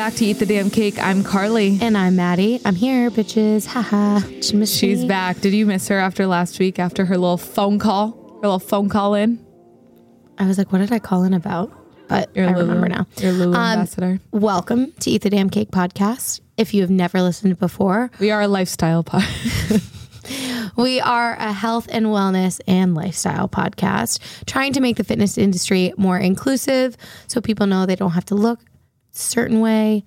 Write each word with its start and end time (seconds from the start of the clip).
back 0.00 0.14
to 0.14 0.24
Eat 0.24 0.38
the 0.38 0.46
Damn 0.46 0.70
Cake. 0.70 0.98
I'm 0.98 1.22
Carly. 1.22 1.76
And 1.82 1.94
I'm 1.94 2.16
Maddie. 2.16 2.58
I'm 2.64 2.74
here, 2.74 3.10
bitches. 3.10 3.66
Haha. 3.66 4.26
You 4.26 4.64
She's 4.64 5.02
me? 5.02 5.06
back. 5.08 5.40
Did 5.40 5.52
you 5.52 5.66
miss 5.66 5.88
her 5.88 5.98
after 5.98 6.26
last 6.26 6.58
week 6.58 6.78
after 6.78 7.04
her 7.04 7.18
little 7.18 7.36
phone 7.36 7.78
call? 7.78 8.12
Her 8.42 8.48
little 8.48 8.58
phone 8.60 8.88
call 8.88 9.14
in? 9.14 9.44
I 10.38 10.46
was 10.46 10.56
like, 10.56 10.72
what 10.72 10.78
did 10.78 10.90
I 10.90 11.00
call 11.00 11.24
in 11.24 11.34
about? 11.34 11.70
But 12.08 12.30
I 12.34 12.46
Lulu- 12.46 12.60
remember 12.60 12.88
now. 12.88 13.06
Your 13.18 13.32
Lulu 13.32 13.50
Um, 13.54 13.56
ambassador. 13.78 14.20
Welcome 14.30 14.92
to 15.00 15.10
Eat 15.10 15.20
the 15.20 15.28
Damn 15.28 15.50
Cake 15.50 15.70
podcast. 15.70 16.40
If 16.56 16.72
you 16.72 16.80
have 16.80 16.90
never 16.90 17.20
listened 17.20 17.58
before, 17.58 18.10
We 18.18 18.30
are 18.30 18.40
a 18.40 18.48
lifestyle 18.48 19.02
pod. 19.04 19.24
we 20.76 21.00
are 21.02 21.34
a 21.34 21.52
health 21.52 21.88
and 21.90 22.06
wellness 22.06 22.58
and 22.66 22.94
lifestyle 22.94 23.48
podcast 23.50 24.18
trying 24.46 24.72
to 24.72 24.80
make 24.80 24.96
the 24.96 25.04
fitness 25.04 25.36
industry 25.36 25.92
more 25.98 26.16
inclusive 26.18 26.96
so 27.26 27.42
people 27.42 27.66
know 27.66 27.84
they 27.84 27.96
don't 27.96 28.12
have 28.12 28.24
to 28.26 28.34
look 28.34 28.60
certain 29.12 29.60
way, 29.60 30.04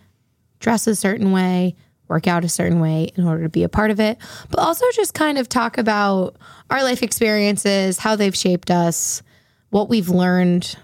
dress 0.59 0.87
a 0.87 0.95
certain 0.95 1.31
way, 1.31 1.75
work 2.07 2.27
out 2.27 2.45
a 2.45 2.49
certain 2.49 2.79
way 2.79 3.09
in 3.15 3.25
order 3.25 3.43
to 3.43 3.49
be 3.49 3.63
a 3.63 3.69
part 3.69 3.91
of 3.91 3.99
it, 3.99 4.17
but 4.49 4.59
also 4.59 4.85
just 4.93 5.13
kind 5.13 5.37
of 5.37 5.49
talk 5.49 5.77
about 5.77 6.35
our 6.69 6.83
life 6.83 7.01
experiences, 7.03 7.99
how 7.99 8.15
they've 8.15 8.35
shaped 8.35 8.69
us, 8.69 9.23
what 9.69 9.89
we've 9.89 10.09
learned 10.09 10.75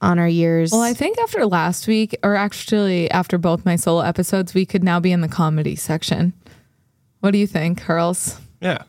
on 0.00 0.18
our 0.18 0.28
years. 0.28 0.72
well, 0.72 0.82
I 0.82 0.92
think 0.92 1.18
after 1.18 1.46
last 1.46 1.86
week, 1.86 2.16
or 2.22 2.34
actually 2.34 3.10
after 3.10 3.38
both 3.38 3.64
my 3.64 3.76
solo 3.76 4.02
episodes, 4.02 4.54
we 4.54 4.66
could 4.66 4.84
now 4.84 5.00
be 5.00 5.10
in 5.10 5.22
the 5.22 5.28
comedy 5.28 5.74
section. 5.74 6.34
What 7.20 7.30
do 7.30 7.38
you 7.38 7.46
think, 7.46 7.80
Hurls? 7.80 8.38
Yeah. 8.60 8.82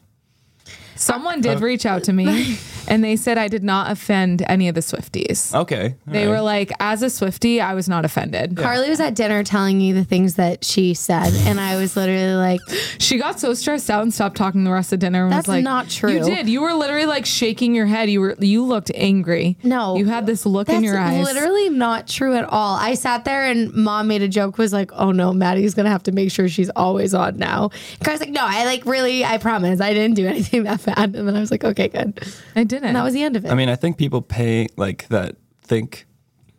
Someone 0.98 1.42
did 1.42 1.58
uh, 1.58 1.66
reach 1.66 1.86
out 1.86 2.03
to 2.06 2.14
me 2.14 2.58
and 2.88 3.03
they 3.03 3.16
said 3.16 3.38
I 3.38 3.48
did 3.48 3.64
not 3.64 3.92
offend 3.92 4.44
any 4.48 4.67
of 4.67 4.76
the 4.76 4.81
Swifties. 4.81 5.54
Okay. 5.54 5.95
They 6.06 6.28
were 6.28 6.42
like, 6.42 6.72
as 6.80 7.02
a 7.04 7.09
Swifty, 7.09 7.62
I 7.62 7.73
was 7.73 7.88
not 7.88 8.06
offended. 8.06 8.58
Carly 8.58 8.89
was 8.89 9.00
at 9.00 9.16
dinner 9.16 9.44
telling 9.44 9.80
you 9.81 9.94
the 9.94 10.04
things 10.04 10.36
that 10.36 10.64
she 10.64 10.94
said, 10.94 11.34
and 11.48 11.59
I 11.59 11.76
was 11.78 11.95
literally 11.95 12.36
like, 12.36 12.59
She 13.00 13.17
got 13.17 13.39
so 13.39 13.54
stressed 13.54 13.89
out 13.89 14.02
and 14.02 14.14
stopped 14.14 14.36
talking 14.38 14.64
the 14.64 14.72
rest 14.72 14.92
of 14.92 15.00
dinner. 15.00 15.23
And 15.23 15.31
That's 15.31 15.48
was 15.48 15.56
like, 15.56 15.64
not 15.64 15.89
true. 15.89 16.12
You 16.14 16.23
did. 16.23 16.50
You 16.50 16.62
were 16.62 16.73
literally 16.73 17.06
like 17.06 17.26
shaking 17.26 17.73
your 17.76 17.86
head. 17.86 18.09
You 18.09 18.20
were. 18.22 18.36
You 18.39 18.66
looked 18.66 18.92
angry. 18.95 19.58
No. 19.64 19.95
you 19.95 20.06
had 20.08 20.26
this 20.26 20.45
look 20.45 20.67
That's 20.67 20.80
in 20.80 20.84
your 20.84 20.98
eyes. 20.98 21.23
literally 21.23 21.70
not 21.70 22.08
true 22.08 22.34
at 22.36 22.45
all. 22.45 22.76
I 22.76 22.95
sat 22.95 23.23
there 23.23 23.44
and 23.45 23.72
mom 23.73 24.08
made 24.08 24.22
a 24.23 24.28
joke, 24.28 24.58
was 24.58 24.73
like, 24.73 24.92
oh 24.94 25.11
no, 25.11 25.32
Maddie's 25.32 25.73
gonna 25.73 25.89
have 25.89 26.04
to 26.04 26.11
make 26.11 26.32
sure 26.32 26.50
she's 26.50 26.70
always 26.72 27.14
on 27.14 27.38
now. 27.38 27.70
And 28.00 28.08
I 28.08 28.11
was 28.11 28.20
like, 28.20 28.30
no, 28.30 28.42
I 28.44 28.66
like 28.66 28.86
really, 28.86 29.23
I 29.23 29.38
promise, 29.38 29.80
I 29.80 29.94
didn't 29.94 30.16
do 30.16 30.28
anything 30.28 30.64
that 30.64 30.82
bad. 30.88 31.16
And 31.16 31.27
then 31.27 31.35
I 31.35 31.39
was 31.39 31.52
like, 31.52 31.63
okay, 31.63 31.88
good. 31.88 32.19
I 32.55 32.63
didn't. 32.63 32.85
And 32.85 32.95
that 32.95 33.03
was 33.03 33.13
the 33.13 33.23
end 33.23 33.35
of 33.35 33.45
it. 33.45 33.52
I 33.52 33.55
mean, 33.55 33.69
I 33.69 33.75
think 33.75 33.97
people 33.97 34.21
pay 34.21 34.67
like 34.77 35.07
that 35.09 35.35
think 35.61 36.07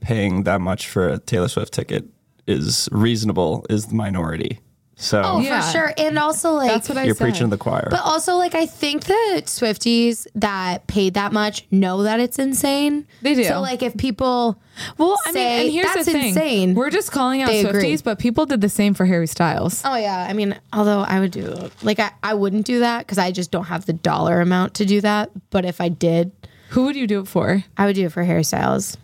paying 0.01 0.45
that 0.45 0.61
much 0.61 0.89
for 0.89 1.09
a 1.09 1.19
Taylor 1.19 1.49
Swift 1.49 1.73
ticket 1.73 2.05
is 2.47 2.89
reasonable 2.93 3.67
is 3.69 3.87
the 3.87 3.95
minority. 3.95 4.61
So 5.01 5.23
oh, 5.25 5.39
Yeah. 5.41 5.61
for 5.63 5.71
sure. 5.71 5.93
And 5.97 6.19
also, 6.19 6.55
like, 6.55 6.69
That's 6.73 6.89
what 6.89 6.99
I 6.99 7.05
you're 7.05 7.15
said. 7.15 7.25
preaching 7.25 7.47
to 7.47 7.51
the 7.51 7.57
choir. 7.57 7.87
but 7.89 8.01
also, 8.03 8.35
like, 8.35 8.57
I 8.57 8.67
think 8.67 9.05
the 9.05 9.43
Swifties 9.47 10.27
that 10.35 10.89
paid 10.89 11.15
that 11.15 11.33
much 11.33 11.65
know 11.71 12.03
that 12.03 12.19
it's 12.19 12.37
insane. 12.37 13.07
They 13.23 13.37
do. 13.37 13.45
So, 13.45 13.61
like, 13.61 13.85
if 13.85 13.97
people, 13.97 14.61
well, 14.99 15.17
I 15.25 15.29
mean, 15.31 15.35
say, 15.35 15.63
and 15.67 15.73
here's 15.73 15.87
"That's 15.87 16.07
the 16.07 16.13
thing. 16.13 16.29
insane," 16.31 16.75
We're 16.75 16.91
just 16.91 17.13
calling 17.13 17.43
out 17.43 17.51
Swifties, 17.51 17.69
agree. 17.69 17.97
but 17.99 18.19
people 18.19 18.45
did 18.45 18.61
the 18.61 18.69
same 18.69 18.93
for 18.93 19.07
Harry 19.07 19.29
Styles. 19.29 19.83
Oh 19.85 19.95
yeah, 19.95 20.27
I 20.29 20.33
mean, 20.33 20.59
although 20.73 21.01
I 21.03 21.21
would 21.21 21.31
do 21.31 21.71
like 21.83 22.01
I, 22.01 22.11
I 22.25 22.35
wouldn't 22.35 22.67
do 22.67 22.81
that 22.81 23.01
because 23.07 23.19
I 23.19 23.31
just 23.31 23.53
don't 23.53 23.67
have 23.67 23.87
the 23.87 23.93
dollar 23.93 24.41
amount 24.41 24.75
to 24.75 24.85
do 24.85 25.01
that. 25.03 25.31
But 25.51 25.65
if 25.65 25.81
I 25.81 25.89
did, 25.91 26.33
Who 26.71 26.85
would 26.87 26.97
you 26.97 27.07
do 27.07 27.21
it 27.21 27.29
for? 27.29 27.63
I 27.77 27.87
would 27.87 27.95
do 27.95 28.07
it 28.07 28.13
for 28.13 28.25
Harry 28.25 28.43
Styles, 28.43 28.97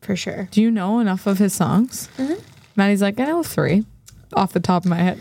for 0.00 0.14
sure. 0.14 0.46
Do 0.52 0.62
you 0.62 0.70
know 0.70 1.00
enough 1.00 1.26
of 1.26 1.38
his 1.38 1.52
songs? 1.54 2.08
Mm-hmm. 2.18 2.34
Maddie's 2.76 3.02
like, 3.02 3.18
I 3.18 3.24
know 3.24 3.42
three 3.42 3.84
off 4.32 4.52
the 4.52 4.60
top 4.60 4.84
of 4.84 4.90
my 4.90 4.96
head. 4.96 5.18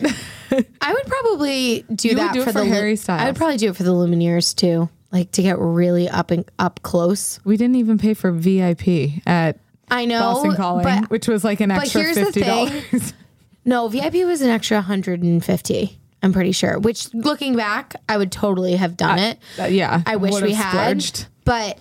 I 0.82 0.94
would 0.94 1.06
probably 1.06 1.86
do 1.94 2.10
You 2.10 2.16
that 2.16 2.34
do 2.34 2.42
it 2.42 2.46
for, 2.46 2.52
for 2.52 2.60
the 2.60 2.66
Harry 2.66 2.98
I 3.08 3.26
would 3.26 3.36
probably 3.36 3.58
do 3.58 3.70
it 3.70 3.76
for 3.76 3.84
the 3.84 3.92
Lumineers 3.92 4.56
too, 4.56 4.90
like 5.12 5.32
to 5.32 5.42
get 5.42 5.58
really 5.60 6.08
up 6.10 6.32
and 6.32 6.46
up 6.60 6.82
close. 6.84 7.40
we 7.44 7.58
didn't 7.58 7.76
even 7.76 7.98
pay 7.98 8.14
for 8.14 8.32
VIP 8.32 9.22
at 9.26 9.60
I 9.90 10.06
know, 10.06 10.20
Boston 10.20 10.56
Calling, 10.56 10.84
but 10.84 11.10
which 11.10 11.28
was 11.28 11.44
like 11.44 11.60
an 11.60 11.72
extra 11.72 12.02
here's 12.02 12.18
fifty 12.18 12.42
dollars. 12.42 13.14
no, 13.66 13.88
VIP 13.88 14.26
was 14.26 14.42
an 14.42 14.50
extra 14.50 14.82
hundred 14.82 15.22
and 15.22 15.44
fifty. 15.44 16.00
I'm 16.22 16.32
pretty 16.32 16.54
sure. 16.54 16.80
Which, 16.80 17.14
looking 17.14 17.58
back, 17.58 17.96
I 18.08 18.16
would 18.18 18.32
totally 18.32 18.78
have 18.78 18.96
done 18.96 19.20
it. 19.20 19.40
Uh, 19.60 19.66
yeah, 19.66 20.02
I 20.06 20.16
wish 20.16 20.42
we 20.42 20.54
had, 20.54 21.02
splurged. 21.02 21.28
but 21.44 21.80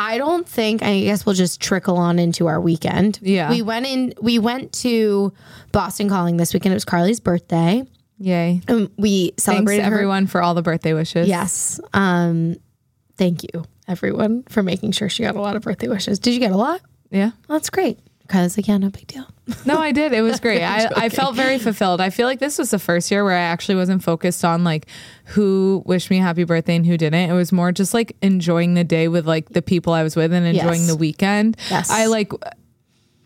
I 0.00 0.18
don't 0.18 0.48
think. 0.48 0.82
I 0.82 1.00
guess 1.00 1.26
we'll 1.26 1.34
just 1.34 1.60
trickle 1.60 1.96
on 1.96 2.18
into 2.18 2.46
our 2.46 2.60
weekend. 2.60 3.18
Yeah. 3.22 3.50
we 3.50 3.60
went 3.62 3.86
in. 3.86 4.14
We 4.20 4.38
went 4.38 4.72
to 4.74 5.32
Boston 5.72 6.08
Calling 6.08 6.36
this 6.38 6.54
weekend. 6.54 6.72
It 6.72 6.76
was 6.76 6.84
Carly's 6.84 7.20
birthday. 7.20 7.84
Yay! 8.18 8.60
And 8.68 8.90
we 8.98 9.28
Thanks 9.28 9.44
celebrated 9.44 9.84
her- 9.84 9.94
everyone 9.94 10.26
for 10.26 10.42
all 10.42 10.54
the 10.54 10.62
birthday 10.62 10.92
wishes. 10.94 11.26
Yes. 11.28 11.80
Um, 11.94 12.56
thank 13.16 13.42
you, 13.44 13.64
everyone, 13.88 14.42
for 14.48 14.62
making 14.62 14.92
sure 14.92 15.08
she 15.08 15.22
got 15.22 15.36
a 15.36 15.40
lot 15.40 15.56
of 15.56 15.62
birthday 15.62 15.88
wishes. 15.88 16.18
Did 16.18 16.34
you 16.34 16.40
get 16.40 16.52
a 16.52 16.56
lot? 16.56 16.80
yeah. 17.10 17.30
Well, 17.48 17.58
that's 17.58 17.70
great. 17.70 17.98
Because 18.30 18.56
again, 18.56 18.82
no 18.82 18.90
big 18.90 19.08
deal. 19.08 19.26
No, 19.66 19.78
I 19.78 19.90
did. 19.90 20.12
It 20.12 20.22
was 20.22 20.38
great. 20.38 20.62
I, 20.62 20.88
I 20.96 21.08
felt 21.08 21.34
very 21.34 21.58
fulfilled. 21.58 22.00
I 22.00 22.10
feel 22.10 22.28
like 22.28 22.38
this 22.38 22.56
was 22.56 22.70
the 22.70 22.78
first 22.78 23.10
year 23.10 23.24
where 23.24 23.36
I 23.36 23.40
actually 23.40 23.74
wasn't 23.74 24.04
focused 24.04 24.44
on 24.44 24.62
like 24.62 24.86
who 25.24 25.82
wished 25.84 26.08
me 26.08 26.18
happy 26.18 26.44
birthday 26.44 26.76
and 26.76 26.86
who 26.86 26.96
didn't. 26.96 27.28
It 27.28 27.32
was 27.32 27.50
more 27.50 27.72
just 27.72 27.92
like 27.92 28.16
enjoying 28.22 28.74
the 28.74 28.84
day 28.84 29.08
with 29.08 29.26
like 29.26 29.48
the 29.48 29.62
people 29.62 29.92
I 29.92 30.04
was 30.04 30.14
with 30.14 30.32
and 30.32 30.46
enjoying 30.46 30.82
Yes. 30.82 30.86
the 30.86 30.94
weekend. 30.94 31.56
Yes. 31.68 31.90
I 31.90 32.06
like 32.06 32.30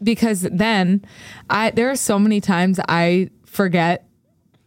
because 0.02 0.40
then 0.50 1.04
I 1.50 1.70
there 1.72 1.90
are 1.90 1.96
so 1.96 2.18
many 2.18 2.40
times 2.40 2.80
I 2.88 3.28
forget 3.44 4.08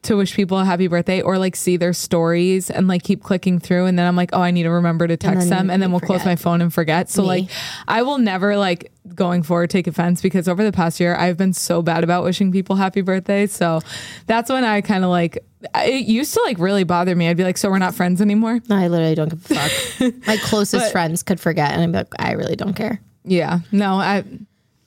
to 0.04 0.16
wish 0.16 0.36
people 0.36 0.58
a 0.60 0.64
happy 0.64 0.88
birthday 0.88 1.22
or 1.22 1.38
like 1.38 1.56
see 1.56 1.76
their 1.76 1.92
stories 1.92 2.70
and 2.70 2.88
like 2.88 3.04
keep 3.04 3.24
clicking 3.24 3.60
through 3.60 3.86
and 3.88 3.98
then 4.00 4.06
I'm 4.08 4.16
like, 4.16 4.30
oh, 4.32 4.42
I 4.42 4.52
need 4.52 4.64
to 4.64 4.70
remember 4.70 5.08
to 5.08 5.18
text 5.18 5.50
then 5.50 5.50
them 5.50 5.70
and 5.70 5.82
then 5.82 5.92
we'll 5.92 6.00
close 6.00 6.24
my 6.24 6.36
phone 6.36 6.62
and 6.62 6.74
forget. 6.74 7.10
So 7.10 7.24
Me. 7.24 7.28
like 7.28 7.50
I 7.88 8.04
will 8.04 8.18
never 8.18 8.56
like 8.58 8.92
going 9.16 9.44
forward 9.44 9.70
take 9.70 9.88
offense 9.88 10.22
because 10.22 10.48
over 10.48 10.64
the 10.64 10.72
past 10.72 11.00
year 11.00 11.16
I've 11.16 11.36
been 11.38 11.52
so 11.54 11.82
bad 11.82 12.04
about 12.04 12.24
wishing 12.24 12.52
people 12.52 12.76
happy 12.76 13.02
birthdays. 13.02 13.52
So 13.52 13.82
that's 14.28 14.50
when 14.50 14.64
I 14.64 14.82
kind 14.82 15.04
of 15.04 15.10
like 15.10 15.44
it 15.76 16.06
used 16.06 16.34
to 16.36 16.42
like 16.46 16.60
really 16.60 16.84
bother 16.84 17.16
me. 17.16 17.28
I'd 17.28 17.36
be 17.36 17.44
like, 17.44 17.58
so 17.58 17.70
we're 17.70 17.80
not 17.80 17.96
friends 17.96 18.22
anymore. 18.22 18.60
I 18.70 18.88
literally 18.88 19.16
don't 19.16 19.30
give 19.30 19.52
a 19.52 19.56
fuck. 19.56 20.14
My 20.28 20.38
closest 20.38 20.86
But- 20.86 20.92
friends 20.92 21.24
could 21.24 21.40
forget, 21.40 21.72
and 21.72 21.82
I'm 21.82 21.92
like, 21.92 22.08
I 22.20 22.34
really 22.34 22.56
don't 22.56 22.76
care. 22.76 23.02
Yeah. 23.26 23.60
No, 23.72 23.96
I 23.96 24.24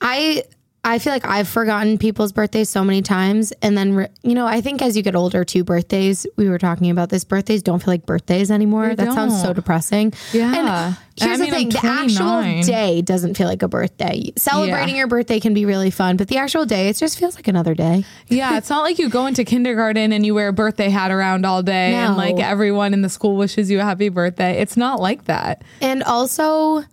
I 0.01 0.45
I 0.83 0.99
feel 0.99 1.13
like 1.13 1.27
I've 1.27 1.47
forgotten 1.47 1.99
people's 1.99 2.33
birthdays 2.33 2.71
so 2.71 2.83
many 2.83 3.03
times, 3.03 3.53
and 3.61 3.77
then 3.77 3.95
re- 3.95 4.09
you 4.23 4.35
know 4.35 4.47
I 4.47 4.63
think 4.63 4.81
as 4.81 4.97
you 4.97 5.03
get 5.03 5.15
older, 5.15 5.45
too, 5.45 5.63
birthdays. 5.63 6.27
We 6.37 6.49
were 6.49 6.59
talking 6.59 6.91
about 6.91 7.11
this. 7.11 7.23
Birthdays 7.23 7.63
don't 7.63 7.81
feel 7.81 7.93
like 7.93 8.07
birthdays 8.07 8.51
anymore. 8.51 8.95
They 8.95 9.05
that 9.05 9.13
sounds 9.13 9.41
so 9.43 9.53
depressing. 9.53 10.15
Yeah. 10.33 10.87
And 10.87 10.97
here's 11.17 11.39
I 11.39 11.43
mean, 11.45 11.51
the 11.51 11.57
thing: 11.57 11.69
the 11.69 11.85
actual 11.87 12.63
day 12.63 13.03
doesn't 13.03 13.37
feel 13.37 13.47
like 13.47 13.63
a 13.63 13.69
birthday. 13.69 14.33
Celebrating 14.39 14.95
Yeah. 14.95 15.01
your 15.01 15.07
birthday 15.07 15.39
can 15.39 15.53
be 15.53 15.67
really 15.67 15.91
fun, 15.91 16.17
but 16.17 16.29
the 16.29 16.39
actual 16.39 16.65
day 16.65 16.89
it 16.89 16.97
just 16.97 17.19
feels 17.19 17.35
like 17.35 17.47
another 17.47 17.75
day. 17.75 18.05
Yeah, 18.29 18.57
it's 18.57 18.71
not 18.71 18.81
like 18.83 18.99
you 18.99 19.11
go 19.11 19.27
into 19.27 19.45
kindergarten 19.45 20.15
and 20.15 20.25
you 20.25 20.35
wear 20.35 20.49
a 20.49 20.53
birthday 20.53 20.89
hat 20.89 21.11
around 21.11 21.45
all 21.45 21.63
day 21.63 21.93
and 21.93 22.17
like 22.17 22.39
everyone 22.39 22.95
in 22.95 23.03
the 23.03 23.11
school 23.11 23.37
wishes 23.37 23.71
you 23.71 23.81
a 23.81 23.85
happy 23.85 24.09
birthday. 24.09 24.59
It's 24.63 24.79
not 24.79 24.99
like 24.99 25.27
that. 25.27 25.63
And 25.83 26.03
also, 26.05 26.85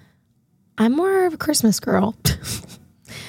I'm 0.78 0.92
more 0.92 1.26
of 1.26 1.34
a 1.36 1.38
Christmas 1.38 1.80
girl. 1.80 2.14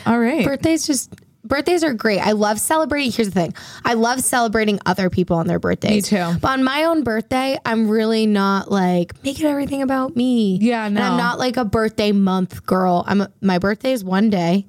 All 0.07 0.19
right. 0.19 0.45
birthdays 0.45 0.87
just 0.87 1.15
birthdays 1.45 1.83
are 1.83 1.95
great. 1.95 2.21
I 2.21 2.33
love 2.33 2.61
celebrating. 2.61 3.11
Here's 3.11 3.29
the 3.29 3.35
thing. 3.35 3.55
I 3.85 3.95
love 3.95 4.21
celebrating 4.21 4.79
other 4.87 5.11
people 5.11 5.37
on 5.37 5.47
their 5.47 5.59
birthdays. 5.59 6.13
Me 6.13 6.19
too. 6.19 6.39
But 6.41 6.51
on 6.51 6.65
my 6.65 6.85
own 6.85 7.03
birthday, 7.03 7.59
I'm 7.65 7.89
really 7.89 8.27
not 8.27 8.71
like 8.71 9.23
making 9.25 9.47
everything 9.47 9.83
about 9.83 10.15
me. 10.15 10.59
Yeah, 10.61 10.87
And. 10.87 10.99
I'm 10.99 11.17
not 11.17 11.39
like 11.39 11.57
a 11.57 11.65
birthday 11.65 12.13
month 12.13 12.65
girl. 12.67 13.05
I'm 13.07 13.23
a, 13.23 13.33
my 13.41 13.59
birthday 13.59 13.93
is 13.93 14.05
one 14.05 14.31
day. 14.31 14.67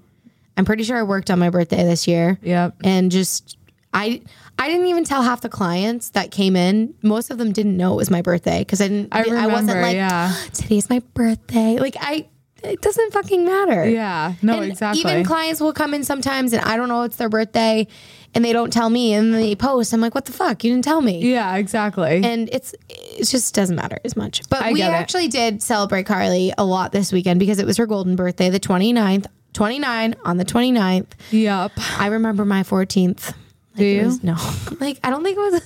I'm 0.57 0.65
pretty 0.65 0.83
sure 0.83 0.97
I 0.97 1.03
worked 1.03 1.31
on 1.31 1.39
my 1.39 1.49
birthday 1.49 1.83
this 1.83 2.07
year. 2.07 2.37
Yep. 2.41 2.77
And 2.83 3.11
just 3.11 3.57
I 3.93 4.21
I 4.57 4.67
didn't 4.67 4.87
even 4.87 5.05
tell 5.05 5.23
half 5.23 5.41
the 5.41 5.49
clients 5.49 6.09
that 6.11 6.31
came 6.31 6.55
in. 6.55 6.93
Most 7.01 7.31
of 7.31 7.37
them 7.37 7.53
didn't 7.53 7.77
know 7.77 7.93
it 7.93 7.97
was 7.97 8.11
my 8.11 8.21
birthday 8.21 8.59
because 8.59 8.81
I 8.81 8.89
didn't 8.89 9.15
I 9.15 9.21
I 9.21 9.47
wasn't 9.47 9.81
like 9.81 9.95
yeah. 9.95 10.33
today's 10.53 10.89
my 10.89 10.99
birthday. 11.13 11.77
Like 11.79 11.95
I 11.99 12.27
it 12.63 12.81
doesn't 12.81 13.13
fucking 13.13 13.45
matter. 13.45 13.89
Yeah. 13.89 14.33
No, 14.41 14.61
And 14.61 14.71
exactly. 14.71 15.01
Even 15.01 15.23
clients 15.25 15.61
will 15.61 15.73
come 15.73 15.93
in 15.93 16.03
sometimes 16.03 16.53
and 16.53 16.61
I 16.63 16.75
don't 16.77 16.89
know 16.89 17.03
it's 17.03 17.15
their 17.17 17.29
birthday 17.29 17.87
and 18.35 18.45
they 18.45 18.53
don't 18.53 18.71
tell 18.71 18.89
me 18.89 19.13
and 19.13 19.33
they 19.33 19.55
post. 19.55 19.93
I'm 19.93 20.01
like, 20.01 20.13
what 20.13 20.25
the 20.25 20.31
fuck? 20.31 20.63
You 20.63 20.71
didn't 20.71 20.83
tell 20.85 21.01
me. 21.01 21.19
yeah, 21.31 21.55
exactly. 21.57 22.21
And 22.23 22.49
it's 22.51 22.73
it 22.89 23.25
just 23.27 23.53
doesn't 23.55 23.75
matter 23.75 23.99
as 24.05 24.15
much. 24.15 24.47
But 24.49 24.61
I 24.63 24.71
we 24.71 24.79
get 24.79 24.91
it. 24.91 24.95
actually 24.95 25.27
did 25.29 25.61
celebrate 25.63 26.03
Carly 26.05 26.53
a 26.57 26.63
lot 26.65 26.91
this 26.91 27.11
weekend 27.11 27.39
because 27.39 27.59
it 27.59 27.65
was 27.65 27.77
her 27.77 27.85
golden 27.87 28.15
birthday, 28.15 28.49
the 28.49 28.59
29th. 28.59 29.25
29 29.53 30.15
on 30.25 30.37
the 30.37 30.45
29th. 30.45 31.07
yep. 31.31 31.71
I 31.97 32.07
remember 32.07 32.45
my 32.45 32.61
14th. 32.61 33.27
Like, 33.29 33.35
Do 33.77 33.83
it 33.85 33.95
you? 33.97 34.05
was- 34.05 34.23
no. 34.23 34.35
Like 34.79 34.99
I 35.03 35.09
don't 35.09 35.23
think 35.23 35.37
it 35.37 35.41
was 35.51 35.61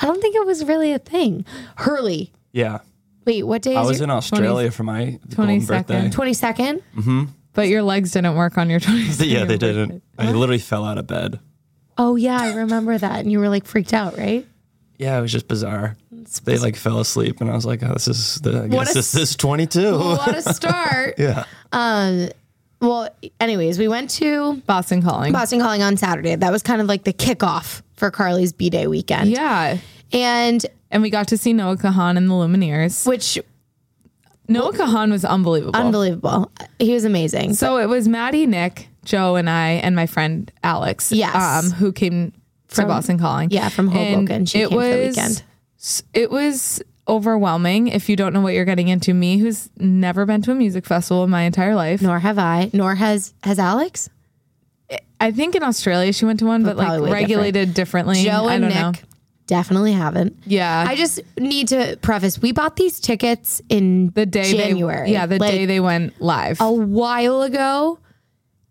I 0.00 0.06
don't 0.06 0.20
think 0.20 0.34
it 0.34 0.46
was 0.46 0.64
really 0.64 0.92
a 0.92 0.98
thing. 0.98 1.44
Hurley. 1.76 2.32
yeah. 2.52 2.78
Wait, 3.28 3.42
what 3.42 3.60
day 3.60 3.76
I 3.76 3.82
was 3.82 3.98
your 3.98 4.04
in 4.04 4.10
Australia 4.10 4.70
for 4.70 4.84
my 4.84 5.18
golden 5.36 5.60
22nd. 5.60 5.66
birthday. 5.66 6.08
22nd? 6.08 7.28
But 7.52 7.68
your 7.68 7.82
legs 7.82 8.12
didn't 8.12 8.36
work 8.36 8.56
on 8.56 8.70
your 8.70 8.80
20th. 8.80 9.22
yeah, 9.28 9.44
they 9.44 9.58
didn't. 9.58 10.02
I 10.18 10.32
literally 10.32 10.58
fell 10.58 10.82
out 10.86 10.96
of 10.96 11.06
bed. 11.06 11.38
Oh 11.98 12.16
yeah, 12.16 12.40
I 12.40 12.54
remember 12.54 12.96
that. 12.96 13.20
And 13.20 13.30
you 13.30 13.38
were 13.38 13.50
like 13.50 13.66
freaked 13.66 13.92
out, 13.92 14.16
right? 14.16 14.46
Yeah, 14.96 15.18
it 15.18 15.20
was 15.20 15.30
just 15.30 15.46
bizarre. 15.46 15.94
They 16.44 16.56
like 16.56 16.74
fell 16.76 17.00
asleep, 17.00 17.42
and 17.42 17.50
I 17.50 17.54
was 17.54 17.66
like, 17.66 17.82
"Oh, 17.82 17.92
this 17.92 18.08
is 18.08 18.36
the. 18.36 18.62
I 18.62 18.68
guess 18.68 18.92
a 18.92 18.94
this 18.94 19.14
is 19.14 19.36
22." 19.36 19.92
What 19.98 20.34
a 20.34 20.42
start. 20.54 21.18
yeah. 21.18 21.44
Um. 21.70 22.30
Well, 22.80 23.10
anyways, 23.40 23.78
we 23.78 23.88
went 23.88 24.08
to 24.10 24.54
Boston 24.66 25.02
calling. 25.02 25.32
Boston 25.34 25.60
Calling 25.60 25.82
on 25.82 25.96
Saturday. 25.98 26.34
That 26.34 26.50
was 26.52 26.62
kind 26.62 26.80
of 26.80 26.86
like 26.86 27.04
the 27.04 27.12
kickoff 27.12 27.82
for 27.96 28.10
Carly's 28.10 28.52
B 28.54 28.70
Day 28.70 28.86
weekend. 28.86 29.30
Yeah. 29.30 29.76
And 30.12 30.64
And 30.90 31.02
we 31.02 31.10
got 31.10 31.28
to 31.28 31.36
see 31.36 31.52
Noah 31.52 31.76
Kahan 31.76 32.16
and 32.16 32.28
the 32.30 32.34
Lumineers. 32.34 33.06
which 33.06 33.38
Noah 34.48 34.72
Kahan 34.72 35.10
was 35.10 35.24
unbelievable. 35.24 35.76
unbelievable. 35.76 36.50
He 36.78 36.94
was 36.94 37.04
amazing. 37.04 37.54
So 37.54 37.76
it 37.78 37.86
was 37.88 38.08
Maddie, 38.08 38.46
Nick, 38.46 38.88
Joe, 39.04 39.36
and 39.36 39.50
I, 39.50 39.72
and 39.72 39.94
my 39.94 40.06
friend 40.06 40.50
Alex. 40.64 41.12
Yes. 41.12 41.34
Um, 41.34 41.70
who 41.72 41.92
came 41.92 42.32
to 42.68 42.86
Boston 42.86 43.18
Calling. 43.18 43.50
yeah, 43.50 43.68
from 43.68 43.88
Hoboken. 43.88 44.30
And 44.30 44.48
She 44.48 44.62
it 44.62 44.68
came 44.70 44.76
was, 44.78 44.86
for 44.88 44.96
the 44.96 45.06
weekend. 45.08 45.42
It 46.14 46.30
was 46.30 46.82
overwhelming 47.06 47.88
if 47.88 48.08
you 48.08 48.16
don't 48.16 48.32
know 48.32 48.40
what 48.40 48.52
you're 48.54 48.64
getting 48.66 48.88
into. 48.88 49.12
Me, 49.14 49.38
who's 49.38 49.68
never 49.78 50.24
been 50.26 50.42
to 50.42 50.52
a 50.52 50.54
music 50.54 50.84
festival 50.86 51.24
in 51.24 51.30
my 51.30 51.42
entire 51.42 51.74
life. 51.74 52.00
Nor 52.02 52.18
have 52.18 52.38
I. 52.38 52.70
Nor 52.72 52.94
has 52.94 53.34
has 53.42 53.58
Alex. 53.58 54.08
I 55.20 55.30
think 55.32 55.54
in 55.54 55.62
Australia 55.62 56.12
she 56.12 56.24
went 56.24 56.38
to 56.38 56.46
one, 56.46 56.62
but, 56.62 56.76
probably 56.76 57.00
like 57.00 57.12
regulated 57.12 57.74
differently. 57.74 58.22
Joe 58.24 58.46
I 58.48 58.54
and 58.54 58.62
don't 58.62 58.68
Nick 58.92 59.02
know. 59.02 59.07
Definitely 59.48 59.92
haven't. 59.92 60.38
Yeah. 60.46 60.84
I 60.86 60.94
just 60.94 61.20
need 61.36 61.66
to 61.68 61.98
preface. 62.00 62.40
We 62.40 62.52
bought 62.52 62.76
these 62.76 63.00
tickets 63.00 63.60
in 63.68 64.10
the 64.10 64.24
day 64.24 64.52
January. 64.52 65.08
They, 65.08 65.12
yeah, 65.14 65.26
the 65.26 65.38
like, 65.38 65.50
day 65.50 65.66
they 65.66 65.80
went 65.80 66.20
live. 66.20 66.60
a 66.60 66.70
while 66.70 67.42
ago, 67.42 67.98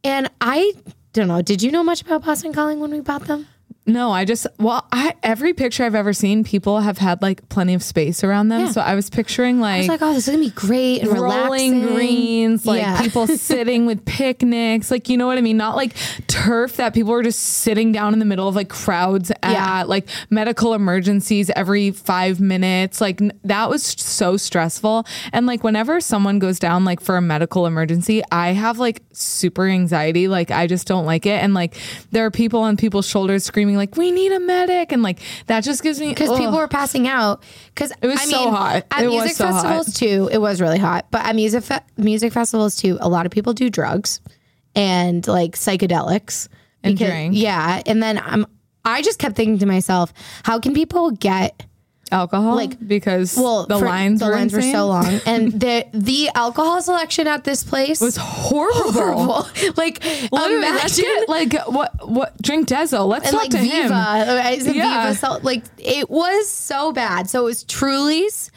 and 0.06 0.30
I 0.40 0.72
don't 1.12 1.28
know. 1.28 1.42
Did 1.42 1.62
you 1.62 1.72
know 1.72 1.84
much 1.84 2.02
about 2.02 2.24
Boston 2.24 2.54
Calling 2.54 2.80
when 2.80 2.92
we 2.92 3.02
bought 3.02 3.26
them? 3.26 3.48
No, 3.88 4.12
I 4.12 4.26
just 4.26 4.46
well, 4.60 4.86
I 4.92 5.16
every 5.24 5.54
picture 5.54 5.84
I've 5.86 5.96
ever 5.96 6.12
seen, 6.12 6.44
people 6.44 6.82
have 6.82 6.98
had 6.98 7.22
like 7.22 7.48
plenty 7.48 7.74
of 7.74 7.82
space 7.82 8.22
around 8.24 8.50
them. 8.50 8.66
Yeah. 8.66 8.72
So 8.72 8.82
I 8.82 8.96
was 8.96 9.10
picturing 9.10 9.64
I 9.64 9.78
was 9.80 9.88
like, 9.88 10.02
like, 10.02 10.10
oh, 10.10 10.14
this 10.14 10.28
is 10.28 10.34
gonna 10.34 10.44
be 10.44 10.52
great 10.52 11.02
and 11.04 11.10
rolling 11.18 11.80
relaxing. 11.80 11.96
greens, 11.96 12.66
like 12.66 12.82
Yeah. 12.82 13.02
people 13.02 13.26
sitting 13.38 13.86
with 13.86 14.04
picnics, 14.04 14.92
like 14.92 15.08
you 15.08 15.16
know 15.16 15.26
what 15.26 15.38
I 15.38 15.42
mean? 15.42 15.56
Not 15.56 15.78
like 15.78 15.94
turf 16.28 16.76
that 16.76 16.94
people 16.94 17.14
are 17.14 17.24
just 17.24 17.40
sitting 17.40 17.94
down 17.94 18.12
in 18.12 18.20
the 18.20 18.26
middle 18.26 18.48
of 18.50 18.56
like 18.56 18.68
crowds 18.68 19.32
at, 19.42 19.52
Yeah. 19.54 19.84
like 19.84 20.10
medical 20.30 20.74
emergencies 20.74 21.50
every 21.56 21.92
five 21.92 22.42
minutes. 22.42 23.00
Like 23.00 23.22
n- 23.22 23.32
that 23.46 23.70
was 23.70 23.84
so 23.84 24.36
stressful. 24.36 25.06
And 25.32 25.46
like 25.46 25.64
whenever 25.64 26.02
someone 26.02 26.40
goes 26.40 26.60
down 26.60 26.84
like 26.84 27.00
for 27.00 27.16
a 27.16 27.22
medical 27.22 27.66
emergency, 27.66 28.22
I 28.34 28.50
have 28.50 28.80
like 28.80 29.02
super 29.14 29.66
anxiety. 29.66 30.28
Like 30.28 30.52
I 30.52 30.68
just 30.68 30.88
don't 30.88 31.06
like 31.06 31.26
it. 31.26 31.42
And 31.42 31.54
like 31.54 31.76
there 32.12 32.26
are 32.26 32.32
people 32.32 32.60
on 32.62 32.76
people's 32.76 33.08
shoulders 33.08 33.46
screaming 33.46 33.77
like, 33.78 33.96
"We 33.98 34.12
need 34.12 34.32
a 34.32 34.40
medic," 34.40 34.92
and 34.92 35.02
like 35.04 35.20
that 35.46 35.64
just 35.64 35.82
gives 35.84 36.00
me 36.00 36.10
because 36.10 36.30
people 36.38 36.58
were 36.58 36.68
passing 36.68 37.08
out. 37.08 37.44
Because 37.74 37.92
It 38.02 38.08
was 38.08 38.20
I 38.20 38.26
so 38.26 38.46
mean, 38.46 38.54
hot. 38.54 38.86
At 38.92 39.04
It 39.04 39.08
was 39.08 39.16
music 39.16 39.38
so 39.38 39.46
hot. 39.48 39.62
festivals 39.64 39.94
too, 39.96 40.30
it 40.32 40.40
was 40.40 40.60
really 40.62 40.80
hot. 40.80 41.08
But 41.12 41.26
at 41.26 41.36
music 41.36 41.64
fe- 41.64 41.80
music 41.98 42.34
festivals 42.34 42.76
too, 42.76 42.98
a 43.02 43.08
lot 43.10 43.26
of 43.26 43.32
people 43.32 43.54
do 43.54 43.70
drugs 43.70 44.20
and 44.76 45.26
like 45.28 45.54
psychedelics 45.54 46.48
And 46.84 46.98
drink. 46.98 47.34
Yeah, 47.36 47.82
and 47.86 48.02
then 48.02 48.18
I'm. 48.24 48.46
I 48.86 49.02
just 49.02 49.20
kept 49.20 49.36
thinking 49.36 49.58
to 49.60 49.66
myself, 49.66 50.14
how 50.44 50.60
can 50.60 50.74
people 50.74 51.12
get 51.12 51.66
alcohol, 52.12 52.56
like, 52.56 52.76
because 52.88 53.36
well 53.38 53.66
the 53.66 53.78
lines 53.78 54.20
the 54.20 54.28
were 54.28 54.32
lines 54.34 54.54
insane. 54.54 54.72
were 54.72 54.78
so 54.78 54.88
long 54.88 55.20
and 55.26 55.52
the 55.60 55.86
the 55.94 56.30
alcohol 56.36 56.82
selection 56.82 57.28
at 57.28 57.44
this 57.44 57.64
place 57.64 58.00
was 58.02 58.16
horrible. 58.18 58.92
horrible. 58.94 59.48
like 59.78 60.04
Literally, 60.32 60.58
let's 60.60 60.98
imagine 60.98 61.06
get 61.06 61.30
like 61.30 61.54
what 61.68 62.08
what 62.08 62.42
drink 62.42 62.68
Dezo. 62.68 63.08
Let's 63.08 63.26
and 63.28 63.34
talk 63.34 63.42
like 63.44 63.52
to 63.52 63.58
Viva, 63.60 63.76
him. 63.76 63.92
uh, 63.94 64.74
Yeah. 64.74 65.08
Viva? 65.12 65.16
So, 65.16 65.40
like 65.44 65.64
it 65.78 66.10
was 66.10 66.50
so 66.50 66.92
bad. 66.92 67.30
So 67.30 67.42
it 67.42 67.46
was 67.46 67.64
Truly's. 67.64 68.52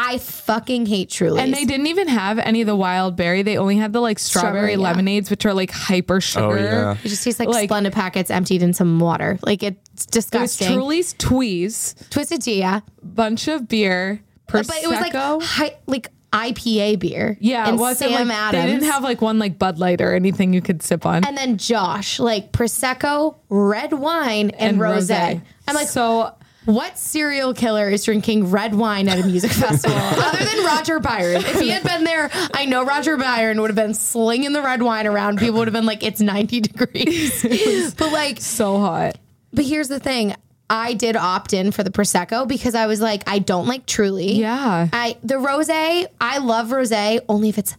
I 0.00 0.18
fucking 0.18 0.86
hate 0.86 1.10
Truly's. 1.10 1.42
And 1.42 1.52
they 1.52 1.64
didn't 1.64 1.88
even 1.88 2.06
have 2.06 2.38
any 2.38 2.60
of 2.60 2.68
the 2.68 2.76
wild 2.76 3.16
berry. 3.16 3.42
They 3.42 3.58
only 3.58 3.76
had 3.76 3.92
the 3.92 4.00
like 4.00 4.20
strawberry, 4.20 4.50
Strawberry, 4.52 4.72
yeah. 4.72 4.78
lemonades, 4.78 5.28
which 5.28 5.44
are 5.44 5.52
like 5.52 5.72
hyper 5.72 6.16
oh, 6.16 6.20
sugar. 6.20 6.56
yeah. 6.56 6.96
it 7.02 7.08
just 7.08 7.24
tastes 7.24 7.40
like, 7.40 7.48
like- 7.48 7.68
Splenda 7.68 7.90
packets 7.90 8.30
emptied 8.30 8.62
in 8.62 8.72
some 8.72 9.00
water. 9.00 9.40
Like 9.42 9.64
it's 9.64 9.76
It 9.76 9.96
was 9.96 10.06
disgusting. 10.06 10.68
Truly's 10.72 11.14
Tweez, 11.14 12.08
Twisted 12.10 12.42
tea, 12.42 12.60
yeah, 12.60 12.80
bunch 13.02 13.48
of 13.48 13.66
beer, 13.66 14.22
prosecco. 14.46 14.68
but 14.68 14.76
it 14.84 14.88
was 14.88 15.00
like 15.00 15.42
hi, 15.42 15.76
like 15.86 16.12
IPA 16.32 16.98
beer. 17.00 17.36
yeah, 17.40 17.66
and 17.66 17.76
it 17.76 17.80
wasn't 17.80 18.12
Sam 18.12 18.28
like 18.28 18.36
Adams. 18.36 18.64
they 18.64 18.70
didn't 18.70 18.92
have 18.92 19.02
like 19.02 19.20
one 19.20 19.40
like 19.40 19.58
Bud 19.58 19.78
Light 19.80 20.00
or 20.00 20.14
anything 20.14 20.52
you 20.52 20.60
could 20.60 20.82
sip 20.82 21.06
on. 21.06 21.24
and 21.24 21.36
then 21.36 21.58
Josh, 21.58 22.20
like 22.20 22.52
prosecco, 22.52 23.36
red 23.48 23.92
wine, 23.92 24.50
and, 24.50 24.78
rosé. 24.78 25.42
I'm 25.66 25.74
like, 25.74 25.88
so 25.88 26.34
What 26.68 26.98
serial 26.98 27.54
killer 27.54 27.88
is 27.88 28.04
drinking 28.04 28.50
red 28.50 28.74
wine 28.74 29.08
at 29.08 29.18
a 29.18 29.24
music 29.24 29.50
festival 29.52 29.96
other 29.96 30.44
than 30.44 30.66
Roger 30.66 31.00
Biron? 31.00 31.36
If 31.36 31.60
he 31.60 31.70
had 31.70 31.82
been 31.82 32.04
there, 32.04 32.28
I 32.52 32.66
know 32.66 32.84
Roger 32.84 33.16
Biron 33.16 33.62
would 33.62 33.70
have 33.70 33.74
been 33.74 33.94
slinging 33.94 34.52
the 34.52 34.60
red 34.60 34.82
wine 34.82 35.06
around. 35.06 35.38
People 35.38 35.60
would 35.60 35.68
have 35.68 35.72
been 35.72 35.86
like, 35.86 36.02
it's 36.02 36.20
90 36.20 36.60
degrees. 36.60 37.94
but 37.96 38.12
like, 38.12 38.42
so 38.42 38.76
hot. 38.80 39.16
but 39.50 39.64
here's 39.64 39.88
the 39.88 39.98
thing. 39.98 40.34
I 40.68 40.92
did 40.92 41.16
opt 41.16 41.54
in 41.54 41.72
for 41.72 41.82
the 41.82 41.90
prosecco 41.90 42.46
because 42.46 42.74
I 42.74 42.84
was 42.84 43.00
like, 43.00 43.22
I 43.26 43.38
don't 43.38 43.66
like 43.66 43.86
Truly. 43.86 44.32
Yeah. 44.32 44.88
I 44.92 45.16
the 45.22 45.36
rosé. 45.36 46.04
I 46.20 46.36
love 46.36 46.68
rosé 46.68 47.20
only 47.30 47.48
if 47.48 47.56
it's 47.56 47.78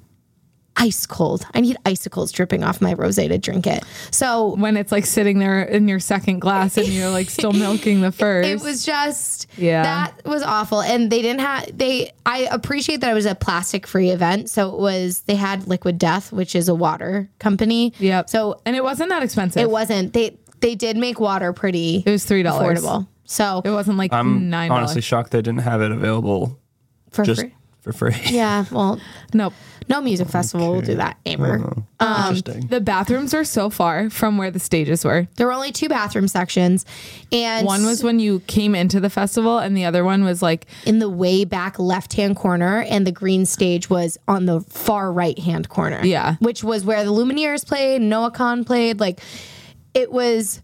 ice 0.80 1.06
cold. 1.06 1.46
I 1.54 1.60
need 1.62 1.78
icicles 1.86 2.32
dripping 2.32 2.64
off 2.64 2.80
my 2.82 2.96
rosé 2.96 3.28
to 3.28 3.38
drink 3.38 3.68
it. 3.68 3.84
So 4.12 4.56
When 4.56 4.78
it's 4.78 4.92
like 4.92 5.06
sitting 5.06 5.38
there 5.40 5.62
in 5.62 5.88
your 5.88 6.00
second 6.00 6.40
glass 6.40 6.78
and 6.78 6.88
you're 6.88 7.10
like 7.10 7.30
still 7.30 7.52
milking 7.52 8.02
the 8.02 8.12
first. 8.24 8.48
It 8.50 8.62
was 8.62 8.86
just 8.86 9.48
Yeah. 9.58 9.84
that 9.84 10.26
was 10.26 10.42
awful, 10.42 10.82
and 10.82 11.12
they 11.12 11.22
didn't 11.22 11.42
have 11.42 11.78
they. 11.78 12.12
I 12.26 12.48
appreciate 12.52 13.02
that 13.02 13.12
it 13.12 13.14
was 13.14 13.26
a 13.26 13.36
plastic 13.36 13.86
free 13.86 14.10
event, 14.10 14.50
so 14.50 14.74
it 14.74 14.80
was 14.80 15.22
they 15.22 15.36
had 15.36 15.68
Liquid 15.68 15.98
Death, 16.00 16.32
which 16.32 16.56
is 16.56 16.70
a 16.70 16.76
water 16.76 17.30
company. 17.40 17.94
Yep. 18.00 18.30
So 18.30 18.62
and 18.66 18.76
it 18.76 18.84
wasn't 18.84 19.10
that 19.10 19.22
expensive. 19.24 19.62
it 19.62 19.70
wasn't 19.70 20.14
they 20.14 20.38
they 20.62 20.76
did 20.76 20.96
make 20.98 21.20
water 21.20 21.54
pretty. 21.54 22.04
It 22.06 22.10
was 22.12 22.26
$3. 22.26 22.44
affordable. 22.46 23.08
So 23.26 23.62
It 23.64 23.70
wasn't 23.72 23.98
like 23.98 24.12
I'm 24.14 24.50
nine 24.50 24.72
honestly 24.72 25.02
shocked 25.02 25.32
they 25.32 25.42
didn't 25.42 25.62
have 25.62 25.82
it 25.82 25.92
available 25.92 26.58
for 27.12 27.24
just 27.26 27.42
free. 27.42 27.54
For 27.82 27.94
free. 27.94 28.16
Yeah. 28.26 28.66
Well, 28.72 29.00
Nope. 29.34 29.54
no 29.88 30.02
music 30.02 30.28
festival 30.28 30.74
will 30.74 30.82
do 30.82 30.96
that 30.96 31.18
ever. 31.26 31.60
Uh-huh. 31.60 31.82
Um, 32.02 32.36
Interesting. 32.36 32.68
The 32.68 32.82
bathrooms 32.82 33.34
are 33.34 33.44
so 33.46 33.70
far 33.70 34.10
from 34.10 34.38
where 34.38 34.52
the 34.52 34.60
stages 34.60 35.06
were. 35.06 35.28
There 35.38 35.48
were 35.48 35.54
only 35.54 35.72
two 35.72 35.88
bathroom 35.88 36.28
sections, 36.28 36.86
and 37.32 37.66
One 37.66 37.86
was 37.86 38.04
when 38.04 38.20
you 38.20 38.42
came 38.42 38.76
into 38.76 39.00
the 39.00 39.10
festival, 39.10 39.60
and 39.60 39.78
the 39.78 39.86
other 39.86 40.04
one 40.04 40.24
was 40.26 40.42
like 40.42 40.66
in 40.86 41.00
the 41.00 41.10
way 41.10 41.46
back 41.46 41.80
left 41.80 42.14
hand 42.14 42.36
corner, 42.36 42.82
and 42.82 43.08
the 43.08 43.12
green 43.14 43.46
stage 43.46 43.90
was 43.90 44.18
on 44.28 44.46
the 44.46 44.60
far 44.62 45.12
right 45.12 45.40
hand 45.40 45.70
corner. 45.70 46.04
Yeah. 46.04 46.36
Which 46.40 46.64
was 46.64 46.84
where 46.84 47.04
the 47.06 47.12
Lumineers 47.12 47.66
played, 47.66 48.02
Noah 48.02 48.32
Kahan 48.32 48.66
played. 48.66 49.00
Like 49.00 49.22
it 49.94 50.12
was 50.12 50.62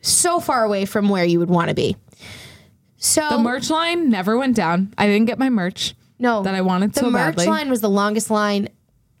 so 0.00 0.40
far 0.40 0.64
away 0.64 0.84
from 0.86 1.08
where 1.08 1.24
you 1.24 1.38
would 1.40 1.50
want 1.50 1.68
to 1.68 1.74
be. 1.74 1.96
So 2.96 3.28
the 3.28 3.38
merch 3.38 3.68
line 3.68 4.08
never 4.08 4.38
went 4.38 4.56
down. 4.56 4.94
I 4.96 5.06
didn't 5.06 5.26
get 5.26 5.38
my 5.38 5.50
merch 5.50 5.94
no 6.18 6.42
that 6.42 6.54
I 6.54 6.60
wanted 6.60 6.92
the 6.94 7.00
so 7.00 7.10
merch 7.10 7.36
badly. 7.36 7.46
line 7.46 7.70
was 7.70 7.80
the 7.80 7.90
longest 7.90 8.30
line. 8.30 8.68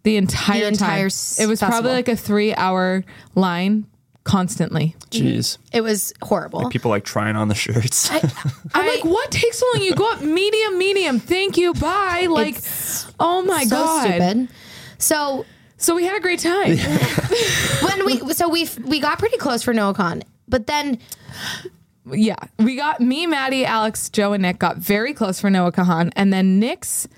the 0.04 0.16
entire 0.16 0.60
The 0.60 0.66
entire 0.68 0.98
time. 1.00 1.06
s- 1.06 1.38
It 1.40 1.46
was 1.46 1.60
probably 1.60 1.92
like 1.92 2.08
a 2.08 2.16
three 2.16 2.54
hour 2.54 3.04
line 3.34 3.86
constantly. 4.24 4.96
Jeez. 5.10 5.58
It 5.72 5.82
was 5.82 6.12
horrible. 6.22 6.68
People 6.70 6.90
like 6.90 7.04
trying 7.04 7.36
on 7.36 7.48
the 7.48 7.54
shirts. 7.54 8.10
I'm 8.74 8.86
like, 8.86 9.04
what 9.04 9.30
takes 9.30 9.58
so 9.58 9.66
long? 9.74 9.82
You 9.84 9.94
go 9.94 10.10
up 10.12 10.22
medium, 10.40 10.78
medium. 10.78 11.20
Thank 11.20 11.56
you. 11.58 11.74
Bye. 11.74 12.26
Like, 12.30 12.56
oh 13.20 13.42
my 13.42 13.64
so 13.64 13.76
god. 13.76 14.08
stupid. 14.08 14.48
So 14.98 15.44
So 15.76 15.94
we 15.94 16.04
had 16.04 16.16
a 16.16 16.20
great 16.20 16.38
time. 16.40 16.76
when 17.82 18.06
we 18.06 18.32
so 18.32 18.48
we 18.48 18.68
we 18.84 19.00
got 19.00 19.18
pretty 19.18 19.36
close 19.36 19.62
for 19.62 19.74
Noah 19.74 19.94
Kahan, 19.94 20.22
but 20.48 20.66
then 20.66 20.98
yeah, 22.12 22.36
we 22.58 22.76
got 22.76 23.00
me, 23.00 23.26
Maddie, 23.26 23.64
Alex, 23.64 24.10
Joe, 24.10 24.32
and 24.32 24.42
Nick 24.42 24.58
got 24.58 24.76
very 24.76 25.14
close 25.14 25.40
for 25.40 25.50
Noah 25.50 25.72
Kahan, 25.72 26.12
and 26.16 26.32
then 26.32 26.58
Nick's 26.58 27.08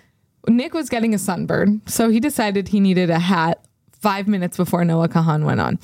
Nick 0.48 0.74
was 0.74 0.88
getting 0.88 1.14
a 1.14 1.18
sunburn, 1.18 1.82
so 1.86 2.08
he 2.08 2.20
decided 2.20 2.68
he 2.68 2.80
needed 2.80 3.10
a 3.10 3.18
hat 3.18 3.64
five 4.00 4.28
minutes 4.28 4.56
before 4.56 4.84
Noah 4.84 5.08
Kahan 5.08 5.44
went 5.44 5.60
on. 5.60 5.78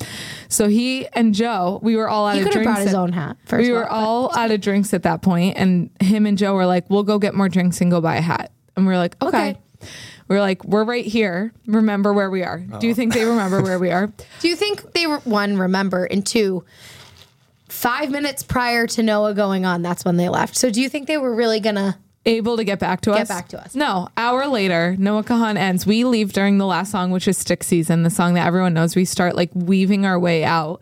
So 0.47 0.69
he 0.69 1.07
and 1.09 1.33
Joe, 1.33 1.79
we 1.83 1.97
were 1.97 2.07
all 2.07 2.27
out 2.27 2.35
he 2.35 2.41
of 2.41 2.45
could 2.45 2.53
have 2.53 2.63
drinks. 2.63 2.77
brought 2.77 2.85
his 2.85 2.93
at- 2.93 2.99
own 2.99 3.11
hat. 3.11 3.37
First 3.45 3.67
we 3.67 3.73
were 3.73 3.87
all, 3.89 4.27
all 4.27 4.37
out 4.37 4.51
of 4.51 4.61
drinks 4.61 4.93
at 4.93 5.03
that 5.03 5.21
point, 5.21 5.57
and 5.57 5.89
him 5.99 6.25
and 6.25 6.37
Joe 6.37 6.53
were 6.53 6.65
like, 6.65 6.89
"We'll 6.89 7.03
go 7.03 7.19
get 7.19 7.35
more 7.35 7.49
drinks 7.49 7.81
and 7.81 7.91
go 7.91 7.99
buy 7.99 8.15
a 8.15 8.21
hat." 8.21 8.51
And 8.75 8.87
we 8.87 8.93
are 8.93 8.97
like, 8.97 9.21
"Okay." 9.21 9.49
Okay. 9.51 9.59
We 10.29 10.37
are 10.37 10.39
like, 10.39 10.63
"We're 10.63 10.85
right 10.85 11.05
here. 11.05 11.51
Remember 11.67 12.13
where 12.13 12.29
we 12.29 12.43
are." 12.43 12.59
Do 12.59 12.87
you 12.87 12.93
oh. 12.93 12.95
think 12.95 13.13
they 13.13 13.25
remember 13.25 13.61
where 13.61 13.77
we 13.77 13.91
are? 13.91 14.07
Do 14.39 14.47
you 14.47 14.55
think 14.55 14.93
they 14.93 15.05
were 15.05 15.17
one 15.19 15.57
remember 15.57 16.05
and 16.05 16.25
two 16.25 16.63
five 17.73 18.11
minutes 18.11 18.43
prior 18.43 18.87
to 18.87 19.03
Noah 19.03 19.33
going 19.33 19.65
on? 19.65 19.81
That's 19.81 20.05
when 20.05 20.17
they 20.17 20.29
left. 20.29 20.55
So 20.55 20.69
do 20.69 20.81
you 20.81 20.89
think 20.89 21.07
they 21.07 21.17
were 21.17 21.33
really 21.33 21.59
gonna 21.59 21.97
able 22.25 22.57
to 22.57 22.63
get 22.63 22.79
back 22.79 23.01
to 23.01 23.11
us. 23.11 23.19
Get 23.19 23.27
back 23.27 23.47
to 23.49 23.61
us. 23.61 23.75
No, 23.75 24.07
hour 24.15 24.47
later, 24.47 24.95
Noah 24.97 25.23
Kahan 25.23 25.57
ends. 25.57 25.85
We 25.85 26.05
leave 26.05 26.33
during 26.33 26.57
the 26.57 26.65
last 26.65 26.91
song, 26.91 27.11
which 27.11 27.27
is 27.27 27.37
Stick 27.37 27.63
Season, 27.63 28.03
the 28.03 28.09
song 28.09 28.35
that 28.35 28.47
everyone 28.47 28.73
knows. 28.73 28.95
We 28.95 29.05
start 29.05 29.35
like 29.35 29.49
weaving 29.53 30.05
our 30.05 30.17
way 30.17 30.43
out. 30.43 30.81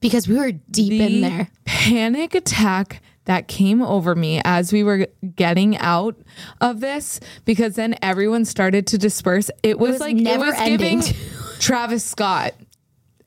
because 0.00 0.28
we 0.28 0.36
were 0.36 0.52
deep 0.52 1.00
in 1.00 1.20
there. 1.20 1.48
Panic 1.64 2.34
attack 2.34 3.02
that 3.24 3.48
came 3.48 3.82
over 3.82 4.14
me 4.14 4.40
as 4.44 4.72
we 4.72 4.82
were 4.84 5.08
getting 5.34 5.76
out 5.78 6.16
of 6.60 6.80
this 6.80 7.18
because 7.44 7.74
then 7.74 7.96
everyone 8.00 8.44
started 8.44 8.86
to 8.88 8.98
disperse. 8.98 9.50
It 9.62 9.78
was, 9.78 9.92
was 9.92 10.00
like 10.00 10.16
never 10.16 10.44
it 10.44 10.48
was 10.48 10.56
giving 10.60 10.98
ending. 10.98 11.14
Travis 11.58 12.04
Scott 12.04 12.54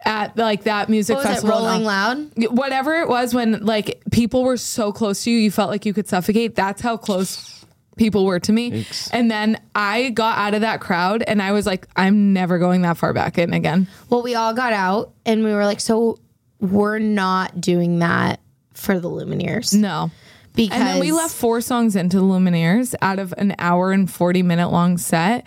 at 0.06 0.38
like 0.38 0.63
that 0.63 0.89
music 0.89 1.15
What 1.15 1.25
was 1.25 1.32
it, 1.32 1.34
festival. 1.41 1.60
Rolling 1.60 1.84
Loud? 1.84 2.51
Whatever 2.51 3.01
it 3.01 3.10
was 3.10 3.34
when 3.34 3.65
like 3.65 4.01
people 4.12 4.44
were 4.44 4.58
so 4.58 4.91
close 4.91 5.24
to 5.24 5.32
you, 5.32 5.38
you 5.38 5.51
felt 5.51 5.70
like 5.70 5.86
you 5.86 5.94
could 5.94 6.08
suffocate. 6.08 6.56
That's 6.56 6.82
how 6.82 6.98
close 6.98 7.65
people 7.98 8.25
were 8.25 8.39
to 8.39 8.51
me. 8.51 8.86
And 9.12 9.29
then 9.29 9.62
I 9.75 10.10
got 10.12 10.38
out 10.38 10.53
of 10.53 10.62
that 10.62 10.79
crowd 10.79 11.24
and 11.27 11.41
I 11.41 11.51
was 11.51 11.65
like, 11.65 11.88
I'm 11.96 12.34
never 12.34 12.58
going 12.58 12.82
that 12.84 12.98
far 12.98 13.13
back 13.13 13.38
in 13.38 13.53
again. 13.53 13.88
Well, 14.10 14.24
we 14.24 14.36
all 14.36 14.53
got 14.53 14.74
out 14.74 15.13
and 15.25 15.44
we 15.44 15.53
were 15.53 15.65
like, 15.65 15.82
so 15.82 16.18
we're 16.60 17.00
not 17.00 17.60
doing 17.60 18.00
that 18.00 18.39
for 18.74 19.00
the 19.00 19.10
Lumineers. 19.10 19.74
No. 19.74 20.12
Because 20.56 20.79
And 20.79 20.88
then 20.88 21.00
we 21.00 21.12
left 21.12 21.34
four 21.36 21.62
songs 21.62 21.96
into 21.96 22.18
the 22.18 22.24
Lumineers 22.24 22.96
out 23.01 23.20
of 23.20 23.34
an 23.38 23.53
hour 23.60 23.91
and 23.91 24.10
40 24.10 24.44
minute 24.44 24.70
long 24.70 24.98
set. 24.98 25.46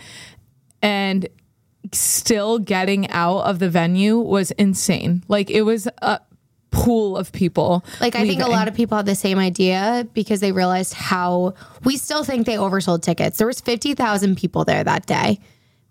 And 0.81 1.27
still 1.93 2.59
getting 2.59 3.09
out 3.11 3.41
of 3.41 3.59
the 3.59 3.69
venue 3.69 4.19
was 4.19 4.51
insane. 4.53 5.23
Like 5.29 5.51
it 5.51 5.63
was 5.63 5.89
a 6.01 6.21
pool 6.71 7.17
of 7.19 7.33
people. 7.33 7.85
Like 8.01 8.15
I 8.17 8.27
think 8.27 8.41
a 8.43 8.49
lot 8.49 8.67
of 8.69 8.75
people 8.75 8.97
had 8.97 9.07
the 9.07 9.15
same 9.15 9.39
idea 9.39 10.07
because 10.15 10.41
they 10.41 10.53
realized 10.53 10.95
how 10.95 11.55
we 11.85 11.97
still 11.97 12.25
think 12.25 12.47
they 12.47 12.57
oversold 12.57 13.03
tickets. 13.03 13.39
There 13.39 13.47
was 13.47 13.61
fifty 13.61 13.95
thousand 13.95 14.37
people 14.39 14.65
there 14.65 14.83
that 14.85 15.07
day, 15.07 15.39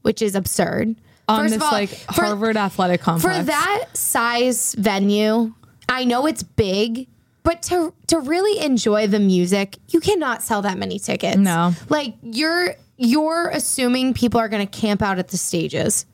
which 0.01 0.21
is 0.21 0.33
absurd. 0.35 0.95
on 1.27 1.41
First 1.41 1.53
this 1.53 1.57
of 1.57 1.63
all, 1.63 1.71
like 1.71 1.89
for- 1.89 2.25
Harvard 2.25 2.57
athletic 2.57 3.01
complex. 3.01 3.37
for 3.37 3.43
that 3.45 3.85
size 3.95 4.73
venue, 4.77 5.53
I 5.87 6.03
know 6.05 6.25
it's 6.25 6.41
big, 6.43 7.07
but 7.43 7.61
to 7.63 7.93
to 8.07 8.19
really 8.19 8.59
enjoy 8.65 9.05
the 9.05 9.19
music, 9.19 9.77
you 9.89 9.99
cannot 9.99 10.41
sell 10.41 10.63
that 10.63 10.79
many 10.79 10.97
tickets. 10.97 11.37
No. 11.37 11.73
Like 11.89 12.15
you're 12.23 12.73
you're 13.03 13.49
assuming 13.49 14.13
people 14.13 14.39
are 14.39 14.47
going 14.47 14.65
to 14.65 14.79
camp 14.79 15.01
out 15.01 15.17
at 15.19 15.29
the 15.29 15.37
stages. 15.37 16.05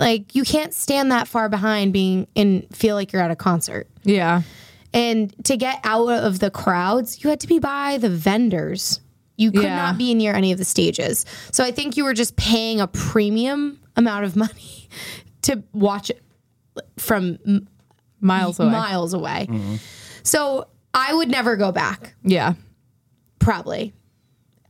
Like 0.00 0.34
you 0.34 0.42
can't 0.44 0.74
stand 0.74 1.10
that 1.12 1.28
far 1.28 1.48
behind 1.48 1.92
being 1.92 2.26
and 2.34 2.66
feel 2.74 2.96
like 2.96 3.12
you're 3.12 3.22
at 3.22 3.30
a 3.30 3.36
concert. 3.36 3.88
yeah. 4.04 4.42
And 4.92 5.34
to 5.44 5.56
get 5.58 5.80
out 5.84 6.08
of 6.08 6.38
the 6.38 6.50
crowds, 6.50 7.22
you 7.22 7.28
had 7.28 7.40
to 7.40 7.46
be 7.46 7.58
by 7.58 7.98
the 7.98 8.08
vendors. 8.08 9.00
You 9.36 9.52
could 9.52 9.64
Yeah. 9.64 9.76
not 9.76 9.98
be 9.98 10.14
near 10.14 10.32
any 10.34 10.52
of 10.52 10.58
the 10.58 10.64
stages. 10.64 11.26
So 11.52 11.62
I 11.64 11.70
think 11.70 11.98
you 11.98 12.04
were 12.04 12.14
just 12.14 12.36
paying 12.36 12.80
a 12.80 12.86
premium 12.86 13.78
amount 13.96 14.24
of 14.24 14.36
money 14.36 14.88
to 15.42 15.62
watch 15.74 16.08
it 16.10 16.22
from 16.96 17.38
Miles 18.20 18.58
away. 18.58 18.70
miles 18.70 19.12
away. 19.12 19.48
So 20.22 20.66
I 20.94 21.12
would 21.14 21.28
never 21.28 21.56
go 21.56 21.72
back, 21.72 22.14
yeah. 22.24 22.54
probably. 23.38 23.92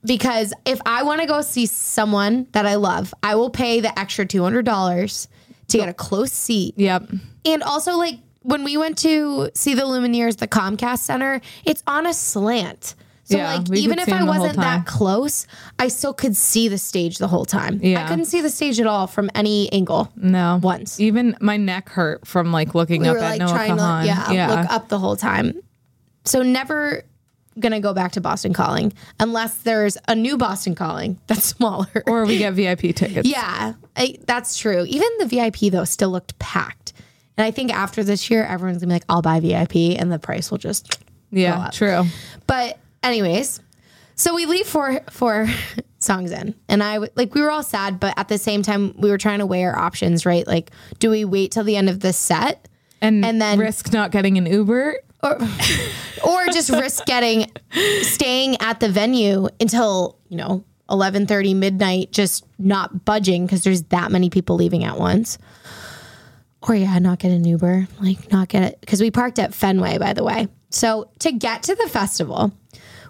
Because 0.07 0.53
if 0.65 0.81
I 0.87 1.03
want 1.03 1.21
to 1.21 1.27
go 1.27 1.41
see 1.41 1.67
someone 1.67 2.47
that 2.53 2.65
I 2.67 2.77
love, 2.77 3.13
I 3.23 3.35
will 3.35 3.51
pay 3.51 3.81
the 3.81 3.97
extra 3.99 4.25
$200 4.27 5.27
to 5.69 5.79
get 5.79 5.89
a 5.89 5.95
close 5.95 6.33
seat. 6.33 6.75
Yep. 6.77 7.11
And 7.45 7.63
also, 7.63 7.97
like 7.97 8.19
when 8.43 8.63
we 8.63 8.77
went 8.77 8.99
to 8.99 9.51
see 9.55 9.75
the 9.75 9.83
Lumineers, 9.83 10.37
the 10.37 10.47
Comcast 10.49 10.99
Center, 11.01 11.41
it's 11.65 11.83
on 11.87 12.07
a 12.07 12.15
slant. 12.15 12.95
So 13.25 13.37
Yeah, 13.37 13.57
like 13.57 13.77
even 13.77 13.99
if 13.99 14.09
I 14.09 14.19
'em 14.19 14.27
the 14.27 14.33
whole 14.33 14.43
wasn't 14.43 14.61
that 14.61 14.87
close, 14.87 15.49
I 15.81 15.89
still 15.89 16.15
could 16.15 16.37
see 16.37 16.69
the 16.69 16.79
stage 16.79 17.19
the 17.19 17.27
whole 17.27 17.45
time. 17.45 17.81
Yeah. 17.83 18.05
I 18.05 18.09
couldn't 18.09 18.27
see 18.27 18.41
the 18.41 18.51
stage 18.51 18.79
at 18.79 18.87
all 18.87 19.09
from 19.09 19.31
any 19.35 19.73
angle. 19.73 20.13
No. 20.15 20.61
Once. 20.63 21.01
Even 21.01 21.37
my 21.41 21.57
neck 21.57 21.89
hurt 21.89 22.25
from 22.25 22.53
like 22.53 22.77
looking 22.77 23.03
We 23.03 23.09
up 23.09 23.15
were 23.17 23.23
at 23.23 23.31
like 23.31 23.41
Noah 23.41 23.49
trying 23.49 23.77
Kahan. 23.77 24.03
to 24.29 24.35
yeah, 24.35 24.49
look 24.55 24.71
up 24.71 24.89
the 24.89 25.01
whole 25.01 25.17
time. 25.17 25.55
So 26.25 26.45
never 26.45 27.03
gonna 27.59 27.81
go 27.81 27.93
back 27.95 28.13
to 28.13 28.21
Boston 28.21 28.53
Calling 28.53 28.93
unless 29.21 29.57
there's 29.59 29.97
a 30.09 30.15
new 30.15 30.37
Boston 30.37 30.75
Calling 30.75 31.19
that's 31.27 31.45
smaller. 31.57 32.03
Or 32.07 32.25
we 32.27 32.39
get 32.39 32.53
VIP 32.55 32.95
tickets. 32.95 33.29
Yeah, 33.29 33.75
I, 33.97 34.17
that's 34.27 34.57
true. 34.57 34.85
Even 34.89 35.09
the 35.19 35.27
VIP 35.27 35.73
though 35.73 35.85
still 35.85 36.11
looked 36.11 36.39
packed. 36.39 36.93
And 37.39 37.45
I 37.45 37.51
think 37.51 37.73
after 37.73 38.03
this 38.03 38.31
year, 38.31 38.45
everyone's 38.45 38.79
gonna 38.79 38.89
be 38.91 38.95
like, 38.95 39.05
"I'll 39.09 39.23
buy 39.23 39.41
VIP," 39.41 39.99
and 39.99 40.11
the 40.13 40.19
price 40.19 40.51
will 40.51 40.59
just. 40.59 40.89
go 40.91 41.07
Yeah. 41.33 41.59
up. 41.67 41.73
True. 41.73 42.05
But 42.47 42.79
anyways, 43.03 43.61
so 44.15 44.35
we 44.35 44.47
leave 44.47 44.67
four 44.67 45.01
four 45.11 45.47
songs 45.99 46.31
in, 46.31 46.55
and 46.69 46.83
I 46.83 46.95
w- 46.95 47.13
like 47.17 47.35
we 47.35 47.43
were 47.43 47.51
all 47.51 47.63
sad, 47.63 48.01
but 48.01 48.15
at 48.17 48.29
the 48.29 48.39
same 48.39 48.63
time 48.63 48.95
we 48.99 49.11
were 49.11 49.19
trying 49.19 49.41
to 49.41 49.47
weigh 49.47 49.65
our 49.65 49.77
options, 49.79 50.25
right? 50.25 50.47
Like, 50.47 50.71
do 50.99 51.11
we 51.11 51.25
wait 51.25 51.53
till 51.53 51.65
the 51.65 51.77
end 51.77 51.89
of 51.91 52.01
the 52.01 52.13
set, 52.13 52.69
And, 53.03 53.23
And 53.25 53.41
then- 53.43 53.59
risk 53.59 53.93
not 53.93 54.11
getting 54.13 54.39
an 54.39 54.47
Uber. 54.47 54.97
Or 55.23 55.39
or 56.25 56.47
just 56.47 56.71
risk 56.71 57.05
getting 57.07 57.51
staying 58.03 58.57
at 58.61 58.81
the 58.81 58.89
venue 58.89 59.49
until 59.61 60.19
you 60.29 60.37
know 60.37 60.65
11:30 60.89 61.57
midnight 61.57 62.13
just 62.13 62.45
not 62.59 63.05
budging 63.05 63.47
because 63.47 63.65
there's 63.65 63.83
that 63.85 64.13
many 64.13 64.31
people 64.31 64.57
leaving 64.57 64.85
at 64.85 64.99
once. 64.99 65.39
Or 66.69 66.75
yeah 66.75 66.99
not 66.99 67.21
get 67.21 67.31
an 67.31 67.45
uber 67.45 67.87
like 68.01 68.33
not 68.33 68.49
get 68.49 68.63
it 68.63 68.81
because 68.81 69.01
we 69.01 69.11
parked 69.11 69.39
at 69.39 69.55
fenway 69.55 69.99
by 69.99 70.13
the 70.13 70.25
way. 70.25 70.49
So 70.71 71.11
to 71.21 71.33
get 71.33 71.63
to 71.65 71.75
the 71.75 71.89
festival 71.89 72.53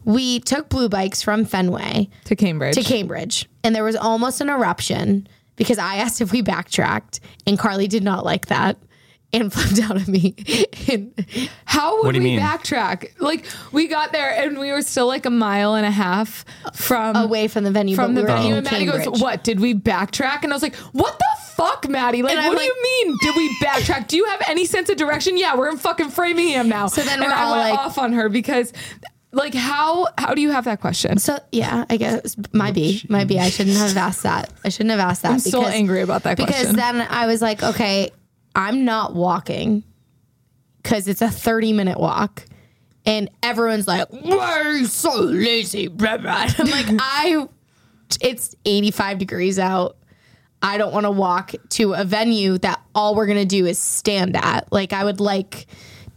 we 0.06 0.38
took 0.38 0.68
blue 0.68 0.88
bikes 0.88 1.20
from 1.20 1.44
fenway 1.44 2.08
to 2.24 2.36
Cambridge. 2.36 2.76
to 2.76 2.82
Cambridge, 2.82 3.48
and 3.64 3.74
there 3.74 3.82
was 3.82 3.96
almost 3.96 4.40
an 4.40 4.48
eruption 4.48 5.26
because 5.56 5.78
I 5.78 5.96
asked 5.96 6.20
if 6.20 6.32
we 6.32 6.42
backtracked, 6.42 7.20
and 7.46 7.58
Carly 7.58 7.88
did 7.88 8.04
not 8.04 8.24
like 8.24 8.46
that 8.46 8.78
and 9.32 9.52
flipped 9.52 9.80
out 9.82 9.96
at 10.00 10.08
me. 10.08 10.34
and 10.88 11.12
How 11.64 11.96
would 11.96 12.06
What 12.06 12.12
do 12.14 12.18
you 12.18 12.24
we 12.24 12.30
mean? 12.36 12.40
backtrack? 12.40 13.20
Like 13.20 13.44
we 13.72 13.86
got 13.88 14.12
there 14.12 14.30
and 14.44 14.58
we 14.58 14.70
were 14.72 14.82
still 14.82 15.06
like 15.06 15.26
a 15.26 15.30
mile 15.30 15.74
and 15.74 15.84
a 15.86 15.90
half 15.90 16.44
from 16.74 17.16
away 17.16 17.48
from 17.48 17.64
the 17.64 17.70
venue, 17.70 17.96
from 17.96 18.14
but 18.14 18.20
the 18.20 18.26
we 18.26 18.32
were 18.32 18.36
venue. 18.38 18.52
in 18.52 18.58
And 18.58 18.64
Maddie 18.70 18.86
Cambridge. 18.86 19.06
goes, 19.06 19.20
"What 19.20 19.44
did 19.44 19.60
we 19.60 19.74
backtrack?" 19.74 20.42
And 20.42 20.52
I 20.52 20.56
was 20.56 20.62
like, 20.62 20.76
"What 20.92 21.18
the 21.18 21.26
fuck, 21.54 21.88
Maddie? 21.88 22.22
Like, 22.22 22.32
And 22.32 22.40
I'm 22.40 22.48
what 22.48 22.58
do 22.58 22.64
you 22.64 22.76
mean? 22.82 23.16
Did 23.22 23.36
we 23.36 23.56
backtrack? 23.62 24.08
Do 24.08 24.16
you 24.16 24.24
have 24.26 24.42
any 24.48 24.64
sense 24.64 24.88
of 24.90 24.96
direction? 24.96 25.36
Yeah, 25.36 25.56
we're 25.56 25.70
in 25.70 25.76
fucking 25.78 26.10
Framingham 26.10 26.68
now." 26.68 26.86
So 26.86 27.02
then 27.02 27.14
and 27.20 27.24
we're 27.30 27.32
I 27.36 27.42
all 27.42 27.56
went 27.56 27.70
like- 27.70 27.78
off 27.78 27.98
on 27.98 28.12
her 28.12 28.28
because, 28.28 28.72
like, 29.32 29.54
how 29.54 30.06
how 30.18 30.34
do 30.34 30.40
you 30.40 30.50
have 30.52 30.64
that 30.66 30.80
question? 30.80 31.18
So 31.18 31.38
yeah, 31.52 31.84
I 31.90 31.96
guess 31.96 32.36
might 32.52 32.74
be, 32.74 33.02
might 33.08 33.26
be. 33.26 33.38
I 33.40 33.50
shouldn't 33.50 33.76
have 33.76 33.96
asked 33.96 34.22
that. 34.22 34.50
I 34.64 34.68
shouldn't 34.70 34.90
have 34.92 35.00
asked 35.00 35.22
that. 35.22 35.32
I'm 35.32 35.38
still 35.40 35.66
angry 35.66 36.00
about 36.00 36.22
that 36.22 36.36
because 36.36 36.54
question. 36.54 36.76
then 36.76 37.00
I 37.10 37.26
was 37.26 37.42
like, 37.42 37.62
okay, 37.62 38.10
I'm 38.56 38.86
not 38.86 39.14
walking 39.14 39.84
because 40.82 41.06
it's 41.06 41.22
a 41.22 41.30
30 41.30 41.74
minute 41.74 42.00
walk. 42.00 42.44
And 43.04 43.30
everyone's 43.42 43.86
like, 43.86 44.08
why 44.08 44.62
are 44.62 44.72
you 44.72 44.86
so 44.86 45.20
lazy? 45.20 45.86
Blah, 45.86 46.16
blah. 46.16 46.48
I'm 46.58 46.70
like, 46.70 46.86
I, 46.98 47.46
it's 48.20 48.56
85 48.64 49.18
degrees 49.18 49.58
out. 49.60 49.98
I 50.62 50.78
don't 50.78 50.92
want 50.92 51.04
to 51.04 51.10
walk 51.10 51.52
to 51.70 51.92
a 51.92 52.02
venue 52.02 52.58
that 52.58 52.82
all 52.94 53.14
we're 53.14 53.26
going 53.26 53.38
to 53.38 53.44
do 53.44 53.66
is 53.66 53.78
stand 53.78 54.36
at. 54.36 54.72
Like, 54.72 54.92
I 54.92 55.04
would 55.04 55.20
like 55.20 55.66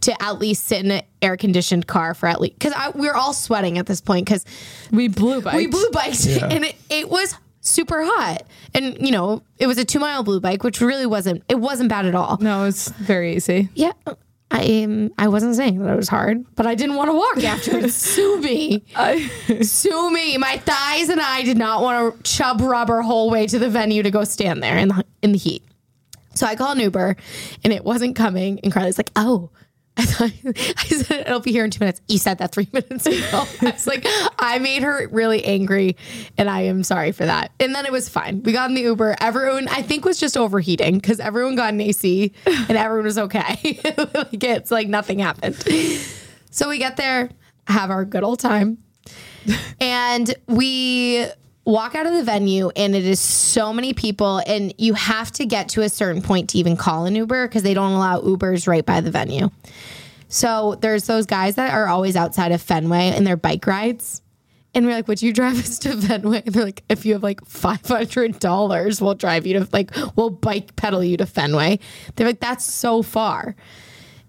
to 0.00 0.22
at 0.22 0.38
least 0.38 0.64
sit 0.64 0.82
in 0.82 0.90
an 0.90 1.02
air 1.20 1.36
conditioned 1.36 1.86
car 1.86 2.14
for 2.14 2.26
at 2.26 2.40
least, 2.40 2.58
because 2.58 2.74
we 2.94 3.02
we're 3.02 3.14
all 3.14 3.34
sweating 3.34 3.76
at 3.76 3.84
this 3.86 4.00
point 4.00 4.24
because 4.24 4.46
we 4.90 5.08
blew 5.08 5.42
bikes. 5.42 5.56
we 5.56 5.66
blue 5.66 5.90
biked 5.90 6.26
and 6.42 6.64
it, 6.64 6.74
it 6.88 7.10
was 7.10 7.36
super 7.60 8.02
hot. 8.04 8.42
And, 8.74 8.96
you 9.00 9.12
know, 9.12 9.42
it 9.58 9.66
was 9.66 9.78
a 9.78 9.84
two 9.84 9.98
mile 9.98 10.22
blue 10.22 10.40
bike, 10.40 10.64
which 10.64 10.80
really 10.80 11.06
wasn't, 11.06 11.42
it 11.48 11.58
wasn't 11.58 11.88
bad 11.88 12.06
at 12.06 12.14
all. 12.14 12.38
No, 12.40 12.64
it's 12.64 12.88
very 12.90 13.36
easy. 13.36 13.68
Yeah. 13.74 13.92
I 14.52 14.82
um, 14.82 15.12
I 15.16 15.28
wasn't 15.28 15.54
saying 15.54 15.78
that 15.78 15.92
it 15.92 15.96
was 15.96 16.08
hard, 16.08 16.44
but 16.56 16.66
I 16.66 16.74
didn't 16.74 16.96
want 16.96 17.08
to 17.08 17.14
walk 17.14 17.36
after 17.44 17.70
afterwards. 17.70 17.94
Sue 17.96 18.40
me. 18.40 18.82
Sue 19.62 20.10
me. 20.10 20.38
My 20.38 20.56
thighs 20.58 21.08
and 21.08 21.20
I 21.20 21.42
did 21.42 21.56
not 21.56 21.82
want 21.82 22.16
to 22.16 22.22
chub 22.24 22.60
rubber 22.60 23.00
whole 23.02 23.30
way 23.30 23.46
to 23.46 23.60
the 23.60 23.70
venue 23.70 24.02
to 24.02 24.10
go 24.10 24.24
stand 24.24 24.60
there 24.60 24.76
in 24.76 24.88
the, 24.88 25.04
in 25.22 25.32
the 25.32 25.38
heat. 25.38 25.62
So 26.34 26.46
I 26.46 26.56
called 26.56 26.78
an 26.78 26.84
Uber 26.84 27.16
and 27.62 27.72
it 27.72 27.84
wasn't 27.84 28.16
coming. 28.16 28.58
And 28.64 28.72
Carly's 28.72 28.98
like, 28.98 29.12
oh, 29.14 29.50
I 29.96 30.04
thought 30.04 30.30
I 30.78 30.84
said 30.84 31.20
it'll 31.26 31.40
be 31.40 31.52
here 31.52 31.64
in 31.64 31.70
two 31.70 31.80
minutes. 31.80 32.00
You 32.08 32.18
said 32.18 32.38
that 32.38 32.52
three 32.52 32.68
minutes 32.72 33.06
ago. 33.06 33.44
I 33.60 33.70
was 33.70 33.86
like, 33.86 34.06
I 34.38 34.58
made 34.58 34.82
her 34.82 35.08
really 35.08 35.44
angry, 35.44 35.96
and 36.38 36.48
I 36.48 36.62
am 36.62 36.82
sorry 36.82 37.12
for 37.12 37.26
that. 37.26 37.52
And 37.60 37.74
then 37.74 37.86
it 37.86 37.92
was 37.92 38.08
fine. 38.08 38.42
We 38.42 38.52
got 38.52 38.70
in 38.70 38.74
the 38.74 38.82
Uber. 38.82 39.16
Everyone, 39.20 39.68
I 39.68 39.82
think, 39.82 40.04
was 40.04 40.18
just 40.18 40.36
overheating 40.36 40.98
because 40.98 41.20
everyone 41.20 41.56
got 41.56 41.72
an 41.72 41.80
AC 41.80 42.32
and 42.46 42.78
everyone 42.78 43.04
was 43.04 43.18
okay. 43.18 43.80
like 44.14 44.44
it's 44.44 44.70
like 44.70 44.88
nothing 44.88 45.18
happened. 45.18 45.56
So 46.50 46.68
we 46.68 46.78
get 46.78 46.96
there, 46.96 47.30
have 47.66 47.90
our 47.90 48.04
good 48.04 48.24
old 48.24 48.40
time, 48.40 48.78
and 49.80 50.34
we 50.46 51.26
walk 51.64 51.94
out 51.94 52.06
of 52.06 52.14
the 52.14 52.24
venue 52.24 52.70
and 52.74 52.94
it 52.94 53.04
is 53.04 53.20
so 53.20 53.72
many 53.72 53.92
people 53.92 54.42
and 54.46 54.72
you 54.78 54.94
have 54.94 55.30
to 55.30 55.44
get 55.44 55.68
to 55.68 55.82
a 55.82 55.88
certain 55.88 56.22
point 56.22 56.50
to 56.50 56.58
even 56.58 56.76
call 56.76 57.04
an 57.04 57.14
uber 57.14 57.46
because 57.46 57.62
they 57.62 57.74
don't 57.74 57.92
allow 57.92 58.20
ubers 58.20 58.66
right 58.66 58.84
by 58.86 59.00
the 59.00 59.10
venue 59.10 59.50
so 60.28 60.76
there's 60.80 61.04
those 61.06 61.26
guys 61.26 61.56
that 61.56 61.72
are 61.74 61.86
always 61.86 62.16
outside 62.16 62.50
of 62.52 62.62
fenway 62.62 63.14
in 63.16 63.24
their 63.24 63.36
bike 63.36 63.66
rides 63.66 64.22
And 64.72 64.86
we're 64.86 64.92
like, 64.92 65.08
would 65.08 65.20
you 65.20 65.32
drive 65.32 65.58
us 65.64 65.80
to 65.80 65.96
Fenway? 66.00 66.42
And 66.46 66.54
they're 66.54 66.64
like, 66.64 66.84
if 66.88 67.04
you 67.04 67.14
have 67.14 67.24
like 67.24 67.40
$500, 67.40 69.00
we'll 69.00 69.14
drive 69.16 69.44
you 69.44 69.58
to, 69.58 69.68
like, 69.72 69.90
we'll 70.14 70.30
bike 70.30 70.76
pedal 70.76 71.02
you 71.02 71.16
to 71.16 71.26
Fenway. 71.26 71.80
They're 72.14 72.26
like, 72.28 72.38
that's 72.38 72.64
so 72.64 73.02
far. 73.02 73.56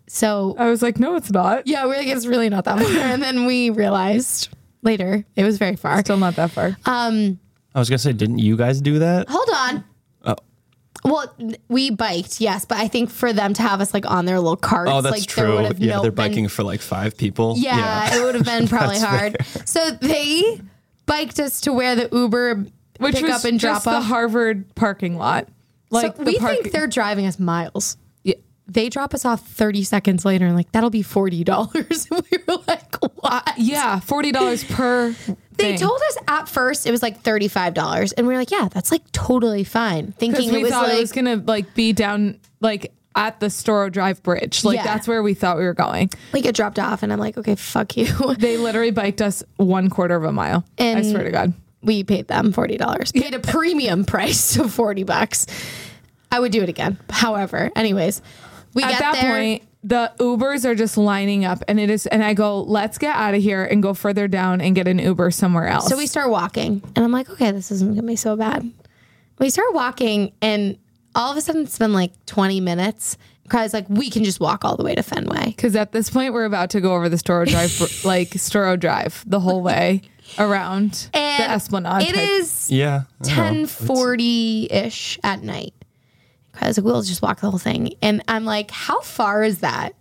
So, 0.08 0.56
I 0.58 0.66
was 0.70 0.82
like, 0.82 0.98
no, 1.00 1.16
it's 1.16 1.30
not. 1.32 1.68
yeah, 1.68 1.86
we're 1.86 1.96
like, 1.96 2.08
it's 2.08 2.26
really 2.26 2.50
not 2.50 2.66
that 2.66 2.80
far. 2.80 2.88
And 2.98 3.22
then 3.22 3.46
we 3.46 3.70
realized 3.70 4.50
later 4.84 5.26
it 5.36 5.44
was 5.44 5.58
very 5.58 5.76
far. 5.76 6.00
Still 6.02 6.18
not 6.18 6.36
that 6.36 6.52
far. 6.52 6.78
Um, 6.86 7.40
I 7.76 7.80
was 7.80 7.90
gonna 7.90 8.00
say, 8.00 8.14
didn't 8.14 8.40
you 8.40 8.58
guys 8.58 8.82
do 8.82 9.00
that? 9.00 9.28
hold 9.30 9.50
on. 9.54 9.84
Oh. 10.26 10.36
Well, 11.04 11.34
we 11.68 11.90
biked, 11.90 12.42
yes, 12.42 12.66
but 12.66 12.78
I 12.78 12.88
think 12.88 13.10
for 13.10 13.34
them 13.34 13.54
to 13.54 13.62
have 13.64 13.82
us 13.82 13.94
like 13.94 14.06
on 14.10 14.26
their 14.26 14.40
little 14.40 14.56
carts, 14.58 14.92
Oh, 14.94 15.02
that's 15.02 15.20
like 15.20 15.28
true. 15.28 15.62
would 15.64 15.80
Yeah, 15.80 15.96
no 15.96 16.02
they're 16.04 16.12
been- 16.12 16.30
biking 16.30 16.48
for 16.48 16.64
like 16.64 16.82
five 16.82 17.18
people. 17.18 17.56
Yeah, 17.58 18.16
it 18.16 18.22
would 18.24 18.36
have 18.36 18.46
been 18.46 18.68
probably 18.70 19.00
That's 19.00 19.38
hard. 19.46 19.68
So 19.68 19.92
they 19.92 20.62
biked 21.06 21.40
us 21.40 21.62
to 21.62 21.74
where 21.74 21.96
the 21.96 22.10
Uber 22.12 22.66
Which 23.00 23.16
pick 23.16 23.24
was 23.24 23.32
up 23.32 23.46
and 23.46 23.60
just 23.60 23.84
drop 23.84 23.96
the. 23.96 24.02
Harvard 24.02 24.76
parking 24.76 25.18
lot. 25.18 25.48
Like 25.90 26.16
so 26.18 26.24
we 26.24 26.38
parking- 26.38 26.62
think 26.64 26.74
they're 26.74 26.88
driving 26.88 27.26
us 27.26 27.40
miles. 27.40 27.98
They 28.74 28.88
drop 28.90 29.14
us 29.14 29.26
off 29.26 29.46
30 29.46 29.84
seconds 29.84 30.24
later 30.24 30.46
and 30.46 30.56
like, 30.56 30.72
that'll 30.72 30.90
be 30.90 31.04
$40. 31.04 31.42
And 32.12 32.26
we 32.32 32.38
were 32.48 32.62
like, 32.68 32.96
what? 33.22 33.54
yeah, 33.58 34.00
forty 34.00 34.32
dollars 34.32 34.64
per. 34.64 35.16
They 35.58 35.72
thing. 35.78 35.80
told 35.80 36.00
us 36.10 36.18
at 36.28 36.48
first 36.50 36.88
it 36.88 36.92
was 36.92 37.04
like 37.04 37.22
$35. 37.22 38.14
And 38.18 38.26
we 38.26 38.34
were 38.34 38.40
like, 38.40 38.50
yeah, 38.50 38.68
that's 38.72 38.92
like 38.92 39.04
totally 39.12 39.64
fine. 39.64 40.14
Thinking 40.14 40.52
we 40.52 40.60
it 40.60 40.64
was 40.64 40.72
thought 40.72 40.88
like, 40.88 40.98
it 40.98 41.00
was 41.02 41.12
gonna 41.12 41.36
like 41.36 41.76
be 41.76 41.94
down 41.94 42.40
like 42.62 42.94
at 43.16 43.40
the 43.42 43.48
Storrow 43.48 43.92
Drive 43.92 44.24
Bridge. 44.24 44.64
Like 44.64 44.78
Yeah. 44.78 44.84
that's 44.86 45.08
where 45.08 45.22
we 45.22 45.34
thought 45.36 45.58
we 45.58 45.66
were 45.66 45.74
going. 45.76 46.10
we 46.34 46.42
get 46.42 46.56
dropped 46.56 46.80
off. 46.80 47.04
And 47.04 47.12
I'm 47.14 47.20
like, 47.20 47.38
okay, 47.38 47.56
fuck 47.56 47.96
you. 47.98 48.08
They 48.40 48.58
literally 48.58 48.92
biked 48.92 49.22
us 49.22 49.44
one 49.58 49.90
quarter 49.90 50.16
of 50.16 50.24
a 50.24 50.32
mile. 50.32 50.64
And 50.80 50.98
I 50.98 51.02
swear 51.04 51.26
to 51.26 51.32
God. 51.32 51.54
we 51.84 52.04
paid 52.06 52.28
them 52.30 52.54
forty 52.54 52.78
dollars. 52.78 53.12
We 53.14 53.22
paid 53.22 53.36
a 53.36 53.40
premium 53.40 54.06
price 54.06 54.56
of 54.58 54.74
forty 54.74 55.04
bucks. 55.04 55.46
I 56.32 56.40
would 56.40 56.54
do 56.54 56.64
it 56.64 56.70
again. 56.70 56.98
However, 57.10 57.70
anyways, 57.76 58.22
we 58.74 58.84
At 58.84 58.90
get 58.92 59.00
that 59.00 59.14
there. 59.22 59.32
point, 59.32 59.64
the 59.84 60.12
Ubers 60.20 60.64
are 60.66 60.76
just 60.76 60.96
lining 60.98 61.44
up, 61.46 61.64
and 61.68 61.80
it 61.80 61.90
is. 61.90 62.06
And 62.08 62.24
I 62.24 62.34
go, 62.34 62.62
let's 62.62 62.98
get 62.98 63.16
out 63.16 63.34
of 63.34 63.42
here 63.42 63.64
and 63.64 63.82
go 63.82 63.94
further 63.94 64.28
down 64.28 64.62
and 64.62 64.76
get 64.76 64.88
an 64.88 65.00
Uber 65.00 65.32
somewhere 65.32 65.68
else. 65.68 65.88
so 65.88 65.98
we 65.98 66.08
start 66.08 66.30
walking, 66.30 66.82
and 66.96 67.04
I'm 67.04 67.12
like, 67.12 67.30
okay, 67.30 67.52
this 67.52 67.72
isn't 67.72 67.96
gonna 67.96 68.08
be 68.08 68.16
so 68.16 68.36
bad. 68.36 68.70
We 69.40 69.50
start 69.50 69.74
walking, 69.74 70.32
and 70.42 70.78
all 71.16 71.32
of 71.32 71.38
a 71.38 71.42
sudden, 71.42 71.64
it's 71.64 71.78
been 71.80 71.94
like 71.94 72.12
20 72.28 72.60
minutes. 72.62 73.18
Kylie's 73.50 73.74
like, 73.74 73.90
we 73.90 74.10
can 74.10 74.24
just 74.24 74.40
walk 74.40 74.64
all 74.64 74.78
the 74.78 74.84
way 74.84 74.96
to 74.96 75.04
Fenway. 75.04 75.46
because 75.48 75.76
at 75.76 75.92
this 75.92 76.10
point 76.10 76.34
we're 76.34 76.46
about 76.46 76.70
to 76.70 76.80
go 76.80 76.96
over 76.96 77.10
the 77.10 77.18
Storrow 77.18 77.46
Drive, 77.46 77.76
br- 77.78 77.86
like 78.08 78.30
Storrow 78.30 78.80
Drive, 78.80 79.24
the 79.28 79.42
whole 79.42 79.62
way 79.62 80.04
around 80.40 81.10
And 81.14 81.44
the 81.44 81.50
Esplanade. 81.52 82.04
it 82.08 82.16
type. 82.16 82.30
is 82.30 82.72
Yeah. 82.72 83.02
I 83.20 83.28
don't 83.28 83.36
know. 83.36 83.44
1040 83.44 84.68
ish 84.72 85.20
at 85.24 85.44
night. 85.44 85.74
Kylie's 86.62 86.78
like, 86.78 86.86
we'll 86.86 87.02
just 87.02 87.22
walk 87.22 87.40
the 87.42 87.50
whole 87.50 87.60
thing. 87.60 87.94
And 88.02 88.24
I'm 88.28 88.46
like, 88.46 88.72
how 88.72 89.02
far 89.02 89.44
is 89.44 89.60
that? 89.60 89.96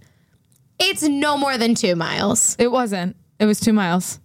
It's 0.78 1.02
no 1.02 1.36
more 1.36 1.56
than 1.58 1.74
two 1.74 1.94
miles. 1.96 2.56
It 2.58 2.70
wasn't. 2.70 3.16
It 3.38 3.46
was 3.46 3.60
two 3.60 3.72
miles. 3.72 4.20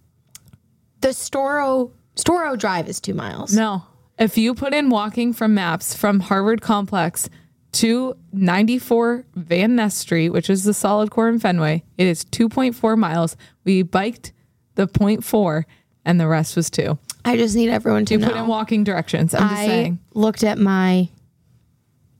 the 1.00 1.08
Storrow 1.08 1.90
Storrow 2.16 2.58
Drive 2.58 2.88
is 2.88 3.00
two 3.00 3.14
miles. 3.14 3.54
No. 3.54 3.82
If 4.18 4.38
you 4.38 4.54
put 4.54 4.72
in 4.72 4.88
walking 4.88 5.32
from 5.34 5.54
maps 5.54 5.94
from 5.94 6.20
Harvard 6.20 6.62
Complex 6.62 7.28
to 7.72 8.16
94 8.32 9.26
Van 9.34 9.76
Ness 9.76 9.94
Street, 9.94 10.30
which 10.30 10.48
is 10.48 10.64
the 10.64 10.72
solid 10.72 11.10
core 11.10 11.28
in 11.28 11.38
Fenway, 11.38 11.84
it 11.98 12.06
is 12.06 12.24
2.4 12.24 12.96
miles. 12.96 13.36
We 13.64 13.82
biked 13.82 14.32
the 14.76 14.86
0.4 14.86 15.64
and 16.06 16.18
the 16.18 16.26
rest 16.26 16.56
was 16.56 16.70
two. 16.70 16.98
I 17.26 17.36
just 17.36 17.54
need 17.54 17.68
everyone 17.68 18.06
to 18.06 18.14
You 18.14 18.20
know. 18.20 18.28
put 18.28 18.36
in 18.36 18.46
walking 18.46 18.82
directions. 18.84 19.34
I'm 19.34 19.42
just 19.42 19.52
I 19.52 19.66
saying. 19.66 19.98
looked 20.14 20.42
at 20.44 20.56
my 20.58 21.10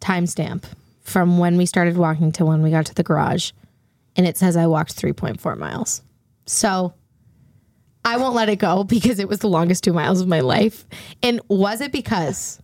timestamp 0.00 0.64
from 1.02 1.38
when 1.38 1.56
we 1.56 1.66
started 1.66 1.96
walking 1.96 2.32
to 2.32 2.44
when 2.44 2.62
we 2.62 2.70
got 2.70 2.86
to 2.86 2.94
the 2.94 3.02
garage, 3.02 3.52
and 4.16 4.26
it 4.26 4.36
says 4.36 4.56
I 4.56 4.66
walked 4.66 4.96
3.4 4.96 5.56
miles. 5.56 6.02
So 6.46 6.94
I 8.04 8.16
won't 8.16 8.34
let 8.34 8.48
it 8.48 8.56
go 8.56 8.84
because 8.96 9.18
it 9.18 9.28
was 9.28 9.40
the 9.40 9.48
longest 9.48 9.84
two 9.84 9.92
miles 9.92 10.20
of 10.20 10.28
my 10.28 10.40
life. 10.40 10.86
And 11.22 11.40
was 11.48 11.80
it 11.80 11.92
because 11.92 12.60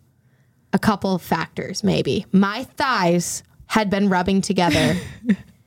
a 0.73 0.79
couple 0.79 1.15
of 1.15 1.23
factors, 1.23 1.85
maybe? 1.85 2.27
My 2.33 2.65
thighs 2.65 3.43
had 3.67 3.91
been 3.91 4.09
rubbing 4.09 4.41
together 4.41 4.97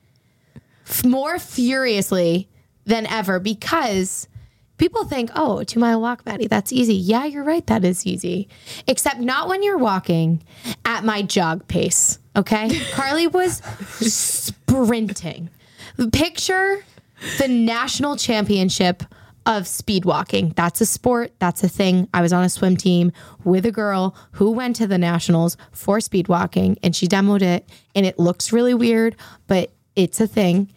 f- 0.86 1.04
more 1.04 1.38
furiously 1.38 2.48
than 2.84 3.06
ever 3.06 3.38
because 3.40 4.28
people 4.76 5.04
think, 5.04 5.30
oh, 5.34 5.62
two 5.64 5.80
mile 5.80 6.00
walk, 6.00 6.24
Maddie, 6.26 6.46
that's 6.46 6.72
easy. 6.72 6.94
Yeah, 6.94 7.24
you're 7.24 7.44
right. 7.44 7.66
That 7.66 7.84
is 7.84 8.06
easy. 8.06 8.48
Except 8.86 9.20
not 9.20 9.48
when 9.48 9.62
you're 9.62 9.78
walking 9.78 10.42
at 10.84 11.04
my 11.04 11.22
jog 11.22 11.66
pace. 11.68 12.18
Okay. 12.34 12.80
Carly 12.92 13.26
was 13.26 13.58
sprinting. 14.00 15.50
Picture 16.12 16.84
the 17.38 17.48
national 17.48 18.16
championship 18.16 19.02
of 19.46 19.66
speed 19.66 20.04
walking. 20.04 20.52
That's 20.56 20.80
a 20.80 20.86
sport. 20.86 21.32
That's 21.38 21.62
a 21.62 21.68
thing. 21.68 22.08
I 22.12 22.20
was 22.20 22.32
on 22.32 22.44
a 22.44 22.48
swim 22.48 22.76
team 22.76 23.12
with 23.44 23.64
a 23.64 23.70
girl 23.70 24.14
who 24.32 24.50
went 24.50 24.76
to 24.76 24.86
the 24.86 24.98
nationals 24.98 25.56
for 25.70 26.00
speed 26.00 26.28
walking 26.28 26.76
and 26.82 26.94
she 26.94 27.06
demoed 27.06 27.42
it 27.42 27.68
and 27.94 28.04
it 28.04 28.18
looks 28.18 28.52
really 28.52 28.74
weird, 28.74 29.14
but 29.46 29.72
it's 29.94 30.20
a 30.20 30.26
thing 30.26 30.72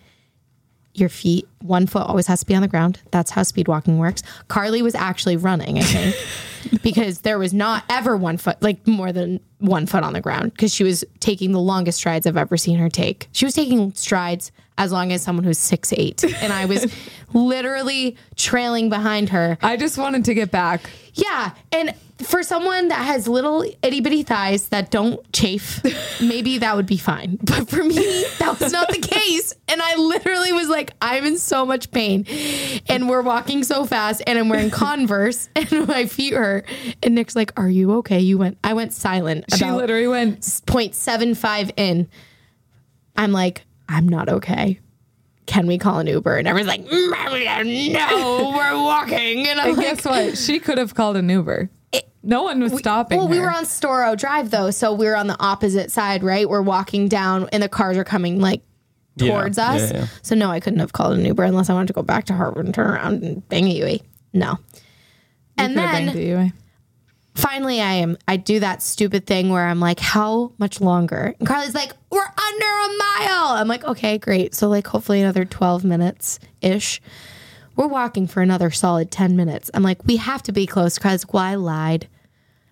your 1.00 1.10
feet, 1.10 1.48
one 1.62 1.88
foot 1.88 2.04
always 2.04 2.28
has 2.28 2.40
to 2.42 2.46
be 2.46 2.56
on 2.56 2.62
the 2.62 2.68
ground. 2.68 3.02
That's 3.12 3.32
how 3.32 3.44
speed 3.44 3.68
walking 3.68 3.98
works. 3.98 4.24
Carly 4.48 4.82
was 4.82 4.96
actually 4.96 5.38
running, 5.38 5.78
I 5.78 5.82
think, 5.82 6.82
because 6.84 7.22
there 7.22 7.40
was 7.40 7.54
not 7.54 7.84
ever 7.90 8.16
one 8.18 8.38
foot, 8.38 8.62
like 8.62 8.86
more 8.88 9.12
than 9.12 9.40
one 9.60 9.86
foot 9.86 10.04
on 10.04 10.14
the 10.14 10.22
ground, 10.22 10.54
because 10.54 10.74
she 10.74 10.84
was 10.84 11.04
taking 11.20 11.52
the 11.52 11.60
longest 11.60 12.00
strides 12.00 12.26
I've 12.26 12.38
ever 12.38 12.58
seen 12.58 12.78
her 12.80 12.90
take. 12.90 13.28
She 13.32 13.46
was 13.46 13.54
taking 13.54 13.94
strides 13.94 14.52
as 14.78 14.94
long 14.94 15.12
as 15.12 15.22
someone 15.22 15.44
who's 15.44 15.58
six 15.58 15.92
eight, 15.94 16.24
and 16.42 16.54
I 16.54 16.66
was 16.66 16.92
literally 17.34 18.16
trailing 18.36 18.90
behind 18.90 19.30
her. 19.30 19.58
I 19.62 19.76
just 19.76 19.98
wanted 19.98 20.26
to 20.26 20.34
get 20.34 20.52
back. 20.52 20.90
Yeah, 21.22 21.54
and 21.72 21.94
for 22.22 22.44
someone 22.44 22.90
that 22.90 23.06
has 23.06 23.28
little 23.28 23.64
itty 23.82 24.02
bitty 24.02 24.24
thighs 24.24 24.70
that 24.70 24.92
don't 24.92 25.32
chafe, 25.32 25.82
maybe 26.22 26.58
that 26.60 26.76
would 26.76 26.86
be 26.86 26.98
fine. 26.98 27.38
But 27.42 27.70
for 27.70 27.84
me, 27.84 28.26
that 28.40 28.58
was 28.60 28.72
not 28.72 28.90
the 28.90 28.98
case. 29.02 29.54
And 29.68 29.82
I 29.82 29.96
literally 29.96 30.52
was 30.54 30.70
like, 30.70 30.92
I'm 31.02 31.26
in 31.26 31.38
so 31.38 31.66
much 31.66 31.92
pain. 31.92 32.26
And 32.88 33.10
we're 33.10 33.22
walking 33.22 33.64
so 33.64 33.86
fast, 33.86 34.22
and 34.28 34.38
I'm 34.40 34.50
wearing 34.50 34.70
Converse, 34.80 35.50
and 35.56 35.88
my 35.88 36.06
feet 36.06 36.34
hurt. 36.34 36.66
And 37.04 37.16
Nick's 37.16 37.36
like, 37.36 37.58
Are 37.60 37.70
you 37.70 37.94
okay? 37.98 38.20
You 38.20 38.38
went, 38.38 38.58
I 38.64 38.74
went 38.74 38.94
silent 38.94 39.46
She 39.56 39.66
literally 39.66 40.08
went, 40.08 40.42
0.75 40.42 41.72
in. 41.78 42.10
I'm 43.16 43.32
like, 43.32 43.64
I'm 43.88 44.08
not 44.08 44.30
okay. 44.30 44.80
Can 45.50 45.66
we 45.66 45.80
call 45.80 45.98
an 45.98 46.06
Uber? 46.06 46.38
And 46.38 46.48
everyone's 46.48 46.68
like, 46.68 46.86
"Mm, 46.86 47.92
No, 47.92 48.54
we're 48.56 48.84
walking. 48.84 49.48
And 49.48 49.60
I'm 49.60 49.70
and 49.70 49.78
like, 49.78 49.86
guess 49.98 50.06
what? 50.06 50.38
She 50.38 50.60
could 50.60 50.78
have 50.78 50.94
called 50.94 51.18
an 51.18 51.28
Uber. 51.28 51.72
no 52.22 52.44
one 52.44 52.60
was 52.62 52.78
stopping. 52.78 53.18
Well, 53.18 53.28
we 53.28 53.40
were 53.40 53.50
on 53.50 53.64
Storo 53.64 54.16
Drive 54.16 54.52
though, 54.52 54.70
so 54.70 54.94
we 54.94 55.08
were 55.08 55.18
on 55.18 55.26
the 55.26 55.36
opposite 55.40 55.92
side, 55.92 56.24
right? 56.24 56.48
We're 56.48 56.62
walking 56.62 57.08
down, 57.08 57.50
and 57.52 57.64
the 57.64 57.68
cars 57.70 57.98
are 57.98 58.04
coming 58.04 58.40
like 58.40 58.62
Yeah, 59.16 59.32
towards 59.32 59.58
us. 59.58 59.92
yeah, 59.92 60.02
yeah. 60.02 60.08
So 60.22 60.36
no, 60.36 60.52
I 60.52 60.60
couldn't 60.60 60.80
have 60.80 60.94
called 60.94 61.18
an 61.18 61.26
Uber 61.26 61.44
unless 61.44 61.70
I 61.70 61.74
wanted 61.74 61.88
to 61.88 61.94
go 61.94 62.04
back 62.04 62.26
to 62.26 62.34
Harvard 62.36 62.66
and 62.66 62.74
turn 62.76 62.88
around 62.92 63.24
and 63.24 63.48
bang 63.50 63.66
a 63.66 63.72
Yui. 63.74 64.04
No. 64.34 64.60
And 65.58 65.74
Could 65.74 65.82
have 65.82 65.92
then 65.92 66.06
banged 66.06 66.16
it 66.16 66.22
anyway. 66.32 66.54
Finally, 67.40 67.82
I 67.82 67.94
am. 67.94 68.18
I 68.28 68.38
do 68.38 68.60
that 68.60 68.82
stupid 68.82 69.26
thing 69.26 69.50
where 69.50 69.68
I'm 69.68 69.80
like, 69.80 70.00
"How 70.00 70.52
much 70.58 70.82
longer?" 70.82 71.36
And 71.40 71.48
Carly's 71.48 71.76
like, 71.76 71.94
"We're 72.10 72.20
under 72.20 72.66
a 72.66 72.98
mile." 72.98 73.48
I'm 73.56 73.68
like, 73.68 73.84
"Okay, 73.86 74.18
great." 74.18 74.54
So 74.54 74.68
like, 74.70 74.88
hopefully 74.88 75.22
another 75.22 75.46
12 75.46 75.84
minutes 75.84 76.40
ish. 76.62 77.02
We're 77.80 77.88
walking 77.88 78.28
for 78.28 78.42
another 78.42 78.72
solid 78.72 79.10
10 79.10 79.38
minutes. 79.38 79.72
I'm 79.74 79.84
like, 79.84 80.06
we 80.06 80.18
have 80.18 80.44
to 80.44 80.52
be 80.52 80.66
close. 80.66 81.00
Carly's 81.00 81.24
like, 81.24 81.34
well, 81.34 81.60
lied. 81.60 82.10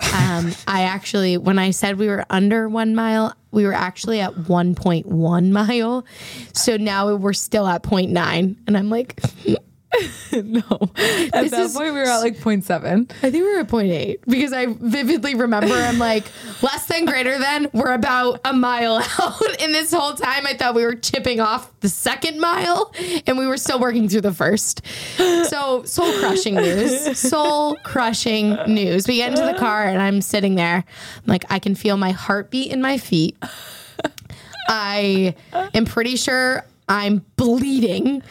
Um, 0.02 0.52
I 0.68 0.82
actually, 0.82 1.38
when 1.38 1.58
I 1.58 1.72
said 1.72 1.98
we 1.98 2.08
were 2.08 2.26
under 2.30 2.68
one 2.68 2.94
mile, 2.94 3.34
we 3.52 3.66
were 3.66 3.74
actually 3.74 4.20
at 4.20 4.34
1.1 4.34 5.50
mile. 5.52 6.06
So 6.52 6.76
now 6.76 7.16
we're 7.16 7.32
still 7.32 7.68
at 7.68 7.84
0.9. 7.84 8.58
And 8.68 8.78
I'm 8.78 8.90
like, 8.90 9.22
No. 10.34 10.62
At 10.70 11.32
This 11.44 11.52
that 11.52 11.62
is- 11.62 11.74
point, 11.74 11.94
we 11.94 12.00
were 12.00 12.04
at 12.04 12.20
like 12.20 12.38
0.7. 12.38 13.10
I 13.24 13.32
think 13.32 13.34
we 13.34 13.42
were 13.54 13.60
at 13.62 13.68
0.8 13.68 14.20
because 14.28 14.54
I 14.54 14.66
vividly 14.68 15.34
remember 15.36 15.74
I'm 15.74 15.98
like, 16.12 16.26
less 16.62 16.86
than 16.88 17.06
greater 17.06 17.40
than, 17.40 17.70
we're 17.74 17.94
about 17.94 18.42
a 18.46 18.54
mile 18.54 18.98
out. 19.20 19.62
And 19.62 19.74
this 19.74 19.92
whole 19.94 20.14
time 20.14 20.46
I 20.46 20.54
thought 20.56 20.76
we 20.76 20.84
were 20.84 20.96
chipping 20.96 21.40
off 21.40 21.72
the 21.80 21.90
second 21.90 22.40
mile 22.40 22.94
and 23.26 23.38
we 23.38 23.48
were 23.48 23.58
still 23.58 23.80
working 23.80 24.08
through 24.10 24.22
the 24.22 24.34
first. 24.34 24.82
So 25.18 25.84
soul 25.86 26.12
crushing 26.20 26.56
news. 26.56 27.18
Soul 27.18 27.76
crushing 27.84 28.58
news. 28.68 29.08
We 29.08 29.16
get 29.18 29.32
into 29.32 29.46
the 29.46 29.58
car 29.58 29.86
and 29.86 30.02
I'm 30.02 30.22
sitting 30.22 30.56
there. 30.56 30.84
I'm 31.18 31.24
like, 31.26 31.46
I 31.50 31.60
can 31.60 31.74
feel 31.76 31.98
my 31.98 32.12
heartbeat 32.12 32.72
in 32.72 32.82
my 32.82 32.98
feet. 32.98 33.38
I 34.70 35.34
am 35.74 35.86
pretty 35.86 36.18
sure 36.18 36.66
I'm 36.90 37.26
bleeding 37.38 38.22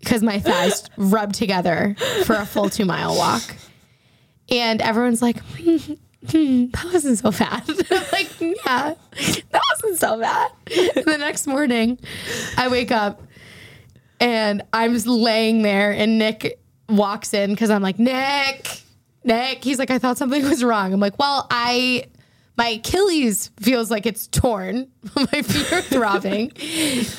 because 0.00 0.22
my 0.22 0.38
thighs 0.38 0.88
rubbed 0.96 1.34
together 1.34 1.96
for 2.24 2.36
a 2.36 2.46
full 2.46 2.68
two 2.68 2.84
mile 2.84 3.16
walk. 3.16 3.42
And 4.50 4.80
everyone's 4.80 5.20
like, 5.20 5.38
hmm, 5.40 6.66
that 6.70 6.84
wasn't 6.92 7.18
so 7.18 7.30
bad. 7.30 7.62
I'm 7.68 7.76
like, 8.12 8.40
yeah, 8.40 8.94
that 9.50 9.62
wasn't 9.74 9.98
so 9.98 10.18
bad. 10.18 10.50
The 10.66 11.16
next 11.18 11.46
morning, 11.46 11.98
I 12.56 12.68
wake 12.68 12.90
up 12.90 13.22
and 14.20 14.62
I'm 14.72 14.94
just 14.94 15.06
laying 15.06 15.62
there, 15.62 15.92
and 15.92 16.18
Nick 16.18 16.60
walks 16.88 17.34
in 17.34 17.50
because 17.50 17.70
I'm 17.70 17.82
like, 17.82 17.98
Nick, 17.98 18.82
Nick. 19.24 19.62
He's 19.62 19.78
like, 19.78 19.90
I 19.90 19.98
thought 19.98 20.18
something 20.18 20.42
was 20.42 20.64
wrong. 20.64 20.92
I'm 20.92 21.00
like, 21.00 21.18
well, 21.18 21.46
I. 21.50 22.04
My 22.56 22.70
Achilles 22.70 23.52
feels 23.60 23.88
like 23.88 24.04
it's 24.04 24.26
torn. 24.26 24.88
My 25.14 25.42
feet 25.42 25.72
are 25.72 25.80
throbbing. 25.80 26.48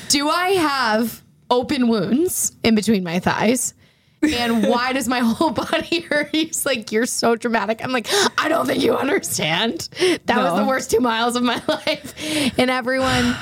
Do 0.08 0.28
I 0.28 0.50
have 0.50 1.22
open 1.50 1.88
wounds 1.88 2.52
in 2.62 2.74
between 2.74 3.04
my 3.04 3.18
thighs? 3.18 3.74
And 4.22 4.64
why 4.68 4.92
does 4.92 5.08
my 5.08 5.20
whole 5.20 5.50
body 5.50 6.00
hurt? 6.10 6.28
He's 6.32 6.64
like, 6.64 6.92
You're 6.92 7.06
so 7.06 7.36
dramatic. 7.36 7.82
I'm 7.84 7.92
like, 7.92 8.06
I 8.38 8.48
don't 8.48 8.66
think 8.66 8.82
you 8.82 8.94
understand. 8.96 9.88
That 10.26 10.38
was 10.38 10.58
the 10.58 10.66
worst 10.66 10.90
two 10.90 11.00
miles 11.00 11.36
of 11.36 11.42
my 11.42 11.62
life. 11.68 12.14
And 12.58 12.70
everyone, 12.70 13.36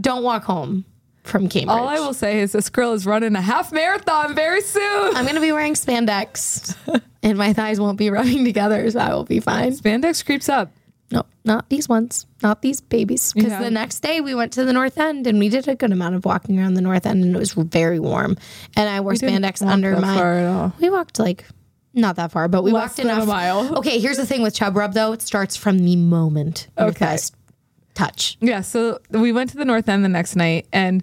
don't 0.00 0.22
walk 0.22 0.44
home 0.44 0.84
from 1.24 1.48
Cambridge. 1.48 1.76
All 1.76 1.88
I 1.88 1.98
will 1.98 2.14
say 2.14 2.40
is 2.40 2.52
this 2.52 2.68
girl 2.70 2.92
is 2.92 3.04
running 3.04 3.34
a 3.34 3.40
half 3.40 3.72
marathon 3.72 4.34
very 4.34 4.60
soon. 4.60 5.16
I'm 5.16 5.24
going 5.24 5.34
to 5.34 5.40
be 5.40 5.50
wearing 5.50 5.74
spandex 5.74 6.76
and 7.26 7.36
my 7.36 7.52
thighs 7.52 7.80
won't 7.80 7.98
be 7.98 8.08
rubbing 8.08 8.44
together, 8.44 8.88
so 8.90 9.00
I 9.00 9.12
will 9.12 9.24
be 9.24 9.40
fine. 9.40 9.72
Spandex 9.72 10.24
creeps 10.24 10.48
up. 10.48 10.70
No, 11.10 11.24
not 11.44 11.68
these 11.68 11.88
ones, 11.88 12.26
not 12.42 12.62
these 12.62 12.80
babies. 12.80 13.32
Because 13.32 13.52
Yeah. 13.52 13.62
the 13.62 13.70
next 13.70 14.00
day 14.00 14.20
we 14.20 14.34
went 14.34 14.52
to 14.54 14.64
the 14.64 14.72
North 14.72 14.98
End 14.98 15.26
and 15.26 15.38
we 15.38 15.48
did 15.48 15.68
a 15.68 15.76
good 15.76 15.92
amount 15.92 16.16
of 16.16 16.24
walking 16.24 16.58
around 16.58 16.74
the 16.74 16.80
North 16.80 17.06
End 17.06 17.22
and 17.22 17.34
it 17.36 17.38
was 17.38 17.52
very 17.52 18.00
warm. 18.00 18.36
And 18.76 18.88
I 18.88 19.00
wore 19.00 19.14
didn't 19.14 19.42
spandex 19.44 19.64
under 19.64 19.96
my. 20.00 20.16
far 20.16 20.34
at 20.34 20.46
all. 20.46 20.72
We 20.80 20.90
walked 20.90 21.18
like 21.20 21.44
not 21.94 22.16
that 22.16 22.32
far, 22.32 22.48
but 22.48 22.62
we 22.62 22.72
Less 22.72 22.82
walked 22.90 22.96
than 22.96 23.08
a 23.08 23.14
enough. 23.14 23.28
mile. 23.28 23.74
Okay, 23.78 24.00
here's 24.00 24.16
the 24.16 24.26
thing 24.26 24.42
with 24.42 24.54
chub 24.54 24.76
rub 24.76 24.94
though; 24.94 25.12
it 25.12 25.22
starts 25.22 25.56
from 25.56 25.78
the 25.78 25.94
moment 25.96 26.66
Okay. 26.76 27.16
touch. 27.94 28.36
Yeah, 28.40 28.60
so 28.60 28.98
we 29.10 29.32
went 29.32 29.50
to 29.50 29.56
the 29.56 29.64
North 29.64 29.88
End 29.88 30.04
the 30.04 30.08
next 30.08 30.36
night 30.36 30.66
and 30.72 31.02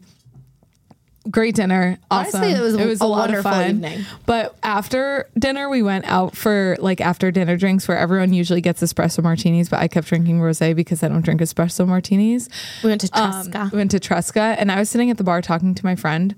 great 1.30 1.56
dinner. 1.56 1.98
Awesome. 2.12 2.42
Honestly, 2.42 2.60
it 2.84 2.86
was 2.86 3.02
a 3.02 3.06
lot 3.08 3.30
of 3.30 3.44
wonderful 3.46 3.52
fun. 3.52 3.70
evening. 3.70 4.06
But 4.26 4.56
after 4.64 5.28
dinner, 5.38 5.70
we 5.70 5.82
went 5.82 6.06
out 6.06 6.36
for 6.36 6.76
like 6.80 7.00
after 7.02 7.32
dinner 7.32 7.56
drinks 7.58 7.88
where 7.88 7.98
everyone 7.98 8.34
usually 8.34 8.62
gets 8.62 8.82
espresso 8.82 9.24
martinis, 9.24 9.70
but 9.70 9.80
I 9.80 9.88
kept 9.88 10.08
drinking 10.08 10.40
rosé 10.40 10.76
because 10.76 11.02
I 11.04 11.08
don't 11.08 11.22
drink 11.24 11.42
espresso 11.42 11.88
martinis. 11.88 12.50
We 12.84 12.90
went 12.90 13.02
to 13.02 13.10
Um, 13.14 13.32
Tresca. 13.48 13.72
we 13.72 13.78
went 13.78 13.92
to 13.92 14.00
Tresca 14.00 14.56
and 14.60 14.72
I 14.72 14.80
was 14.80 14.90
sitting 14.90 15.10
at 15.10 15.18
the 15.18 15.24
bar 15.24 15.42
talking 15.42 15.74
to 15.76 15.86
my 15.86 15.96
friend. 15.96 16.36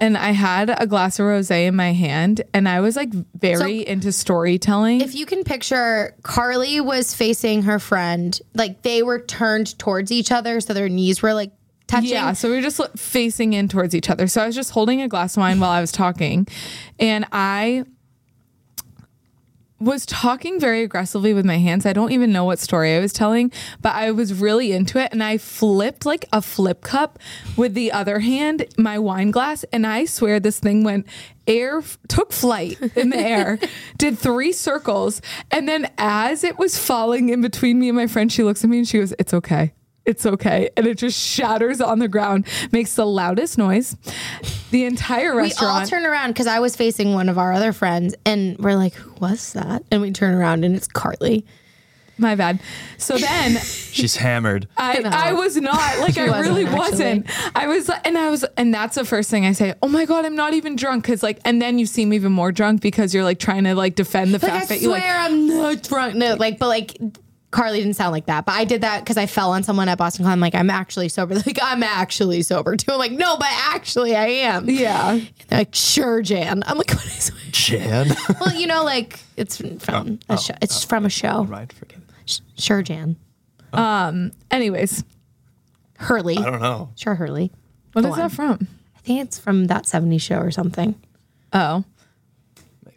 And 0.00 0.16
I 0.16 0.30
had 0.30 0.70
a 0.80 0.86
glass 0.86 1.18
of 1.18 1.24
rosé 1.24 1.66
in 1.66 1.74
my 1.74 1.92
hand, 1.92 2.42
and 2.54 2.68
I 2.68 2.78
was 2.78 2.94
like 2.94 3.10
very 3.40 3.84
into 3.84 4.12
storytelling. 4.12 5.00
if 5.00 5.12
you 5.16 5.26
can 5.26 5.42
picture, 5.42 6.14
Carly 6.22 6.80
was 6.80 7.12
facing 7.14 7.62
her 7.62 7.80
friend, 7.80 8.40
like 8.54 8.82
they 8.82 9.02
were 9.02 9.18
turned 9.18 9.76
towards 9.76 10.12
each 10.12 10.30
other, 10.30 10.60
so 10.60 10.72
their 10.72 10.88
knees 10.88 11.20
were 11.20 11.34
like 11.34 11.50
touching. 11.88 12.10
Yeah, 12.10 12.32
so 12.32 12.48
we 12.48 12.56
were 12.56 12.62
just 12.62 12.80
facing 12.96 13.52
in 13.52 13.68
towards 13.68 13.94
each 13.94 14.08
other. 14.08 14.28
So 14.28 14.42
I 14.42 14.46
was 14.46 14.54
just 14.54 14.70
holding 14.70 15.02
a 15.02 15.08
glass 15.08 15.36
of 15.36 15.40
wine 15.40 15.58
while 15.58 15.70
I 15.70 15.80
was 15.80 15.90
talking, 15.90 16.46
and 17.00 17.26
I 17.32 17.84
was 19.80 20.04
talking 20.06 20.58
very 20.58 20.82
aggressively 20.82 21.32
with 21.32 21.44
my 21.44 21.58
hands. 21.58 21.86
I 21.86 21.92
don't 21.92 22.10
even 22.10 22.32
know 22.32 22.44
what 22.44 22.58
story 22.58 22.96
I 22.96 23.00
was 23.00 23.12
telling, 23.12 23.52
but 23.80 23.94
I 23.94 24.10
was 24.10 24.34
really 24.34 24.72
into 24.72 24.98
it 24.98 25.12
and 25.12 25.22
I 25.22 25.38
flipped 25.38 26.04
like 26.04 26.24
a 26.32 26.42
flip 26.42 26.80
cup 26.82 27.18
with 27.56 27.74
the 27.74 27.92
other 27.92 28.18
hand, 28.18 28.66
my 28.76 28.98
wine 28.98 29.30
glass, 29.30 29.64
and 29.72 29.86
I 29.86 30.04
swear 30.04 30.40
this 30.40 30.58
thing 30.58 30.82
went 30.82 31.06
air 31.46 31.82
took 32.08 32.32
flight 32.32 32.78
in 32.96 33.10
the 33.10 33.18
air, 33.18 33.58
did 33.98 34.18
three 34.18 34.52
circles, 34.52 35.22
and 35.50 35.68
then 35.68 35.90
as 35.96 36.42
it 36.44 36.58
was 36.58 36.76
falling 36.78 37.28
in 37.28 37.40
between 37.40 37.78
me 37.78 37.88
and 37.88 37.96
my 37.96 38.06
friend, 38.06 38.32
she 38.32 38.42
looks 38.42 38.64
at 38.64 38.70
me 38.70 38.78
and 38.78 38.88
she 38.88 38.98
goes, 38.98 39.14
"It's 39.18 39.32
okay." 39.32 39.72
It's 40.08 40.24
okay. 40.24 40.70
And 40.76 40.86
it 40.86 40.96
just 40.96 41.20
shatters 41.20 41.80
on 41.82 41.98
the 41.98 42.08
ground, 42.08 42.46
makes 42.72 42.94
the 42.94 43.04
loudest 43.04 43.58
noise. 43.58 43.94
The 44.70 44.84
entire 44.86 45.36
restaurant. 45.36 45.74
We 45.74 45.80
all 45.82 45.86
turn 45.86 46.06
around 46.06 46.30
because 46.30 46.46
I 46.46 46.60
was 46.60 46.74
facing 46.76 47.12
one 47.12 47.28
of 47.28 47.36
our 47.36 47.52
other 47.52 47.72
friends, 47.74 48.14
and 48.24 48.56
we're 48.58 48.74
like, 48.74 48.94
"Who 48.94 49.12
was 49.20 49.52
that?" 49.52 49.82
And 49.90 50.00
we 50.00 50.10
turn 50.10 50.34
around, 50.34 50.64
and 50.64 50.74
it's 50.74 50.86
Carly. 50.88 51.44
my 52.16 52.34
bad. 52.34 52.58
So 52.96 53.16
then 53.18 53.58
She's 53.92 54.16
hammered. 54.16 54.66
I, 54.78 54.98
know. 54.98 55.10
I 55.12 55.32
was 55.34 55.56
not 55.58 55.74
like 56.00 56.16
I 56.18 56.28
wasn't, 56.30 56.46
really 56.48 56.64
actually. 56.64 56.78
wasn't. 56.78 57.26
I 57.56 57.66
was 57.66 57.90
and 58.04 58.16
I 58.18 58.30
was 58.30 58.44
and 58.56 58.72
that's 58.74 58.94
the 58.96 59.04
first 59.04 59.30
thing 59.30 59.44
I 59.46 59.52
say. 59.52 59.74
Oh 59.82 59.88
my 59.88 60.04
god, 60.06 60.24
I'm 60.24 60.34
not 60.36 60.54
even 60.54 60.74
drunk 60.74 61.04
because 61.04 61.22
like 61.22 61.38
and 61.44 61.60
then 61.62 61.78
you 61.78 61.84
seem 61.86 62.12
even 62.14 62.32
more 62.32 62.50
drunk 62.50 62.80
because 62.80 63.12
you're 63.14 63.24
like 63.24 63.38
trying 63.38 63.64
to 63.64 63.74
like 63.74 63.94
defend 63.94 64.30
the 64.34 64.38
Like 64.38 64.52
fact 64.52 64.64
I 64.72 64.74
that 64.74 64.80
swear 64.82 64.98
you 64.98 65.04
like 65.04 65.04
I'm 65.04 65.46
not 65.48 65.82
drunk. 65.82 66.14
No, 66.16 66.34
like, 66.34 66.58
but 66.58 66.68
like. 66.68 66.96
Carly 67.50 67.78
didn't 67.80 67.94
sound 67.96 68.12
like 68.12 68.26
that, 68.26 68.44
but 68.44 68.52
I 68.56 68.64
did 68.64 68.82
that 68.82 69.00
because 69.02 69.16
I 69.16 69.24
fell 69.24 69.52
on 69.52 69.62
someone 69.62 69.88
at 69.88 69.96
Boston 69.96 70.24
Con. 70.24 70.32
I'm 70.32 70.40
like, 70.40 70.54
I'm 70.54 70.68
actually 70.68 71.08
sober. 71.08 71.34
Like, 71.46 71.58
I'm 71.62 71.82
actually 71.82 72.42
sober 72.42 72.76
too. 72.76 72.92
I'm 72.92 72.98
like, 72.98 73.12
no, 73.12 73.38
but 73.38 73.48
actually 73.50 74.14
I 74.14 74.26
am. 74.26 74.68
yeah. 74.68 75.18
They're 75.48 75.60
like, 75.60 75.74
sure, 75.74 76.20
Jan. 76.20 76.62
I'm 76.66 76.76
like, 76.76 76.90
what 76.94 77.06
is 77.06 77.32
Jan. 77.50 78.08
Well, 78.40 78.54
you 78.54 78.66
know, 78.66 78.84
like 78.84 79.20
it's 79.38 79.56
from 79.56 80.18
a 80.28 80.36
show. 80.38 80.54
It's 80.60 80.84
from 80.84 81.06
a 81.06 81.10
show. 81.10 81.44
right, 81.44 81.72
forget 81.72 81.98
it. 81.98 82.04
Sh- 82.30 82.40
Sure, 82.58 82.82
Jan. 82.82 83.16
Um 83.72 84.32
anyways, 84.50 85.04
Hurley. 85.98 86.36
I 86.36 86.50
don't 86.50 86.60
know. 86.60 86.90
Sure, 86.96 87.14
Hurley. 87.14 87.50
what 87.92 88.02
Go 88.02 88.08
is 88.08 88.12
on. 88.14 88.18
that 88.20 88.32
from? 88.32 88.68
I 88.96 89.00
think 89.00 89.20
it's 89.22 89.38
from 89.38 89.68
that 89.68 89.84
70s 89.84 90.20
show 90.20 90.38
or 90.38 90.50
something. 90.50 90.94
Oh. 91.54 91.84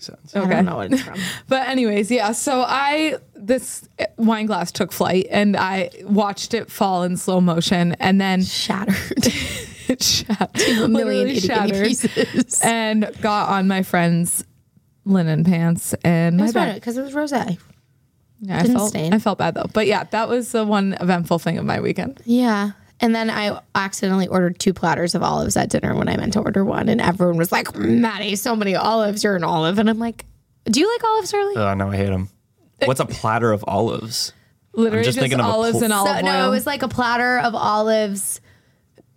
Makes 0.10 0.32
sense. 0.32 0.36
I 0.36 0.40
Okay. 0.40 0.50
don't 0.50 0.66
know 0.66 0.76
what 0.78 0.92
it's 0.92 1.02
from. 1.02 1.20
But 1.48 1.68
anyways, 1.70 2.10
yeah. 2.12 2.32
So 2.32 2.64
I 2.68 3.18
this 3.36 3.88
wine 4.18 4.46
glass 4.46 4.72
took 4.72 4.92
flight 4.92 5.28
and 5.32 5.56
I 5.58 5.90
watched 6.04 6.54
it 6.54 6.72
fall 6.72 7.04
in 7.04 7.18
slow 7.18 7.42
motion 7.42 7.94
and 8.00 8.20
then 8.22 8.44
Shattered. 8.44 8.96
it 9.88 10.02
shattered, 10.04 10.62
A 10.84 10.88
million 10.88 11.28
literally 11.28 11.40
shattered 11.40 11.88
pieces. 11.88 12.62
and 12.64 13.10
got 13.22 13.50
on 13.50 13.68
my 13.68 13.84
friend's 13.84 14.44
linen 15.06 15.44
pants 15.44 15.94
and 16.04 16.38
my 16.38 16.52
back. 16.52 16.76
because 16.76 16.98
it 16.98 17.02
was 17.02 17.14
rose. 17.14 17.32
Yeah, 17.32 18.58
I 18.58 18.62
Didn't 18.64 18.78
felt 18.78 18.90
stain. 18.90 19.14
I 19.14 19.20
felt 19.20 19.38
bad 19.38 19.54
though. 19.54 19.68
But 19.72 19.86
yeah, 19.88 20.04
that 20.06 20.28
was 20.30 20.52
the 20.52 20.66
one 20.66 20.96
eventful 21.00 21.38
thing 21.40 21.58
of 21.60 21.66
my 21.66 21.80
weekend. 21.80 22.22
Yeah. 22.26 22.72
And 23.02 23.16
then 23.16 23.32
I 23.32 23.60
accidentally 23.74 24.28
ordered 24.28 24.60
two 24.60 24.74
platters 24.74 25.16
of 25.16 25.24
olives 25.24 25.58
at 25.58 25.70
dinner 25.70 25.96
when 25.96 26.08
I 26.08 26.16
meant 26.18 26.34
to 26.34 26.40
order 26.40 26.64
one. 26.64 26.88
And 26.88 27.02
everyone 27.02 27.38
was 27.38 27.52
like, 27.52 27.76
Maddie, 27.76 28.36
so 28.36 28.56
many 28.56 28.76
olives. 28.76 29.24
You're 29.24 29.36
an 29.36 29.44
olive. 29.44 29.80
And 29.80 29.90
I'm 29.90 29.98
like, 29.98 30.26
do 30.66 30.80
you 30.80 30.88
like 30.88 31.04
olives, 31.04 31.32
Shirley? 31.32 31.56
Oh, 31.58 31.74
no, 31.74 31.90
I 31.90 31.96
hate 31.98 32.06
them. 32.10 32.30
What's 32.86 33.00
a 33.00 33.06
platter 33.06 33.52
of 33.52 33.66
olives? 33.68 34.34
Literally 34.74 35.04
just 35.04 35.16
just, 35.16 35.20
thinking 35.20 35.40
of 35.40 35.46
a 35.46 35.50
olives 35.50 35.78
pl- 35.78 35.86
and 35.86 35.94
olive 35.94 36.18
So, 36.18 36.26
no, 36.26 36.48
it 36.48 36.50
was 36.52 36.66
like 36.66 36.84
a 36.84 36.88
platter 36.88 37.40
of 37.40 37.56
olives. 37.56 38.40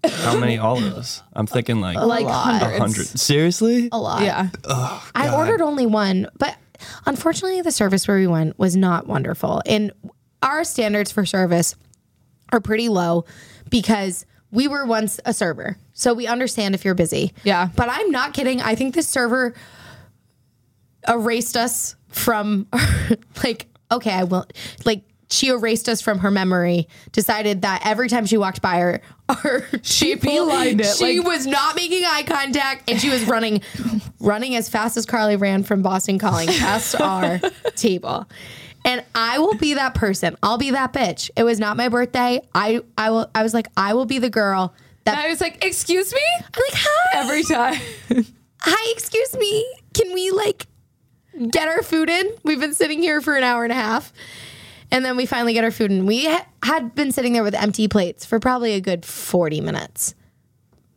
How 0.04 0.38
many 0.38 0.58
olives? 0.58 1.22
I'm 1.32 1.46
thinking 1.46 1.80
like 1.80 1.96
like 1.96 2.26
a 2.26 2.32
hundreds. 2.32 2.78
hundred. 2.78 3.06
Seriously? 3.06 3.88
A 3.92 3.98
lot. 3.98 4.22
Yeah. 4.22 4.48
Oh, 4.64 5.10
I 5.14 5.34
ordered 5.34 5.60
only 5.62 5.86
one, 5.86 6.28
but 6.38 6.56
unfortunately, 7.06 7.62
the 7.62 7.70
service 7.70 8.06
where 8.08 8.18
we 8.18 8.26
went 8.26 8.58
was 8.58 8.76
not 8.76 9.06
wonderful. 9.06 9.62
And 9.66 9.92
our 10.42 10.64
standards 10.64 11.10
for 11.10 11.24
service 11.24 11.74
are 12.50 12.60
pretty 12.60 12.88
low 12.88 13.24
because 13.82 14.24
we 14.52 14.68
were 14.68 14.86
once 14.86 15.18
a 15.24 15.34
server. 15.34 15.76
So 15.94 16.14
we 16.14 16.28
understand 16.28 16.76
if 16.76 16.84
you're 16.84 16.94
busy. 16.94 17.32
Yeah. 17.42 17.70
But 17.74 17.88
I'm 17.90 18.12
not 18.12 18.32
kidding. 18.32 18.62
I 18.62 18.76
think 18.76 18.94
this 18.94 19.08
server 19.08 19.52
erased 21.08 21.56
us 21.56 21.96
from, 22.08 22.68
like, 23.42 23.66
okay, 23.90 24.12
I 24.12 24.22
will, 24.24 24.46
like, 24.84 25.02
she 25.28 25.48
erased 25.48 25.88
us 25.88 26.00
from 26.00 26.20
her 26.20 26.30
memory, 26.30 26.86
decided 27.10 27.62
that 27.62 27.82
every 27.84 28.08
time 28.08 28.26
she 28.26 28.36
walked 28.36 28.62
by 28.62 28.78
her, 28.78 29.00
our 29.28 29.64
She 29.82 30.14
people, 30.14 30.46
beelined 30.46 30.78
it, 30.80 30.96
She 30.96 31.18
like- 31.18 31.26
was 31.26 31.46
not 31.48 31.74
making 31.74 32.04
eye 32.04 32.22
contact 32.24 32.88
and 32.88 33.00
she 33.00 33.08
was 33.10 33.24
running 33.24 33.60
running 34.20 34.54
as 34.54 34.68
fast 34.68 34.96
as 34.96 35.04
Carly 35.06 35.34
ran 35.34 35.64
from 35.64 35.82
Boston 35.82 36.18
Calling 36.20 36.46
past 36.58 36.94
our 37.00 37.40
table. 37.74 38.28
And 38.84 39.02
I 39.14 39.38
will 39.38 39.54
be 39.54 39.74
that 39.74 39.94
person. 39.94 40.36
I'll 40.42 40.58
be 40.58 40.70
that 40.72 40.92
bitch. 40.92 41.30
It 41.36 41.44
was 41.44 41.58
not 41.58 41.76
my 41.76 41.88
birthday. 41.88 42.40
I 42.54 42.82
I 42.98 43.10
will 43.10 43.30
I 43.34 43.42
was 43.42 43.54
like 43.54 43.68
I 43.76 43.94
will 43.94 44.04
be 44.06 44.18
the 44.18 44.30
girl 44.30 44.74
And 45.06 45.16
that 45.16 45.24
I 45.24 45.28
was 45.28 45.40
like, 45.40 45.64
"Excuse 45.64 46.12
me?" 46.12 46.20
I'm 46.38 46.62
like 46.70 46.74
hi 46.74 47.18
Every 47.20 47.42
time. 47.44 48.24
hi 48.60 48.92
excuse 48.92 49.34
me 49.38 49.66
can 49.94 50.12
we 50.12 50.30
like 50.32 50.66
get 51.50 51.68
our 51.68 51.82
food 51.82 52.10
in? 52.10 52.30
We've 52.42 52.60
been 52.60 52.74
sitting 52.74 53.00
here 53.00 53.20
for 53.20 53.36
an 53.36 53.44
hour 53.44 53.64
and 53.64 53.72
a 53.72 53.76
half. 53.76 54.12
And 54.90 55.04
then 55.04 55.16
we 55.16 55.24
finally 55.26 55.54
get 55.54 55.64
our 55.64 55.70
food 55.70 55.90
in. 55.90 56.04
We 56.06 56.26
ha- 56.26 56.46
had 56.62 56.94
been 56.94 57.10
sitting 57.10 57.32
there 57.32 57.42
with 57.42 57.54
empty 57.54 57.88
plates 57.88 58.24
for 58.24 58.38
probably 58.38 58.74
a 58.74 58.80
good 58.80 59.04
40 59.04 59.60
minutes 59.60 60.14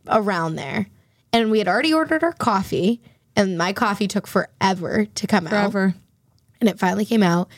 around 0.08 0.56
there. 0.56 0.88
And 1.34 1.50
we 1.52 1.58
had 1.60 1.68
already 1.68 1.94
ordered 1.94 2.24
our 2.24 2.34
coffee, 2.34 3.02
and 3.36 3.58
my 3.58 3.74
coffee 3.74 4.08
took 4.08 4.28
forever 4.28 5.06
to 5.06 5.28
come 5.28 5.46
out. 5.48 5.52
Forever. 5.52 5.96
And 6.60 6.70
it 6.70 6.80
finally 6.80 7.06
came 7.06 7.24
out. 7.24 7.50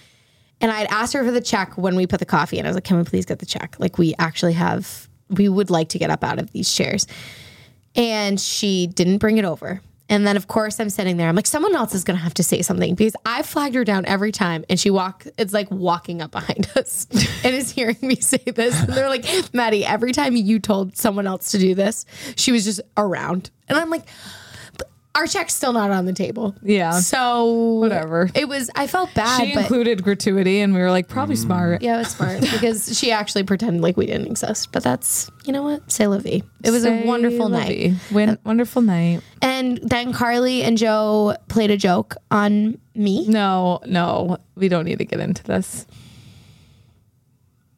And 0.61 0.71
I 0.71 0.79
had 0.79 0.87
asked 0.91 1.13
her 1.13 1.23
for 1.23 1.31
the 1.31 1.41
check 1.41 1.77
when 1.77 1.95
we 1.95 2.05
put 2.07 2.19
the 2.19 2.25
coffee 2.25 2.59
in. 2.59 2.65
I 2.65 2.69
was 2.69 2.75
like, 2.75 2.83
can 2.83 2.97
we 2.97 3.03
please 3.03 3.25
get 3.25 3.39
the 3.39 3.45
check? 3.45 3.75
Like, 3.79 3.97
we 3.97 4.13
actually 4.19 4.53
have, 4.53 5.07
we 5.29 5.47
would 5.47 5.69
like 5.69 5.89
to 5.89 5.99
get 5.99 6.09
up 6.09 6.23
out 6.23 6.39
of 6.39 6.51
these 6.51 6.73
chairs. 6.73 7.07
and 7.95 8.39
she 8.39 8.87
didn't 8.87 9.17
bring 9.17 9.37
it 9.37 9.45
over. 9.45 9.81
And 10.11 10.25
then, 10.25 10.37
of 10.37 10.47
course, 10.47 10.79
I'm 10.79 10.89
sitting 10.89 11.17
there. 11.17 11.29
I'm 11.29 11.35
like, 11.35 11.45
someone 11.45 11.75
else 11.75 11.93
is 11.93 12.03
going 12.03 12.17
to 12.17 12.23
have 12.23 12.33
to 12.35 12.43
say 12.43 12.63
something 12.63 12.95
because 12.95 13.15
I 13.25 13.43
flagged 13.43 13.75
her 13.75 13.83
down 13.83 14.05
every 14.07 14.31
time. 14.31 14.65
And 14.67 14.79
she 14.79 14.89
walk, 14.89 15.25
it's 15.37 15.53
like 15.53 15.69
walking 15.69 16.19
up 16.21 16.31
behind 16.31 16.67
us 16.75 17.05
and 17.43 17.53
is 17.53 17.69
hearing 17.69 17.97
me 18.01 18.15
say 18.15 18.39
this. 18.39 18.79
And 18.81 18.93
they're 18.93 19.07
like, 19.09 19.25
Maddie, 19.53 19.85
every 19.85 20.11
time 20.11 20.35
you 20.35 20.59
told 20.59 20.97
someone 20.97 21.27
else 21.27 21.51
to 21.51 21.59
do 21.59 21.75
this, 21.75 22.05
she 22.35 22.51
was 22.51 22.65
just 22.65 22.81
around. 22.97 23.51
And 23.67 23.77
I'm 23.77 23.91
like, 23.91 24.05
"But 24.05 24.13
our 25.19 25.27
check's 25.27 25.53
still 25.53 25.73
not 25.73 25.91
on 25.91 26.05
the 26.05 26.13
table. 26.13 26.55
Yeah. 26.63 26.99
So 26.99 27.73
Whatever. 27.73 28.29
It 28.33 28.47
was, 28.47 28.69
I 28.73 28.87
felt 28.87 29.13
bad. 29.13 29.41
She 29.41 29.53
but 29.53 29.63
included 29.63 30.01
gratuity, 30.01 30.61
and 30.61 30.73
we 30.73 30.79
were 30.79 30.91
like, 30.91 31.09
probably 31.09 31.35
mm. 31.35 31.43
smart. 31.43 31.81
yeah, 31.81 31.95
it 31.95 31.99
was 31.99 32.11
smart 32.11 32.41
because 32.53 32.97
she 32.97 33.11
actually 33.11 33.43
pretended 33.43 33.81
like 33.81 33.97
we 33.97 34.05
didn't 34.05 34.27
exist. 34.27 34.71
But 34.71 34.83
that's, 34.83 35.29
you 35.43 35.51
know 35.51 35.63
what? 35.63 35.91
say 35.91 36.07
la 36.07 36.19
vie. 36.19 36.41
It 36.63 36.71
was 36.71 36.85
a 36.85 37.03
wonderful 37.03 37.49
night. 37.49 37.91
vie. 37.91 38.15
Win- 38.15 38.29
um, 38.29 38.37
wonderful 38.45 38.81
night. 38.81 39.21
And 39.41 39.79
then 39.83 40.13
Carly 40.13 40.63
and 40.63 40.77
Joe 40.77 41.35
played 41.49 41.69
a 41.69 41.77
joke 41.77 42.15
on 42.31 42.79
me. 42.95 43.27
No, 43.27 43.81
no, 43.85 44.37
we 44.55 44.69
don't 44.69 44.85
need 44.85 44.99
to 44.99 45.05
get 45.05 45.19
into 45.19 45.43
this. 45.43 45.85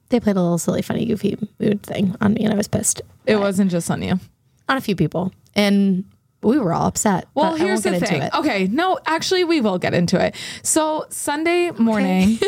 They 0.10 0.20
played 0.20 0.36
a 0.36 0.42
little 0.42 0.60
silly, 0.60 0.84
funny, 0.84 1.06
goofy 1.06 1.38
mood 1.60 1.82
thing 1.82 2.16
on 2.22 2.34
me, 2.34 2.44
and 2.44 2.54
I 2.54 2.58
was 2.58 2.68
pissed 2.68 3.02
It 3.26 3.38
wasn't 3.38 3.72
just 3.72 3.90
on 3.90 4.04
you. 4.04 4.20
on 4.70 4.78
a 4.78 4.82
few 4.82 4.96
people, 4.96 5.32
and 5.56 6.04
we 6.42 6.58
were 6.58 6.74
all 6.74 6.88
upset. 6.88 7.28
Well, 7.34 7.56
here's 7.56 7.84
the 7.84 8.00
thing. 8.00 8.30
Okay, 8.34 8.68
no, 8.68 9.00
actually, 9.06 9.44
we 9.44 9.62
will 9.62 9.78
get 9.78 9.94
into 9.94 10.20
it. 10.20 10.36
So 10.64 11.06
Sunday 11.10 11.72
morning, 11.72 12.40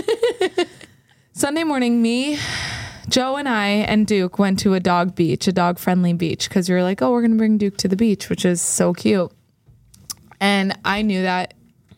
Sunday 1.34 1.63
morning, 1.63 2.01
me, 2.01 2.39
Joe, 3.10 3.36
and 3.38 3.47
I 3.47 3.67
and 3.67 4.08
Duke 4.08 4.39
went 4.39 4.60
to 4.60 4.73
a 4.73 4.79
dog 4.79 5.15
beach, 5.15 5.47
a 5.47 5.51
dog 5.51 5.77
friendly 5.79 6.13
beach, 6.13 6.49
because 6.49 6.69
we 6.69 6.75
were 6.75 6.84
like, 6.84 7.01
oh, 7.01 7.12
we're 7.12 7.21
gonna 7.21 7.36
bring 7.36 7.58
Duke 7.58 7.77
to 7.77 7.88
the 7.88 7.95
beach, 7.95 8.29
which 8.29 8.45
is 8.45 8.62
so 8.62 8.93
cute. 8.93 9.32
And 10.39 10.77
I 10.84 11.01
knew 11.01 11.21
that 11.21 11.53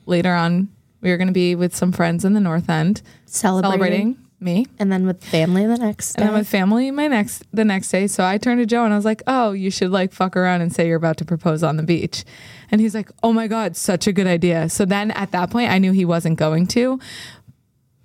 later 0.05 0.33
on 0.33 0.69
we 1.01 1.09
were 1.11 1.17
gonna 1.17 1.31
be 1.31 1.55
with 1.55 1.75
some 1.75 1.91
friends 1.91 2.25
in 2.25 2.33
the 2.33 2.39
North 2.39 2.69
End 2.69 3.01
Celebrating. 3.25 3.71
celebrating 3.71 4.24
me. 4.39 4.67
and 4.79 4.91
then 4.91 5.05
with 5.05 5.23
family 5.23 5.65
the 5.65 5.77
next. 5.77 6.15
And 6.15 6.23
then 6.23 6.33
day. 6.33 6.39
with 6.39 6.47
family 6.47 6.91
my 6.91 7.07
next 7.07 7.43
the 7.51 7.65
next 7.65 7.89
day. 7.89 8.07
So 8.07 8.23
I 8.23 8.37
turned 8.37 8.59
to 8.59 8.65
Joe 8.65 8.83
and 8.83 8.93
I 8.93 8.97
was 8.97 9.05
like, 9.05 9.23
Oh, 9.27 9.51
you 9.51 9.71
should 9.71 9.91
like 9.91 10.13
fuck 10.13 10.35
around 10.35 10.61
and 10.61 10.73
say 10.73 10.87
you're 10.87 10.97
about 10.97 11.17
to 11.17 11.25
propose 11.25 11.63
on 11.63 11.77
the 11.77 11.83
beach. 11.83 12.23
And 12.71 12.81
he's 12.81 12.93
like, 12.95 13.09
Oh 13.23 13.33
my 13.33 13.47
God, 13.47 13.75
such 13.75 14.07
a 14.07 14.13
good 14.13 14.27
idea. 14.27 14.69
So 14.69 14.85
then 14.85 15.11
at 15.11 15.31
that 15.31 15.49
point 15.49 15.71
I 15.71 15.79
knew 15.79 15.91
he 15.91 16.05
wasn't 16.05 16.37
going 16.37 16.67
to. 16.67 16.99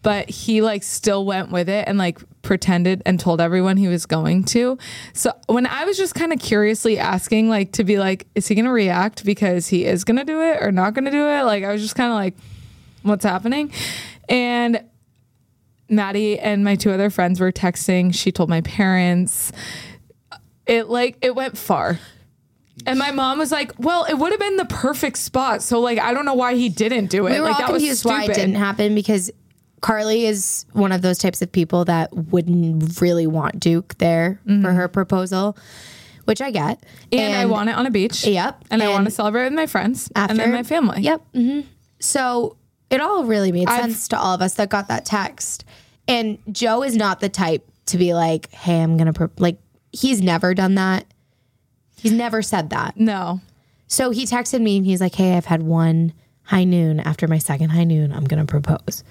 But 0.03 0.31
he 0.31 0.63
like 0.63 0.83
still 0.83 1.27
went 1.27 1.51
with 1.51 1.69
it 1.69 1.87
and 1.87 1.99
like 1.99 2.21
pretended 2.43 3.03
and 3.05 3.21
told 3.21 3.39
everyone 3.39 3.77
he 3.77 3.89
was 3.89 4.07
going 4.07 4.45
to. 4.45 4.79
So 5.13 5.33
when 5.47 5.67
I 5.67 5.85
was 5.85 5.99
just 5.99 6.15
kind 6.15 6.33
of 6.33 6.39
curiously 6.39 6.99
asking, 6.99 7.51
like 7.51 7.73
to 7.73 7.85
be 7.85 7.99
like, 7.99 8.27
is 8.35 8.49
he 8.49 8.55
gonna 8.55 8.73
react 8.73 9.25
because 9.27 9.69
he 9.69 9.85
is 9.85 10.05
gonna 10.05 10.25
do 10.25 10.41
it 10.41 10.63
or 10.63 10.73
not 10.73 10.95
gonna 10.95 11.11
do 11.11 11.27
it? 11.27 11.43
Like 11.43 11.65
I 11.65 11.73
was 11.73 11.83
just 11.83 11.97
kind 11.97 12.11
of 12.11 12.17
like, 12.17 12.35
what's 13.03 13.25
happening? 13.25 13.73
And 14.29 14.85
Maddie 15.91 16.39
and 16.39 16.65
my 16.65 16.77
two 16.77 16.91
other 16.91 17.11
friends 17.11 17.41
were 17.41 17.53
texting. 17.53 18.15
She 18.15 18.33
told 18.33 18.49
my 18.49 18.61
parents. 18.63 19.53
It 20.67 20.89
like 20.89 21.19
it 21.21 21.35
went 21.35 21.59
far. 21.59 21.99
And 22.87 22.99
my 22.99 23.11
mom 23.11 23.39
was 23.39 23.53
like, 23.53 23.73
"Well, 23.79 24.05
it 24.05 24.15
would 24.15 24.31
have 24.31 24.41
been 24.41 24.57
the 24.57 24.65
perfect 24.65 25.19
spot." 25.19 25.63
So 25.63 25.81
like 25.81 25.99
I 25.99 26.15
don't 26.15 26.25
know 26.25 26.35
why 26.35 26.55
he 26.55 26.69
didn't 26.69 27.07
do 27.07 27.27
it. 27.27 27.33
we 27.33 27.41
were 27.41 27.45
like 27.45 27.55
all 27.55 27.61
that 27.67 27.73
was 27.73 27.83
confused 27.83 28.05
why 28.05 28.25
it 28.25 28.35
didn't 28.35 28.55
happen 28.55 28.95
because 28.95 29.31
Carly 29.81 30.27
is 30.27 30.67
one 30.73 30.93
of 30.93 31.03
those 31.03 31.19
types 31.19 31.43
of 31.43 31.51
people 31.51 31.85
that 31.87 32.15
wouldn't 32.15 33.01
really 33.01 33.27
want 33.27 33.61
Duke 33.61 33.97
there 33.99 34.41
for 34.63 34.73
her 34.73 34.89
proposal, 34.89 35.57
which 36.25 36.41
I 36.41 36.51
get. 36.51 36.81
Mm-hmm. 37.11 37.19
and, 37.19 37.35
I 37.35 37.47
want 37.47 37.71
it 37.71 37.77
on 37.77 37.87
a 37.87 37.91
beach. 37.91 38.27
Yep. 38.27 38.65
And, 38.71 38.83
I 38.83 38.89
want 38.89 39.07
to 39.07 39.11
celebrate 39.11 39.45
with 39.45 39.55
my 39.55 39.67
friends 39.67 40.11
after 40.15 40.33
and 40.33 40.41
then 40.41 40.53
my 40.53 40.63
family. 40.63 41.03
Yep. 41.03 41.23
hmm 41.35 41.61
So 41.99 42.57
it 42.91 43.01
all 43.01 43.25
really 43.25 43.53
made 43.53 43.69
I've- 43.69 43.83
sense 43.83 44.09
to 44.09 44.19
all 44.19 44.35
of 44.35 44.43
us 44.43 44.55
that 44.55 44.69
got 44.69 44.89
that 44.89 45.05
text. 45.05 45.65
And 46.09 46.39
Joe 46.51 46.83
is 46.83 46.97
not 46.97 47.21
the 47.21 47.29
type 47.29 47.67
to 47.87 47.99
be 47.99 48.15
like, 48.15 48.51
"Hey, 48.53 48.81
I'm 48.83 48.97
gonna 48.97 49.13
pro-. 49.13 49.31
like." 49.39 49.59
He's 49.93 50.21
never 50.23 50.55
done 50.55 50.77
that. 50.77 51.05
He's 51.97 52.13
never 52.13 52.43
said 52.43 52.71
that. 52.71 52.97
No. 52.97 53.41
So 53.89 54.11
he 54.11 54.25
texted 54.25 54.61
me 54.61 54.77
and 54.77 54.87
he's 54.87 55.01
like, 55.01 55.15
"Hey, 55.15 55.37
I've 55.37 55.47
had 55.47 55.63
one 55.63 56.13
high 56.45 56.65
noon. 56.65 57.01
After 57.01 57.27
my 57.29 57.39
second 57.39 57.71
high 57.71 57.85
noon, 57.85 58.13
I'm 58.13 58.25
gonna 58.25 58.47
propose." 58.47 59.03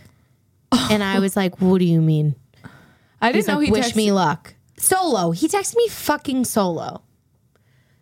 And 0.92 1.04
I 1.04 1.20
was 1.20 1.36
like, 1.36 1.60
"What 1.62 1.80
do 1.80 1.86
you 1.86 2.02
mean?" 2.02 2.36
I 3.22 3.28
didn't 3.32 3.36
He's 3.36 3.48
know 3.48 3.58
like, 3.58 3.66
he 3.66 3.72
"Wish 3.72 3.86
texted- 3.88 3.96
me 3.96 4.12
luck." 4.12 4.54
Solo. 4.78 5.32
He 5.32 5.48
texted 5.48 5.76
me 5.76 5.88
fucking 5.90 6.46
solo. 6.46 7.02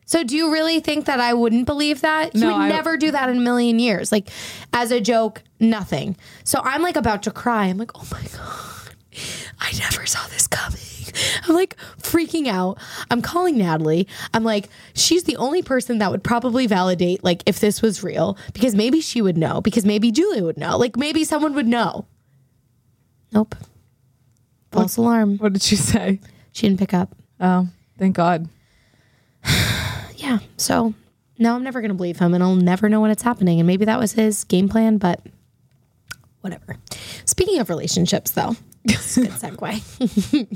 So 0.08 0.24
do 0.24 0.38
you 0.38 0.54
really 0.54 0.80
think 0.80 1.06
that 1.06 1.20
I 1.20 1.34
wouldn't 1.34 1.66
believe 1.66 2.00
that? 2.02 2.34
No, 2.34 2.54
would 2.54 2.62
I- 2.62 2.70
never 2.70 2.96
do 2.98 3.12
that 3.12 3.30
in 3.30 3.38
a 3.38 3.42
million 3.42 3.78
years. 3.78 4.10
Like 4.12 4.30
as 4.74 4.90
a 4.90 5.02
joke, 5.02 5.44
nothing. 5.60 6.16
So 6.46 6.62
I'm 6.64 6.82
like 6.82 6.96
about 6.96 7.24
to 7.24 7.32
cry. 7.32 7.66
I'm 7.66 7.78
like, 7.78 7.92
"Oh 7.94 8.08
my 8.10 8.22
god. 8.22 8.96
I 9.60 9.74
never 9.78 10.06
saw 10.06 10.26
this 10.30 10.48
coming." 10.48 10.80
I'm 11.44 11.56
like 11.56 11.76
freaking 12.02 12.48
out. 12.48 12.78
I'm 13.12 13.22
calling 13.22 13.58
Natalie. 13.58 14.08
I'm 14.34 14.44
like, 14.44 14.70
she's 14.94 15.24
the 15.24 15.36
only 15.36 15.62
person 15.62 15.98
that 15.98 16.10
would 16.12 16.24
probably 16.24 16.68
validate 16.68 17.24
like 17.24 17.44
if 17.46 17.60
this 17.60 17.82
was 17.82 18.02
real 18.04 18.38
because 18.54 18.76
maybe 18.76 19.02
she 19.02 19.22
would 19.22 19.38
know 19.38 19.60
because 19.62 19.86
maybe 19.86 20.12
Julia 20.12 20.44
would 20.44 20.58
know. 20.58 20.78
Like 20.78 20.96
maybe 20.96 21.26
someone 21.26 21.54
would 21.54 21.68
know. 21.68 22.06
Nope. 23.34 23.56
False 24.72 24.96
alarm. 24.96 25.38
What 25.38 25.52
did 25.54 25.64
she 25.64 25.76
say? 25.76 26.22
She 26.54 26.68
didn't 26.68 26.80
pick 26.80 26.94
up. 26.94 27.14
Oh, 27.42 27.68
thank 27.98 28.16
God. 28.16 28.48
Yeah. 30.42 30.48
So 30.58 30.94
no, 31.38 31.56
I'm 31.56 31.64
never 31.64 31.82
going 31.82 31.90
to 31.90 31.96
believe 31.96 32.18
him 32.20 32.34
and 32.34 32.44
I'll 32.44 32.56
never 32.56 32.90
know 32.90 33.02
when 33.02 33.12
it's 33.12 33.22
happening. 33.24 33.60
And 33.60 33.68
maybe 33.68 33.86
that 33.86 34.00
was 34.00 34.14
his 34.14 34.44
game 34.46 34.70
plan, 34.70 34.98
but 34.98 35.22
whatever. 36.42 36.76
Speaking 37.26 37.60
of 37.60 37.70
relationships, 37.70 38.32
though, 38.32 38.56
good 38.88 38.96
segue. 38.98 40.48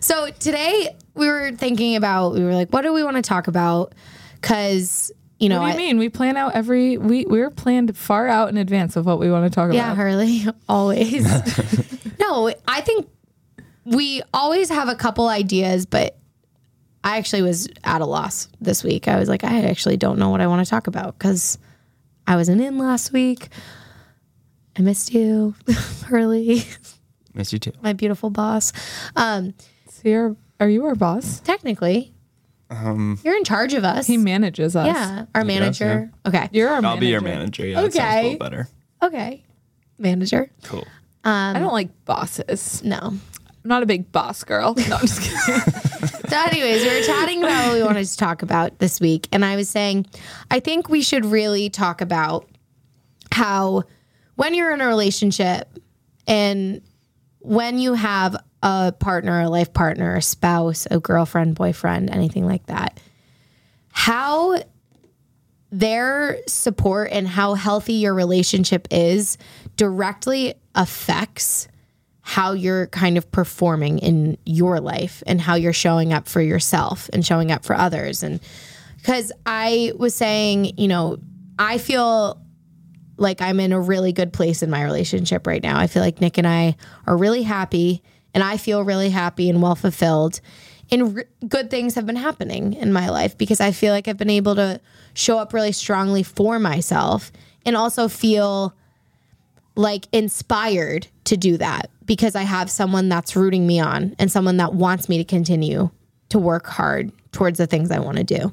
so 0.00 0.30
today 0.38 0.94
we 1.14 1.26
were 1.28 1.52
thinking 1.52 1.96
about, 1.96 2.34
we 2.34 2.44
were 2.44 2.54
like, 2.54 2.70
what 2.72 2.82
do 2.82 2.92
we 2.92 3.02
want 3.02 3.16
to 3.16 3.22
talk 3.22 3.48
about? 3.48 3.94
Because, 4.40 5.10
you 5.40 5.48
know, 5.48 5.60
What 5.60 5.72
do 5.76 5.82
you 5.82 5.88
I- 5.88 5.88
mean? 5.92 5.98
We 5.98 6.08
plan 6.08 6.36
out 6.36 6.54
every 6.54 6.96
we 6.98 7.24
we're 7.24 7.50
planned 7.50 7.96
far 7.96 8.28
out 8.28 8.48
in 8.50 8.56
advance 8.56 8.96
of 8.96 9.06
what 9.06 9.18
we 9.18 9.30
want 9.30 9.44
to 9.50 9.54
talk 9.54 9.66
about. 9.70 9.74
Yeah, 9.76 9.94
Harley, 9.94 10.46
always. 10.68 11.24
no, 12.20 12.52
I 12.68 12.80
think 12.82 13.08
we 13.84 14.22
always 14.34 14.68
have 14.68 14.88
a 14.88 14.94
couple 14.94 15.28
ideas, 15.28 15.86
but 15.86 16.17
I 17.08 17.16
actually 17.18 17.42
was 17.42 17.68
at 17.84 18.00
a 18.00 18.06
loss 18.06 18.48
this 18.60 18.84
week. 18.84 19.08
I 19.08 19.18
was 19.18 19.28
like, 19.28 19.44
I 19.44 19.62
actually 19.64 19.96
don't 19.96 20.18
know 20.18 20.28
what 20.28 20.40
I 20.40 20.46
want 20.46 20.64
to 20.64 20.68
talk 20.68 20.86
about 20.88 21.18
because 21.18 21.58
I 22.26 22.36
wasn't 22.36 22.60
in 22.60 22.76
last 22.78 23.12
week. 23.12 23.48
I 24.78 24.82
missed 24.82 25.12
you, 25.14 25.54
Hurley, 26.06 26.64
Miss 27.34 27.52
you 27.52 27.58
too. 27.58 27.72
my 27.82 27.92
beautiful 27.94 28.30
boss. 28.30 28.72
Um, 29.16 29.54
So 29.88 30.08
you're 30.08 30.36
are 30.60 30.68
you 30.68 30.84
our 30.86 30.94
boss? 30.94 31.40
technically, 31.40 32.12
you're 32.70 33.36
in 33.36 33.44
charge 33.44 33.72
of 33.74 33.84
us. 33.84 34.06
He 34.06 34.18
manages 34.18 34.76
us. 34.76 34.86
yeah, 34.86 35.24
our 35.34 35.44
manager. 35.44 36.10
Okay. 36.26 36.48
You're 36.52 36.68
our 36.68 36.76
I'll 36.76 36.82
manager. 36.82 37.00
be 37.00 37.06
your 37.08 37.20
manager. 37.22 37.66
Yeah, 37.66 37.80
that 37.82 37.92
sounds 37.92 37.96
a 37.96 38.08
Okay. 38.18 38.22
little 38.24 38.38
better. 38.38 38.68
Okay. 39.02 39.44
Manager. 39.98 40.50
Cool. 40.64 40.86
I 41.24 41.58
don't 41.58 41.72
like 41.72 42.04
bosses. 42.04 42.82
No. 42.84 42.98
I'm 43.00 43.20
not 43.64 43.82
a 43.82 43.86
big 43.86 44.12
boss 44.12 44.44
girl. 44.44 44.74
No, 44.88 44.96
I'm 44.96 45.06
just 45.06 45.20
kidding. 45.46 45.87
So, 46.28 46.36
anyways, 46.38 46.82
we 46.82 46.94
were 46.94 47.04
chatting 47.04 47.42
about 47.42 47.68
what 47.68 47.74
we 47.74 47.82
wanted 47.82 48.04
to 48.04 48.16
talk 48.18 48.42
about 48.42 48.80
this 48.80 49.00
week, 49.00 49.28
and 49.32 49.46
I 49.46 49.56
was 49.56 49.70
saying, 49.70 50.04
I 50.50 50.60
think 50.60 50.90
we 50.90 51.00
should 51.00 51.24
really 51.24 51.70
talk 51.70 52.02
about 52.02 52.46
how 53.32 53.84
when 54.34 54.52
you're 54.52 54.74
in 54.74 54.82
a 54.82 54.86
relationship 54.86 55.78
and 56.26 56.82
when 57.38 57.78
you 57.78 57.94
have 57.94 58.36
a 58.62 58.92
partner, 58.92 59.40
a 59.40 59.48
life 59.48 59.72
partner, 59.72 60.16
a 60.16 60.22
spouse, 60.22 60.86
a 60.90 61.00
girlfriend, 61.00 61.54
boyfriend, 61.54 62.10
anything 62.10 62.44
like 62.44 62.66
that, 62.66 63.00
how 63.92 64.58
their 65.70 66.40
support 66.46 67.08
and 67.10 67.26
how 67.26 67.54
healthy 67.54 67.94
your 67.94 68.12
relationship 68.12 68.86
is 68.90 69.38
directly 69.76 70.52
affects 70.74 71.68
how 72.28 72.52
you're 72.52 72.88
kind 72.88 73.16
of 73.16 73.32
performing 73.32 73.98
in 74.00 74.36
your 74.44 74.80
life 74.80 75.22
and 75.26 75.40
how 75.40 75.54
you're 75.54 75.72
showing 75.72 76.12
up 76.12 76.28
for 76.28 76.42
yourself 76.42 77.08
and 77.14 77.24
showing 77.24 77.50
up 77.50 77.64
for 77.64 77.74
others. 77.74 78.22
And 78.22 78.38
because 78.98 79.32
I 79.46 79.92
was 79.96 80.14
saying, 80.14 80.76
you 80.76 80.88
know, 80.88 81.16
I 81.58 81.78
feel 81.78 82.38
like 83.16 83.40
I'm 83.40 83.58
in 83.60 83.72
a 83.72 83.80
really 83.80 84.12
good 84.12 84.34
place 84.34 84.62
in 84.62 84.68
my 84.68 84.84
relationship 84.84 85.46
right 85.46 85.62
now. 85.62 85.78
I 85.78 85.86
feel 85.86 86.02
like 86.02 86.20
Nick 86.20 86.36
and 86.36 86.46
I 86.46 86.76
are 87.06 87.16
really 87.16 87.44
happy 87.44 88.02
and 88.34 88.44
I 88.44 88.58
feel 88.58 88.84
really 88.84 89.08
happy 89.08 89.48
and 89.48 89.62
well 89.62 89.74
fulfilled. 89.74 90.42
And 90.90 91.24
good 91.48 91.70
things 91.70 91.94
have 91.94 92.04
been 92.04 92.16
happening 92.16 92.74
in 92.74 92.92
my 92.92 93.08
life 93.08 93.38
because 93.38 93.62
I 93.62 93.72
feel 93.72 93.94
like 93.94 94.06
I've 94.06 94.18
been 94.18 94.28
able 94.28 94.54
to 94.56 94.82
show 95.14 95.38
up 95.38 95.54
really 95.54 95.72
strongly 95.72 96.24
for 96.24 96.58
myself 96.58 97.32
and 97.64 97.74
also 97.74 98.06
feel 98.06 98.74
like 99.78 100.08
inspired 100.10 101.06
to 101.22 101.36
do 101.36 101.56
that 101.56 101.88
because 102.04 102.34
I 102.34 102.42
have 102.42 102.68
someone 102.68 103.08
that's 103.08 103.36
rooting 103.36 103.64
me 103.64 103.78
on 103.78 104.16
and 104.18 104.30
someone 104.30 104.56
that 104.56 104.74
wants 104.74 105.08
me 105.08 105.18
to 105.18 105.24
continue 105.24 105.90
to 106.30 106.38
work 106.38 106.66
hard 106.66 107.12
towards 107.30 107.58
the 107.58 107.66
things 107.68 107.92
I 107.92 108.00
want 108.00 108.16
to 108.16 108.24
do. 108.24 108.52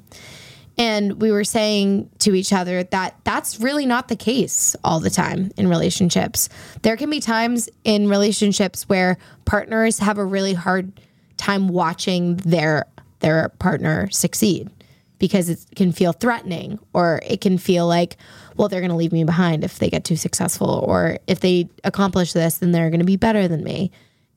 And 0.77 1.19
we 1.19 1.31
were 1.31 1.43
saying 1.43 2.11
to 2.19 2.35
each 2.35 2.53
other 2.53 2.83
that 2.83 3.15
that's 3.23 3.59
really 3.59 3.87
not 3.87 4.07
the 4.07 4.15
case 4.15 4.75
all 4.83 4.99
the 4.99 5.09
time 5.09 5.51
in 5.57 5.67
relationships. 5.67 6.47
There 6.83 6.95
can 6.95 7.09
be 7.09 7.19
times 7.19 7.69
in 7.83 8.07
relationships 8.07 8.87
where 8.87 9.17
partners 9.45 9.97
have 9.99 10.19
a 10.19 10.25
really 10.25 10.53
hard 10.53 11.01
time 11.37 11.69
watching 11.69 12.35
their 12.37 12.85
their 13.21 13.49
partner 13.57 14.09
succeed 14.11 14.69
because 15.19 15.49
it 15.49 15.65
can 15.75 15.91
feel 15.91 16.13
threatening 16.13 16.79
or 16.93 17.21
it 17.25 17.41
can 17.41 17.57
feel 17.57 17.87
like 17.87 18.17
well 18.55 18.67
they're 18.67 18.81
going 18.81 18.91
to 18.91 18.97
leave 18.97 19.11
me 19.11 19.23
behind 19.23 19.63
if 19.63 19.79
they 19.79 19.89
get 19.89 20.03
too 20.03 20.15
successful 20.15 20.83
or 20.87 21.17
if 21.27 21.39
they 21.39 21.69
accomplish 21.83 22.33
this 22.33 22.57
then 22.57 22.71
they're 22.71 22.89
going 22.89 22.99
to 22.99 23.05
be 23.05 23.17
better 23.17 23.47
than 23.47 23.63
me. 23.63 23.91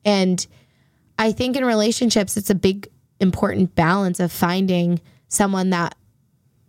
And 0.05 0.45
I 1.17 1.31
think 1.31 1.55
in 1.55 1.65
relationships 1.65 2.37
it's 2.37 2.49
a 2.49 2.55
big 2.55 2.87
important 3.19 3.75
balance 3.75 4.19
of 4.19 4.31
finding 4.31 5.01
someone 5.27 5.69
that 5.71 5.95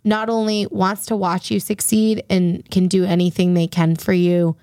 not 0.03 0.29
only 0.29 0.67
wants 0.71 1.05
to 1.07 1.15
watch 1.15 1.51
you 1.51 1.59
succeed 1.59 2.23
and 2.29 2.67
can 2.69 2.87
do 2.87 3.05
anything 3.05 3.53
they 3.53 3.67
can 3.67 3.95
for 3.95 4.13
you 4.13 4.55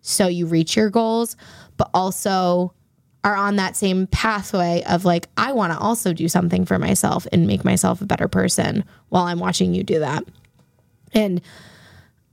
so 0.00 0.26
you 0.26 0.46
reach 0.46 0.76
your 0.76 0.90
goals, 0.90 1.36
but 1.76 1.88
also 1.94 2.74
are 3.24 3.34
on 3.34 3.56
that 3.56 3.74
same 3.74 4.06
pathway 4.08 4.82
of 4.86 5.06
like, 5.06 5.28
I 5.36 5.52
want 5.52 5.72
to 5.72 5.78
also 5.78 6.12
do 6.12 6.28
something 6.28 6.66
for 6.66 6.78
myself 6.78 7.26
and 7.32 7.46
make 7.46 7.64
myself 7.64 8.02
a 8.02 8.06
better 8.06 8.28
person 8.28 8.84
while 9.08 9.24
I'm 9.24 9.38
watching 9.38 9.74
you 9.74 9.82
do 9.82 10.00
that. 10.00 10.24
And 11.12 11.40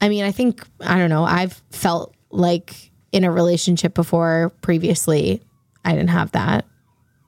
I 0.01 0.09
mean, 0.09 0.25
I 0.25 0.31
think, 0.31 0.67
I 0.81 0.97
don't 0.97 1.09
know, 1.09 1.23
I've 1.23 1.61
felt 1.71 2.13
like 2.29 2.91
in 3.13 3.23
a 3.23 3.31
relationship 3.31 3.93
before 3.93 4.51
previously, 4.61 5.41
I 5.85 5.93
didn't 5.93 6.09
have 6.09 6.33
that. 6.33 6.65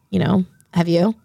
You 0.09 0.19
know, 0.19 0.45
have 0.73 0.89
you? 0.89 1.15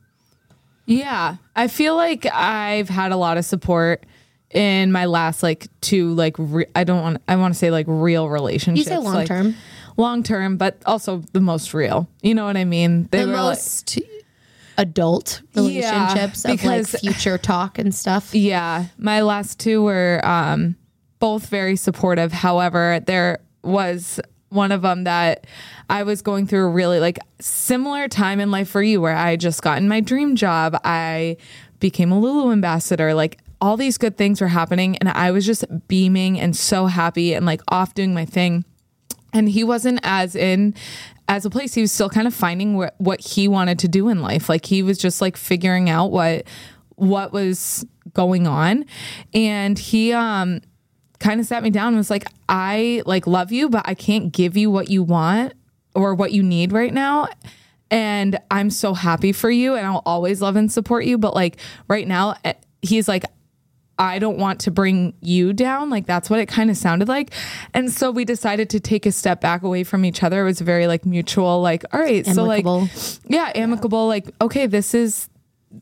Yeah. 0.87 1.37
I 1.57 1.69
feel 1.69 1.97
like 1.97 2.25
I've 2.33 2.89
had 2.89 3.13
a 3.13 3.17
lot 3.17 3.37
of 3.37 3.45
support 3.45 4.07
in 4.51 4.93
my 4.93 5.05
last 5.05 5.43
like 5.43 5.67
two 5.83 6.15
like 6.15 6.35
re- 6.39 6.67
I 6.75 6.85
don't 6.85 7.03
want 7.03 7.23
I 7.29 7.37
want 7.37 7.53
to 7.53 7.59
say 7.59 7.71
like 7.71 7.85
real 7.87 8.31
relationships. 8.31 8.89
You 8.89 8.95
say 8.95 8.99
long 8.99 9.15
like, 9.15 9.29
term. 9.29 9.55
Long 9.99 10.23
term, 10.23 10.57
but 10.57 10.81
also 10.87 11.23
the 11.33 11.41
most 11.41 11.75
real. 11.75 12.09
You 12.23 12.35
know 12.35 12.47
what 12.47 12.57
I 12.57 12.65
mean? 12.65 13.09
They 13.11 13.21
the 13.23 13.27
were 13.27 13.33
like- 13.35 13.43
most 13.51 13.99
adult 14.79 15.43
relationships 15.57 16.45
of 16.45 16.63
like 16.65 16.87
future 16.87 17.37
talk 17.37 17.79
and 17.79 17.95
stuff. 17.95 18.35
Yeah, 18.35 18.87
my 18.97 19.21
last 19.23 19.59
two 19.59 19.83
were 19.83 20.21
um, 20.25 20.77
both 21.19 21.49
very 21.49 21.77
supportive. 21.77 22.33
However, 22.33 23.01
there 23.05 23.41
was 23.63 24.21
one 24.51 24.73
of 24.73 24.81
them 24.83 25.05
that 25.05 25.47
I 25.91 26.05
was 26.05 26.23
going 26.23 26.47
through 26.47 26.67
a 26.67 26.71
really 26.71 27.01
like 27.01 27.19
similar 27.41 28.09
time 28.09 28.41
in 28.41 28.51
life 28.51 28.69
for 28.71 28.83
you, 28.83 29.01
where 29.01 29.17
I 29.17 29.37
just 29.37 29.63
gotten 29.63 29.89
my 29.89 30.01
dream 30.01 30.37
job. 30.37 30.79
I 30.85 31.37
became 31.81 32.13
a 32.13 32.19
Lulu 32.19 32.53
ambassador. 32.53 33.15
Like 33.15 33.41
all 33.61 33.77
these 33.77 33.99
good 33.99 34.17
things 34.17 34.41
were 34.41 34.47
happening, 34.49 34.97
and 34.99 35.09
I 35.09 35.33
was 35.33 35.45
just 35.45 35.65
beaming 35.89 36.39
and 36.39 36.57
so 36.57 36.87
happy 36.87 37.35
and 37.35 37.45
like 37.45 37.61
off 37.69 37.95
doing 37.95 38.15
my 38.15 38.25
thing 38.25 38.65
and 39.39 39.49
he 39.49 39.65
wasn't 39.65 40.01
as 40.03 40.35
in 40.35 40.75
as 41.29 41.45
a 41.45 41.51
place. 41.51 41.75
He 41.75 41.81
was 41.81 41.93
still 41.93 42.11
kind 42.11 42.27
of 42.27 42.35
finding 42.35 42.81
wh- 42.81 43.01
what 43.01 43.21
he 43.21 43.49
wanted 43.49 43.79
to 43.81 43.89
do 43.89 44.09
in 44.09 44.21
life. 44.21 44.49
Like 44.49 44.67
he 44.67 44.83
was 44.83 44.99
just 44.99 45.21
like 45.21 45.37
figuring 45.37 45.89
out 45.89 46.11
what 46.11 46.47
what 46.97 47.33
was 47.33 47.87
going 48.13 48.47
on. 48.47 48.85
And 49.33 49.79
he 49.79 50.13
um 50.13 50.61
kind 51.21 51.41
of 51.41 51.47
sat 51.47 51.63
me 51.63 51.71
down 51.71 51.89
and 51.89 51.97
was 51.97 52.11
like 52.11 52.27
i 52.49 53.03
like 53.05 53.27
love 53.27 53.51
you 53.51 53.69
but 53.69 53.83
i 53.89 53.93
can't 53.93 54.33
give 54.33 54.57
you 54.57 54.71
what 54.71 54.89
you 54.89 55.03
want 55.03 55.53
or 55.93 56.15
what 56.15 56.31
you 56.31 56.45
need 56.45 56.73
right 56.73 56.95
now. 56.95 57.27
And 57.91 58.39
i'm 58.51 58.71
so 58.71 58.95
happy 58.95 59.33
for 59.33 59.51
you 59.51 59.75
and 59.75 59.87
i'll 59.87 60.03
always 60.07 60.41
love 60.41 60.55
and 60.57 60.71
support 60.71 61.05
you 61.07 61.19
but 61.19 61.35
like 61.35 61.57
right 61.89 62.07
now 62.07 62.37
eh, 62.45 62.53
he's 62.83 63.09
like 63.09 63.25
I 63.99 64.19
don't 64.19 64.39
want 64.39 64.61
to 64.61 64.71
bring 64.71 65.15
you 65.21 65.53
down. 65.53 65.91
Like 65.91 66.07
that's 66.07 66.31
what 66.31 66.39
it 66.41 66.47
kind 66.47 66.71
of 66.71 66.77
sounded 66.77 67.09
like. 67.09 67.33
And 67.75 67.91
so 67.91 68.11
we 68.11 68.25
decided 68.25 68.71
to 68.71 68.81
take 68.81 69.07
a 69.07 69.13
step 69.13 69.41
back 69.41 69.63
away 69.63 69.85
from 69.85 70.05
each 70.05 70.23
other. 70.23 70.43
It 70.43 70.45
was 70.45 70.61
very 70.61 70.87
like 70.87 71.05
mutual, 71.05 71.61
like, 71.61 71.85
all 71.93 72.01
right, 72.01 72.27
Amicable. 72.27 72.87
so 72.87 73.21
like, 73.23 73.31
yeah, 73.31 73.53
amicable. 73.55 74.07
Like, 74.07 74.31
okay, 74.41 74.67
this 74.67 74.95
is 74.95 75.29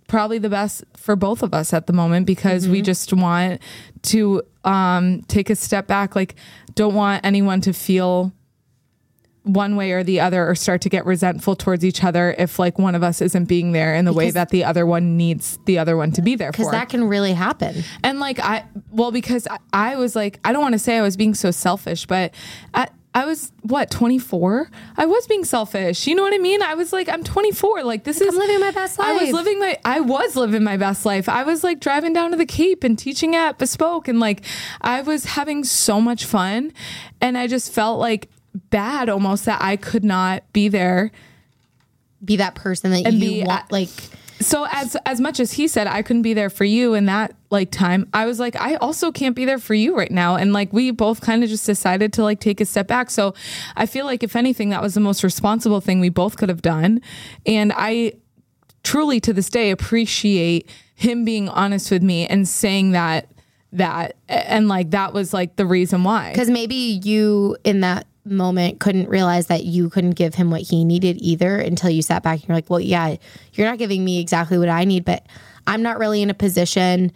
probably 0.08 0.38
the 0.38 0.48
best 0.48 0.84
for 0.96 1.14
both 1.14 1.42
of 1.42 1.54
us 1.54 1.72
at 1.72 1.86
the 1.86 1.92
moment 1.92 2.26
because 2.26 2.68
we 2.68 2.82
just 2.82 3.12
want 3.12 3.60
to 4.02 4.42
um, 4.64 5.22
take 5.28 5.50
a 5.50 5.56
step 5.56 5.86
back. 5.86 6.16
Like, 6.16 6.34
don't 6.74 6.94
want 6.94 7.24
anyone 7.24 7.60
to 7.62 7.72
feel 7.72 8.32
one 9.46 9.76
way 9.76 9.92
or 9.92 10.02
the 10.02 10.18
other 10.18 10.48
or 10.48 10.54
start 10.54 10.80
to 10.82 10.88
get 10.88 11.06
resentful 11.06 11.54
towards 11.54 11.84
each 11.84 12.02
other 12.02 12.34
if 12.36 12.58
like 12.58 12.78
one 12.78 12.94
of 12.96 13.02
us 13.02 13.22
isn't 13.22 13.44
being 13.44 13.72
there 13.72 13.94
in 13.94 14.04
the 14.04 14.12
way 14.12 14.30
that 14.30 14.48
the 14.48 14.64
other 14.64 14.84
one 14.84 15.16
needs 15.16 15.58
the 15.66 15.78
other 15.78 15.96
one 15.96 16.10
to 16.12 16.20
be 16.20 16.34
there 16.34 16.50
Because 16.50 16.70
that 16.72 16.88
can 16.88 17.04
really 17.04 17.32
happen. 17.32 17.84
And 18.02 18.18
like 18.18 18.40
I, 18.40 18.64
well, 18.90 19.12
because 19.12 19.46
I, 19.46 19.58
I 19.72 19.96
was 19.96 20.16
like, 20.16 20.40
I 20.44 20.52
don't 20.52 20.62
want 20.62 20.72
to 20.72 20.78
say 20.80 20.98
I 20.98 21.02
was 21.02 21.16
being 21.16 21.34
so 21.34 21.52
selfish, 21.52 22.06
but 22.06 22.34
I, 22.74 22.88
I 23.14 23.24
was 23.24 23.50
what 23.62 23.90
24. 23.90 24.70
I 24.98 25.06
was 25.06 25.26
being 25.26 25.44
selfish. 25.44 26.06
You 26.06 26.14
know 26.14 26.22
what 26.22 26.34
I 26.34 26.38
mean? 26.38 26.60
I 26.60 26.74
was 26.74 26.92
like, 26.92 27.08
I'm 27.08 27.24
24. 27.24 27.82
Like 27.82 28.04
this 28.04 28.20
is 28.20 28.34
I'm 28.34 28.38
living 28.38 28.60
my 28.60 28.72
best 28.72 28.98
life. 28.98 29.08
I 29.08 29.24
was 29.24 29.32
living 29.32 29.58
my. 29.58 29.78
I 29.86 30.00
was 30.00 30.36
living 30.36 30.62
my 30.62 30.76
best 30.76 31.06
life. 31.06 31.26
I 31.26 31.44
was 31.44 31.64
like 31.64 31.80
driving 31.80 32.12
down 32.12 32.32
to 32.32 32.36
the 32.36 32.44
Cape 32.44 32.84
and 32.84 32.98
teaching 32.98 33.34
at 33.34 33.56
Bespoke, 33.56 34.06
and 34.08 34.20
like 34.20 34.44
I 34.82 35.00
was 35.00 35.24
having 35.24 35.64
so 35.64 35.98
much 35.98 36.26
fun, 36.26 36.74
and 37.22 37.38
I 37.38 37.46
just 37.46 37.72
felt 37.72 37.98
like 37.98 38.28
bad 38.70 39.08
almost 39.08 39.44
that 39.44 39.60
I 39.62 39.76
could 39.76 40.04
not 40.04 40.42
be 40.52 40.68
there 40.68 41.10
Be 42.24 42.36
that 42.36 42.54
person 42.54 42.90
that 42.90 43.04
And 43.06 43.14
you 43.14 43.20
be 43.30 43.38
want. 43.44 43.64
at- 43.64 43.72
like, 43.72 43.88
so 44.40 44.66
as 44.70 44.96
as 45.06 45.18
much 45.20 45.40
as 45.40 45.52
he 45.52 45.66
said 45.66 45.86
I 45.86 46.02
couldn't 46.02 46.20
be 46.22 46.34
there 46.34 46.50
for 46.50 46.64
you 46.64 46.92
in 46.92 47.06
that 47.06 47.34
like 47.50 47.70
time, 47.70 48.06
I 48.12 48.26
was 48.26 48.38
like 48.38 48.54
I 48.60 48.74
also 48.76 49.10
can't 49.10 49.34
be 49.34 49.46
there 49.46 49.58
for 49.58 49.72
you 49.72 49.96
right 49.96 50.10
now 50.10 50.36
and 50.36 50.52
like 50.52 50.72
we 50.74 50.90
both 50.90 51.22
kind 51.22 51.42
of 51.42 51.48
just 51.48 51.64
decided 51.64 52.12
to 52.14 52.22
like 52.22 52.38
take 52.40 52.60
a 52.60 52.66
step 52.66 52.86
back. 52.86 53.10
So 53.10 53.34
I 53.76 53.86
feel 53.86 54.04
like 54.04 54.22
if 54.22 54.36
anything 54.36 54.68
that 54.70 54.82
was 54.82 54.92
the 54.92 55.00
most 55.00 55.24
responsible 55.24 55.80
thing 55.80 56.00
we 56.00 56.10
both 56.10 56.36
could 56.36 56.50
have 56.50 56.60
done 56.60 57.00
and 57.46 57.72
I 57.74 58.12
truly 58.82 59.20
to 59.20 59.32
this 59.32 59.48
day 59.48 59.70
appreciate 59.70 60.68
him 60.94 61.24
being 61.24 61.48
honest 61.48 61.90
with 61.90 62.02
me 62.02 62.26
and 62.26 62.46
saying 62.46 62.92
that 62.92 63.30
that 63.72 64.16
and 64.28 64.68
like 64.68 64.90
that 64.90 65.12
was 65.14 65.32
like 65.32 65.56
the 65.56 65.66
reason 65.66 66.04
why. 66.04 66.32
because 66.32 66.50
maybe 66.50 66.74
you 66.74 67.56
in 67.64 67.80
that 67.80 68.06
moment 68.26 68.80
couldn't 68.80 69.08
realize 69.08 69.46
that 69.46 69.64
you 69.64 69.88
couldn't 69.88 70.12
give 70.12 70.34
him 70.34 70.50
what 70.50 70.62
he 70.62 70.84
needed 70.84 71.16
either 71.20 71.56
until 71.56 71.90
you 71.90 72.02
sat 72.02 72.22
back 72.22 72.40
and 72.40 72.48
you're 72.48 72.56
like, 72.56 72.70
well, 72.70 72.80
yeah, 72.80 73.16
you're 73.54 73.66
not 73.66 73.78
giving 73.78 74.04
me 74.04 74.20
exactly 74.20 74.58
what 74.58 74.68
I 74.68 74.84
need, 74.84 75.04
but 75.04 75.26
I'm 75.66 75.82
not 75.82 75.98
really 75.98 76.22
in 76.22 76.30
a 76.30 76.34
position 76.34 77.12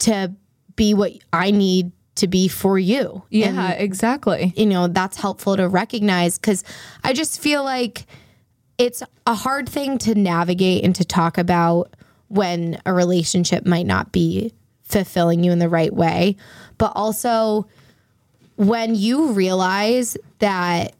to 0.00 0.32
be 0.76 0.94
what 0.94 1.12
I 1.32 1.50
need 1.50 1.92
to 2.16 2.26
be 2.26 2.48
for 2.48 2.78
you. 2.78 3.22
Yeah, 3.30 3.70
exactly. 3.72 4.52
you 4.56 4.66
know 4.66 4.88
that's 4.88 5.16
helpful 5.16 5.56
to 5.56 5.68
recognize 5.68 6.38
because 6.38 6.64
i 7.04 7.12
just 7.12 7.40
feel 7.40 7.64
like 7.64 8.06
it's 8.78 9.02
a 9.26 9.34
hard 9.34 9.68
thing 9.68 9.98
to 9.98 10.14
navigate 10.14 10.84
and 10.84 10.94
to 10.96 11.04
talk 11.04 11.38
about 11.38 11.94
when 12.28 12.80
a 12.86 12.92
relationship 12.92 13.66
might 13.66 13.86
not 13.86 14.12
be 14.12 14.52
fulfilling 14.82 15.44
you 15.44 15.52
in 15.52 15.58
the 15.58 15.68
right 15.68 15.94
way 15.94 16.36
but 16.78 16.92
also 16.94 17.66
when 18.56 18.94
you 18.94 19.32
realize 19.32 20.16
that 20.40 20.94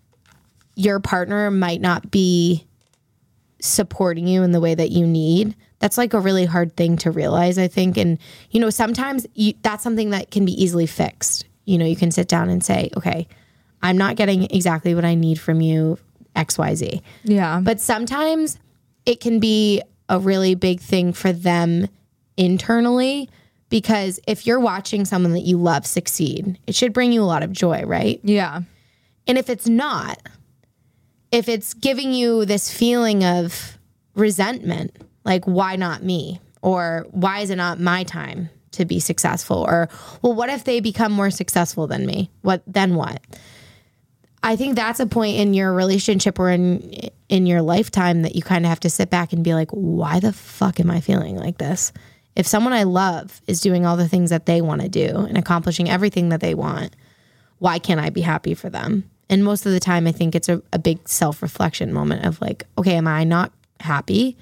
your 0.76 1.00
partner 1.00 1.50
might 1.50 1.80
not 1.80 2.10
be 2.10 2.66
supporting 3.60 4.26
you 4.26 4.42
in 4.42 4.52
the 4.52 4.60
way 4.60 4.74
that 4.74 4.90
you 4.90 5.06
need 5.06 5.54
that's 5.80 5.98
like 5.98 6.14
a 6.14 6.20
really 6.20 6.46
hard 6.46 6.74
thing 6.76 6.96
to 6.96 7.10
realize 7.10 7.58
i 7.58 7.68
think 7.68 7.98
and 7.98 8.18
you 8.50 8.58
know 8.58 8.70
sometimes 8.70 9.26
you, 9.34 9.52
that's 9.60 9.82
something 9.82 10.10
that 10.10 10.30
can 10.30 10.46
be 10.46 10.52
easily 10.62 10.86
fixed 10.86 11.44
you 11.66 11.76
know 11.76 11.84
you 11.84 11.96
can 11.96 12.10
sit 12.10 12.26
down 12.26 12.48
and 12.48 12.64
say 12.64 12.88
okay 12.96 13.26
i'm 13.82 13.98
not 13.98 14.16
getting 14.16 14.44
exactly 14.44 14.94
what 14.94 15.04
i 15.04 15.14
need 15.14 15.38
from 15.38 15.60
you 15.60 15.98
xyz 16.34 17.02
Yeah. 17.24 17.60
but 17.62 17.80
sometimes 17.80 18.58
it 19.04 19.20
can 19.20 19.40
be 19.40 19.82
a 20.08 20.18
really 20.18 20.54
big 20.54 20.80
thing 20.80 21.12
for 21.12 21.30
them 21.32 21.86
internally 22.38 23.28
because 23.68 24.18
if 24.26 24.46
you're 24.46 24.58
watching 24.60 25.04
someone 25.04 25.32
that 25.32 25.40
you 25.40 25.58
love 25.58 25.84
succeed 25.86 26.58
it 26.66 26.74
should 26.74 26.94
bring 26.94 27.12
you 27.12 27.22
a 27.22 27.24
lot 27.24 27.42
of 27.42 27.52
joy 27.52 27.82
right 27.84 28.20
yeah. 28.22 28.62
And 29.30 29.38
if 29.38 29.48
it's 29.48 29.68
not, 29.68 30.20
if 31.30 31.48
it's 31.48 31.72
giving 31.72 32.12
you 32.12 32.44
this 32.44 32.68
feeling 32.68 33.22
of 33.22 33.78
resentment, 34.16 34.96
like, 35.24 35.44
why 35.44 35.76
not 35.76 36.02
me? 36.02 36.40
Or 36.62 37.06
why 37.12 37.38
is 37.38 37.50
it 37.50 37.54
not 37.54 37.78
my 37.78 38.02
time 38.02 38.50
to 38.72 38.84
be 38.84 38.98
successful? 38.98 39.58
Or, 39.58 39.88
well, 40.20 40.34
what 40.34 40.50
if 40.50 40.64
they 40.64 40.80
become 40.80 41.12
more 41.12 41.30
successful 41.30 41.86
than 41.86 42.06
me? 42.06 42.28
What 42.42 42.64
then 42.66 42.96
what? 42.96 43.22
I 44.42 44.56
think 44.56 44.74
that's 44.74 44.98
a 44.98 45.06
point 45.06 45.36
in 45.36 45.54
your 45.54 45.72
relationship 45.72 46.40
or 46.40 46.50
in 46.50 47.10
in 47.28 47.46
your 47.46 47.62
lifetime 47.62 48.22
that 48.22 48.34
you 48.34 48.42
kind 48.42 48.64
of 48.64 48.68
have 48.68 48.80
to 48.80 48.90
sit 48.90 49.10
back 49.10 49.32
and 49.32 49.44
be 49.44 49.54
like, 49.54 49.70
why 49.70 50.18
the 50.18 50.32
fuck 50.32 50.80
am 50.80 50.90
I 50.90 51.00
feeling 51.00 51.36
like 51.36 51.58
this? 51.58 51.92
If 52.34 52.48
someone 52.48 52.72
I 52.72 52.82
love 52.82 53.40
is 53.46 53.60
doing 53.60 53.86
all 53.86 53.96
the 53.96 54.08
things 54.08 54.30
that 54.30 54.46
they 54.46 54.60
want 54.60 54.80
to 54.80 54.88
do 54.88 55.18
and 55.18 55.38
accomplishing 55.38 55.88
everything 55.88 56.30
that 56.30 56.40
they 56.40 56.54
want, 56.54 56.96
why 57.60 57.78
can't 57.78 58.00
I 58.00 58.10
be 58.10 58.22
happy 58.22 58.54
for 58.54 58.70
them? 58.70 59.09
And 59.30 59.42
most 59.44 59.64
of 59.64 59.72
the 59.72 59.80
time, 59.80 60.06
I 60.06 60.12
think 60.12 60.34
it's 60.34 60.50
a, 60.50 60.62
a 60.74 60.78
big 60.78 61.08
self 61.08 61.40
reflection 61.40 61.94
moment 61.94 62.26
of 62.26 62.38
like, 62.42 62.66
okay, 62.76 62.96
am 62.96 63.08
I 63.08 63.24
not 63.24 63.52
happy? 63.80 64.36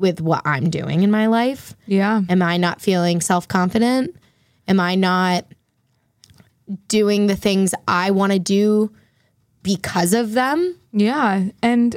with 0.00 0.20
what 0.20 0.42
I'm 0.46 0.70
doing 0.70 1.02
in 1.02 1.10
my 1.10 1.26
life? 1.26 1.76
Yeah. 1.86 2.22
Am 2.28 2.42
I 2.42 2.56
not 2.56 2.80
feeling 2.80 3.20
self 3.20 3.46
confident? 3.46 4.16
Am 4.66 4.80
I 4.80 4.94
not 4.94 5.44
doing 6.88 7.26
the 7.26 7.36
things 7.36 7.74
I 7.86 8.10
want 8.10 8.32
to 8.32 8.38
do 8.38 8.90
because 9.62 10.14
of 10.14 10.32
them? 10.32 10.78
Yeah. 10.92 11.50
And 11.62 11.96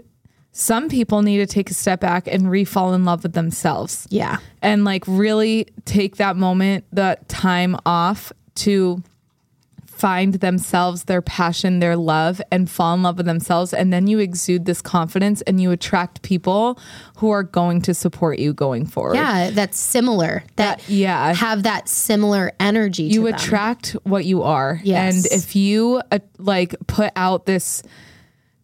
some 0.52 0.90
people 0.90 1.22
need 1.22 1.38
to 1.38 1.48
take 1.48 1.72
a 1.72 1.74
step 1.74 2.02
back 2.02 2.28
and 2.28 2.52
re 2.52 2.66
fall 2.66 2.94
in 2.94 3.06
love 3.06 3.24
with 3.24 3.34
themselves. 3.34 4.06
Yeah. 4.12 4.38
and 4.62 4.84
like 4.84 5.06
really 5.08 5.68
take 5.86 6.18
that 6.18 6.36
moment, 6.36 6.86
that 6.92 7.28
time 7.30 7.78
off 7.86 8.32
to 8.56 9.02
find 10.04 10.34
themselves, 10.34 11.06
their 11.06 11.22
passion, 11.22 11.80
their 11.80 11.96
love, 11.96 12.42
and 12.52 12.70
fall 12.70 12.94
in 12.94 13.04
love 13.04 13.16
with 13.16 13.26
themselves. 13.26 13.74
And 13.74 13.94
then 13.94 14.06
you 14.06 14.20
exude 14.20 14.66
this 14.66 14.82
confidence 14.82 15.42
and 15.44 15.62
you 15.62 15.72
attract 15.72 16.24
people 16.24 16.78
who 17.20 17.30
are 17.30 17.42
going 17.44 17.82
to 17.84 17.94
support 17.94 18.38
you 18.38 18.54
going 18.54 18.86
forward. 18.86 19.16
Yeah, 19.16 19.50
that's 19.52 19.80
similar. 19.80 20.44
That, 20.58 20.80
That- 20.80 20.90
yeah. 20.90 21.34
have 21.34 21.64
that 21.64 21.88
similar 21.88 22.52
energy. 22.60 23.04
You 23.04 23.22
to 23.22 23.26
them. 23.28 23.36
attract 23.36 23.92
what 24.04 24.26
you 24.26 24.44
are. 24.44 24.82
Yes. 24.84 25.16
And 25.16 25.26
if 25.42 25.56
you 25.56 26.02
uh, 26.12 26.20
like 26.38 26.76
put 26.86 27.14
out 27.16 27.46
this 27.46 27.82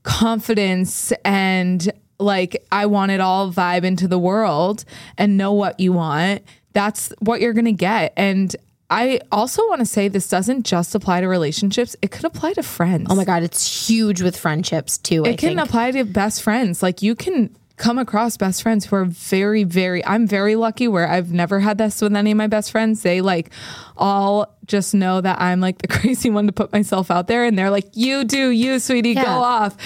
confidence 0.04 1.14
and 1.24 1.90
like 2.20 2.66
I 2.70 2.86
want 2.88 3.12
it 3.12 3.22
all 3.22 3.50
vibe 3.50 3.84
into 3.86 4.10
the 4.10 4.20
world 4.20 4.84
and 5.18 5.38
know 5.38 5.54
what 5.54 5.80
you 5.80 5.94
want, 5.94 6.42
that's 6.74 7.14
what 7.20 7.40
you're 7.40 7.54
going 7.54 7.64
to 7.64 7.72
get. 7.72 8.12
And 8.18 8.54
I 8.90 9.20
also 9.32 9.68
want 9.68 9.80
to 9.80 9.86
say 9.86 10.08
this 10.08 10.28
doesn't 10.28 10.64
just 10.66 10.96
apply 10.96 11.22
to 11.22 11.28
relationships, 11.28 11.96
it 12.02 12.10
could 12.12 12.26
apply 12.26 12.54
to 12.54 12.64
friends. 12.64 13.08
Oh 13.10 13.16
my 13.16 13.26
god, 13.26 13.44
it's 13.44 13.88
huge 13.88 14.22
with 14.22 14.36
friendships 14.36 14.98
too. 14.98 15.26
I 15.26 15.30
it 15.30 15.38
can 15.38 15.50
think. 15.58 15.62
apply 15.62 15.92
to 15.92 16.04
best 16.06 16.42
friends. 16.42 16.82
Like 16.82 17.02
you 17.02 17.14
can 17.16 17.56
come 17.78 17.98
across 17.98 18.36
best 18.36 18.62
friends 18.62 18.86
who 18.86 18.96
are 18.98 19.06
very, 19.06 19.64
very. 19.64 20.04
I'm 20.06 20.28
very 20.28 20.56
lucky 20.56 20.88
where 20.88 21.08
I've 21.08 21.32
never 21.32 21.60
had 21.62 21.78
this 21.78 22.02
with 22.02 22.14
any 22.16 22.32
of 22.32 22.38
my 22.38 22.48
best 22.48 22.72
friends. 22.72 23.04
They 23.04 23.22
like 23.22 23.52
all 23.96 24.54
just 24.66 24.94
know 24.94 25.22
that 25.22 25.40
I'm 25.40 25.60
like 25.62 25.78
the 25.78 25.88
crazy 26.00 26.30
one 26.30 26.48
to 26.48 26.52
put 26.52 26.74
myself 26.74 27.10
out 27.12 27.28
there, 27.28 27.46
and 27.46 27.58
they're 27.58 27.70
like, 27.70 27.88
"You 27.94 28.24
do, 28.24 28.50
you, 28.50 28.80
sweetie, 28.80 29.12
Yeah. 29.12 29.24
go 29.24 29.30
off." 29.32 29.78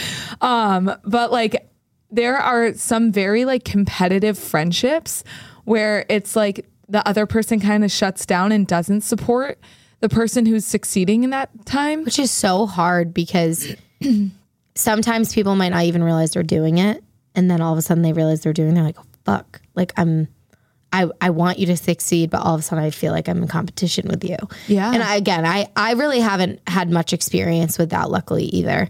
Um, 0.42 0.92
but 1.04 1.32
like, 1.32 1.70
there 2.10 2.38
are 2.38 2.74
some 2.74 3.12
very 3.12 3.44
like 3.46 3.64
competitive 3.66 4.38
friendships 4.40 5.24
where 5.66 6.06
it's 6.10 6.36
like 6.36 6.66
the 6.90 7.08
other 7.08 7.26
person 7.26 7.60
kind 7.60 7.84
of 7.84 7.92
shuts 7.92 8.26
down 8.26 8.52
and 8.52 8.68
doesn't 8.68 9.02
support 9.02 9.60
the 10.02 10.10
person 10.10 10.46
who's 10.46 10.66
succeeding 10.66 11.24
in 11.24 11.30
that 11.30 11.50
time. 11.66 12.04
which 12.04 12.20
is 12.20 12.30
so 12.32 12.66
hard 12.66 13.14
because 13.14 13.74
sometimes 14.76 15.34
people 15.34 15.56
might 15.56 15.70
not 15.70 15.84
even 15.84 16.04
realize 16.04 16.32
they're 16.32 16.44
doing 16.44 16.78
it 16.78 17.04
and 17.36 17.50
then 17.50 17.62
all 17.62 17.72
of 17.74 17.80
a 17.80 17.82
sudden 17.82 18.04
they 18.04 18.14
realize 18.14 18.42
they're 18.42 18.54
doing 18.54 18.72
it, 18.72 18.76
they're 18.76 18.84
like 18.84 19.00
oh, 19.00 19.06
fuck 19.26 19.62
like 19.76 19.94
i'm 19.98 20.28
I, 20.92 21.10
I 21.22 21.30
want 21.32 21.58
you 21.60 21.66
to 21.68 21.78
succeed 21.78 22.30
but 22.30 22.42
all 22.42 22.54
of 22.56 22.60
a 22.60 22.64
sudden 22.64 22.84
i 22.84 22.90
feel 22.90 23.12
like 23.14 23.28
i'm 23.30 23.42
in 23.42 23.48
competition 23.48 24.08
with 24.08 24.24
you 24.24 24.38
Yeah. 24.68 24.92
and 24.94 25.02
I, 25.04 25.16
again 25.16 25.46
i 25.46 25.68
i 25.76 25.94
really 25.94 26.20
haven't 26.20 26.60
had 26.68 26.90
much 26.90 27.14
experience 27.14 27.78
with 27.78 27.92
that 27.92 28.10
luckily 28.10 28.46
either 28.46 28.90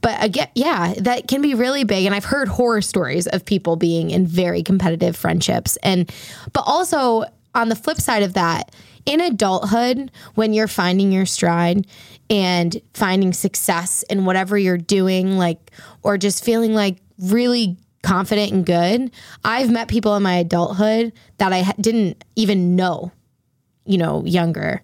but 0.00 0.22
again 0.22 0.48
yeah 0.54 0.94
that 0.98 1.28
can 1.28 1.42
be 1.42 1.54
really 1.54 1.84
big. 1.84 2.04
And 2.04 2.14
i've 2.14 2.24
heard 2.24 2.48
horror 2.48 2.82
stories 2.82 3.26
of 3.26 3.44
people 3.44 3.76
being 3.76 4.10
in 4.10 4.26
very 4.26 4.62
competitive 4.62 5.16
friendships. 5.16 5.76
And 5.82 6.12
but 6.52 6.64
also 6.66 7.24
on 7.54 7.68
the 7.68 7.76
flip 7.76 7.98
side 7.98 8.22
of 8.22 8.34
that 8.34 8.74
in 9.06 9.20
adulthood 9.20 10.10
when 10.34 10.52
you're 10.52 10.68
finding 10.68 11.12
your 11.12 11.26
stride 11.26 11.86
and 12.28 12.80
finding 12.92 13.32
success 13.32 14.02
in 14.10 14.24
whatever 14.24 14.58
you're 14.58 14.76
doing 14.76 15.38
like 15.38 15.70
or 16.02 16.18
just 16.18 16.44
feeling 16.44 16.74
like 16.74 16.98
really 17.18 17.76
confident 18.02 18.52
and 18.52 18.66
good 18.66 19.10
i've 19.44 19.70
met 19.70 19.88
people 19.88 20.14
in 20.16 20.22
my 20.22 20.34
adulthood 20.36 21.12
that 21.38 21.52
i 21.52 21.72
didn't 21.80 22.22
even 22.36 22.76
know 22.76 23.10
you 23.84 23.96
know 23.96 24.24
younger 24.24 24.82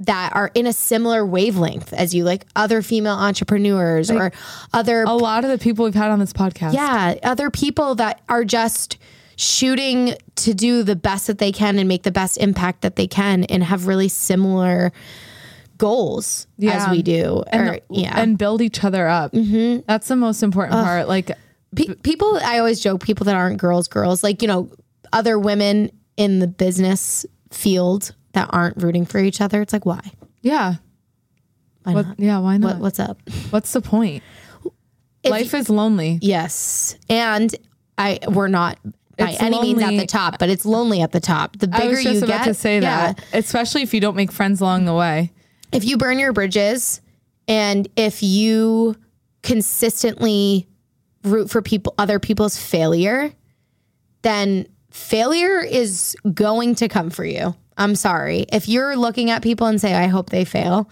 that 0.00 0.32
are 0.34 0.50
in 0.54 0.66
a 0.66 0.72
similar 0.72 1.26
wavelength 1.26 1.92
as 1.92 2.14
you 2.14 2.24
like 2.24 2.46
other 2.54 2.82
female 2.82 3.16
entrepreneurs 3.16 4.10
or 4.10 4.30
other 4.72 5.02
A 5.02 5.14
lot 5.14 5.44
of 5.44 5.50
the 5.50 5.58
people 5.58 5.84
we've 5.84 5.94
had 5.94 6.10
on 6.10 6.18
this 6.20 6.32
podcast. 6.32 6.72
yeah, 6.74 7.16
other 7.24 7.50
people 7.50 7.96
that 7.96 8.20
are 8.28 8.44
just 8.44 8.96
shooting 9.36 10.14
to 10.36 10.54
do 10.54 10.82
the 10.82 10.96
best 10.96 11.26
that 11.28 11.38
they 11.38 11.52
can 11.52 11.78
and 11.78 11.88
make 11.88 12.02
the 12.04 12.10
best 12.10 12.38
impact 12.38 12.82
that 12.82 12.96
they 12.96 13.06
can 13.06 13.44
and 13.44 13.62
have 13.64 13.86
really 13.86 14.08
similar 14.08 14.92
goals 15.78 16.46
as 16.62 16.88
we 16.90 17.02
do. 17.02 17.42
and, 17.52 17.68
or, 17.68 17.78
yeah. 17.90 18.20
and 18.20 18.36
build 18.38 18.60
each 18.62 18.82
other 18.84 19.06
up. 19.06 19.32
Mm-hmm. 19.32 19.80
That's 19.86 20.08
the 20.08 20.16
most 20.16 20.42
important 20.42 20.74
part. 20.84 21.08
Like, 21.08 21.30
Pe- 21.76 21.94
people, 21.96 22.38
I 22.42 22.58
always 22.58 22.80
joke, 22.80 23.02
people 23.02 23.24
that 23.26 23.34
aren't 23.36 23.58
girls, 23.58 23.88
girls, 23.88 24.22
like, 24.22 24.42
you 24.42 24.48
know, 24.48 24.70
other 25.12 25.38
women 25.38 25.90
in 26.16 26.38
the 26.40 26.46
business 26.48 27.24
field 27.50 28.14
that 28.32 28.48
aren't 28.52 28.82
rooting 28.82 29.04
for 29.04 29.18
each 29.18 29.40
other. 29.40 29.62
It's 29.62 29.72
like, 29.72 29.86
why? 29.86 30.00
yeah, 30.42 30.74
Why 31.82 31.94
what, 31.94 32.06
not? 32.06 32.20
yeah, 32.20 32.38
why 32.38 32.56
not? 32.56 32.74
What, 32.74 32.82
what's 32.82 33.00
up? 33.00 33.18
What's 33.50 33.72
the 33.72 33.80
point? 33.80 34.22
If 35.22 35.30
Life 35.30 35.54
is 35.54 35.68
lonely. 35.68 36.18
Yes. 36.22 36.96
And 37.08 37.54
I 37.96 38.20
we're 38.28 38.48
not 38.48 38.78
by 39.18 39.30
It's 39.30 39.42
any 39.42 39.60
means 39.60 39.82
at 39.82 39.96
the 39.96 40.06
top, 40.06 40.38
but 40.38 40.48
it's 40.48 40.64
lonely 40.64 41.00
at 41.00 41.10
the 41.12 41.20
top. 41.20 41.58
The 41.58 41.68
I 41.72 41.80
bigger 41.80 41.90
was 41.90 42.02
just 42.04 42.20
you 42.20 42.24
about 42.26 42.38
get, 42.38 42.44
to 42.44 42.54
say 42.54 42.76
yeah. 42.76 43.12
that, 43.12 43.24
especially 43.32 43.82
if 43.82 43.92
you 43.92 44.00
don't 44.00 44.14
make 44.14 44.30
friends 44.30 44.60
along 44.60 44.84
the 44.84 44.94
way. 44.94 45.32
If 45.72 45.84
you 45.84 45.98
burn 45.98 46.18
your 46.18 46.32
bridges 46.32 47.00
and 47.48 47.88
if 47.96 48.22
you 48.22 48.96
consistently 49.42 50.68
root 51.24 51.50
for 51.50 51.62
people 51.62 51.94
other 51.98 52.18
people's 52.18 52.56
failure, 52.56 53.32
then 54.22 54.66
failure 54.98 55.60
is 55.60 56.16
going 56.34 56.74
to 56.76 56.88
come 56.88 57.10
for 57.10 57.24
you. 57.24 57.54
I'm 57.76 57.94
sorry. 57.94 58.44
If 58.52 58.68
you're 58.68 58.96
looking 58.96 59.30
at 59.30 59.42
people 59.42 59.66
and 59.66 59.80
say, 59.80 59.94
I 59.94 60.06
hope 60.06 60.30
they 60.30 60.44
fail, 60.44 60.90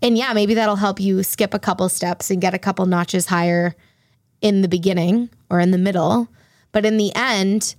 and 0.00 0.18
yeah, 0.18 0.32
maybe 0.32 0.54
that'll 0.54 0.76
help 0.76 0.98
you 0.98 1.22
skip 1.22 1.54
a 1.54 1.58
couple 1.58 1.88
steps 1.88 2.30
and 2.30 2.40
get 2.40 2.54
a 2.54 2.58
couple 2.58 2.86
notches 2.86 3.26
higher 3.26 3.76
in 4.40 4.62
the 4.62 4.68
beginning 4.68 5.30
or 5.48 5.60
in 5.60 5.70
the 5.70 5.78
middle. 5.78 6.28
But 6.72 6.84
in 6.84 6.96
the 6.96 7.14
end, 7.14 7.76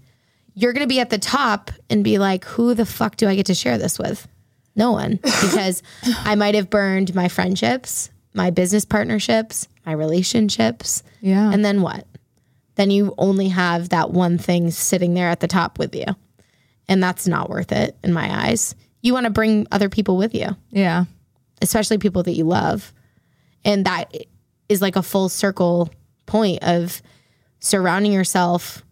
you're 0.54 0.72
going 0.72 0.84
to 0.84 0.88
be 0.88 1.00
at 1.00 1.10
the 1.10 1.18
top 1.18 1.72
and 1.90 2.04
be 2.04 2.20
like, 2.20 2.46
who 2.46 2.74
the 2.74 2.86
fuck 2.86 3.18
do 3.18 3.28
I 3.28 3.36
get 3.36 3.48
to 3.48 3.56
share 3.56 3.78
this 3.78 4.00
with? 4.00 4.28
No 4.76 4.92
one. 4.92 5.20
Because 5.42 5.84
I 6.24 6.36
might 6.36 6.56
have 6.56 6.70
burned 6.70 7.14
my 7.14 7.28
friendships, 7.28 8.10
my 8.34 8.50
business 8.52 8.86
partnerships, 8.86 9.68
my 9.86 9.92
relationships. 9.92 11.04
Yeah. 11.22 11.52
And 11.52 11.66
then 11.66 11.82
what? 11.82 12.08
Then 12.76 12.92
you 12.92 13.14
only 13.18 13.50
have 13.50 13.90
that 13.90 14.12
one 14.12 14.38
thing 14.38 14.72
sitting 14.72 15.14
there 15.14 15.30
at 15.30 15.40
the 15.40 15.48
top 15.48 15.78
with 15.80 15.96
you. 15.96 16.06
And 16.88 17.02
that's 17.02 17.28
not 17.28 17.50
worth 17.50 17.72
it 17.72 17.96
in 18.04 18.14
my 18.14 18.48
eyes. 18.48 18.76
You 19.02 19.14
want 19.14 19.26
to 19.26 19.30
bring 19.32 19.68
other 19.72 19.90
people 19.90 20.18
with 20.18 20.34
you 20.34 20.50
Yeah. 20.72 21.06
especially 21.62 21.98
people 21.98 22.24
that 22.24 22.34
you 22.34 22.44
love. 22.46 22.92
And 23.64 23.86
that 23.86 24.14
is 24.70 24.82
like 24.82 24.96
a 24.96 25.04
full 25.04 25.30
circle 25.30 25.90
point 26.26 26.64
of 26.64 27.02
surrounding 27.60 28.12
yourself 28.12 28.84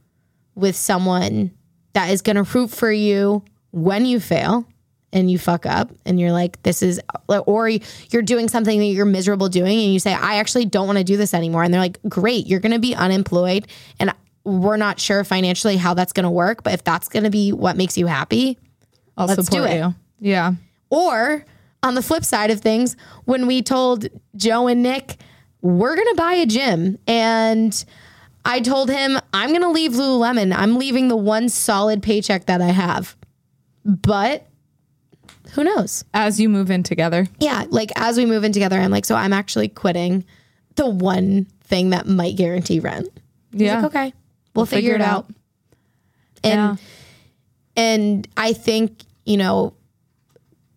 with 0.56 0.76
someone 0.76 1.52
that 1.94 2.10
is 2.12 2.22
going 2.22 2.38
to 2.38 2.44
root 2.44 2.70
for 2.70 2.92
you 2.92 3.44
when 3.72 4.06
you 4.06 4.20
fail 4.20 4.66
and 5.14 5.30
you 5.30 5.38
fuck 5.38 5.66
up 5.66 5.92
and 6.06 6.20
you're 6.20 6.32
like 6.32 6.62
this 6.64 6.82
is 6.82 7.00
or 7.28 7.70
you're 7.70 8.22
doing 8.22 8.48
something 8.48 8.80
that 8.80 8.86
you're 8.86 9.06
miserable 9.06 9.50
doing 9.50 9.80
and 9.80 9.94
you 9.94 10.00
say 10.00 10.14
I 10.14 10.36
actually 10.36 10.66
don't 10.66 10.88
want 10.88 10.98
to 11.00 11.04
do 11.04 11.18
this 11.18 11.34
anymore 11.34 11.64
and 11.64 11.74
they're 11.74 11.82
like 11.82 12.00
great 12.08 12.48
you're 12.48 12.60
going 12.60 12.72
to 12.74 12.80
be 12.80 12.96
unemployed 12.96 13.68
and 14.00 14.14
we're 14.44 14.78
not 14.78 15.00
sure 15.00 15.24
financially 15.24 15.78
how 15.78 15.94
that's 15.94 16.14
going 16.14 16.24
to 16.24 16.30
work 16.30 16.64
but 16.64 16.74
if 16.74 16.84
that's 16.84 17.08
going 17.10 17.24
to 17.24 17.30
be 17.30 17.52
what 17.52 17.76
makes 17.78 17.98
you 17.98 18.08
happy 18.08 18.58
I'll 19.18 19.28
Let's 19.28 19.48
do 19.50 19.58
support 19.58 19.70
it. 19.70 19.76
you. 19.78 19.96
Yeah. 20.20 20.54
or 20.90 21.46
on 21.84 21.96
the 21.96 22.02
flip 22.04 22.24
side 22.24 22.52
of 22.52 22.62
things, 22.62 22.96
when 23.26 23.48
we 23.48 23.62
told 23.64 24.08
Joe 24.36 24.68
and 24.68 24.84
Nick, 24.84 25.18
we're 25.62 25.96
going 25.96 26.08
to 26.10 26.16
buy 26.16 26.34
a 26.34 26.46
gym. 26.46 26.98
And 27.08 27.84
I 28.46 28.60
told 28.60 28.90
him, 28.92 29.18
I'm 29.34 29.50
going 29.50 29.64
to 29.64 29.70
leave 29.70 29.94
Lululemon. 29.94 30.56
I'm 30.56 30.78
leaving 30.78 31.08
the 31.08 31.16
one 31.16 31.50
solid 31.50 32.04
paycheck 32.04 32.46
that 32.46 32.62
I 32.62 32.68
have. 32.68 33.16
But 33.84 34.48
who 35.54 35.64
knows? 35.64 36.04
As 36.14 36.40
you 36.40 36.50
move 36.50 36.72
in 36.72 36.84
together. 36.84 37.28
Yeah. 37.40 37.66
Like 37.70 37.92
as 37.96 38.18
we 38.18 38.26
move 38.26 38.44
in 38.44 38.52
together, 38.52 38.80
I'm 38.80 38.92
like, 38.92 39.06
so 39.06 39.16
I'm 39.16 39.34
actually 39.34 39.68
quitting 39.68 40.24
the 40.76 40.88
one 40.90 41.46
thing 41.64 41.90
that 41.92 42.08
might 42.08 42.36
guarantee 42.36 42.80
rent. 42.80 43.10
He's 43.52 43.62
Yeah. 43.62 43.76
like, 43.78 43.86
okay, 43.86 44.14
we'll, 44.56 44.66
figure, 44.66 44.96
it 44.96 45.02
out. 45.02 45.30
And 46.44 46.54
Yeah. 46.54 46.76
and 47.76 48.28
I 48.38 48.54
think, 48.54 49.04
you 49.26 49.38
know, 49.38 49.74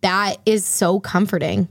that 0.01 0.37
is 0.45 0.65
so 0.65 0.99
comforting 0.99 1.67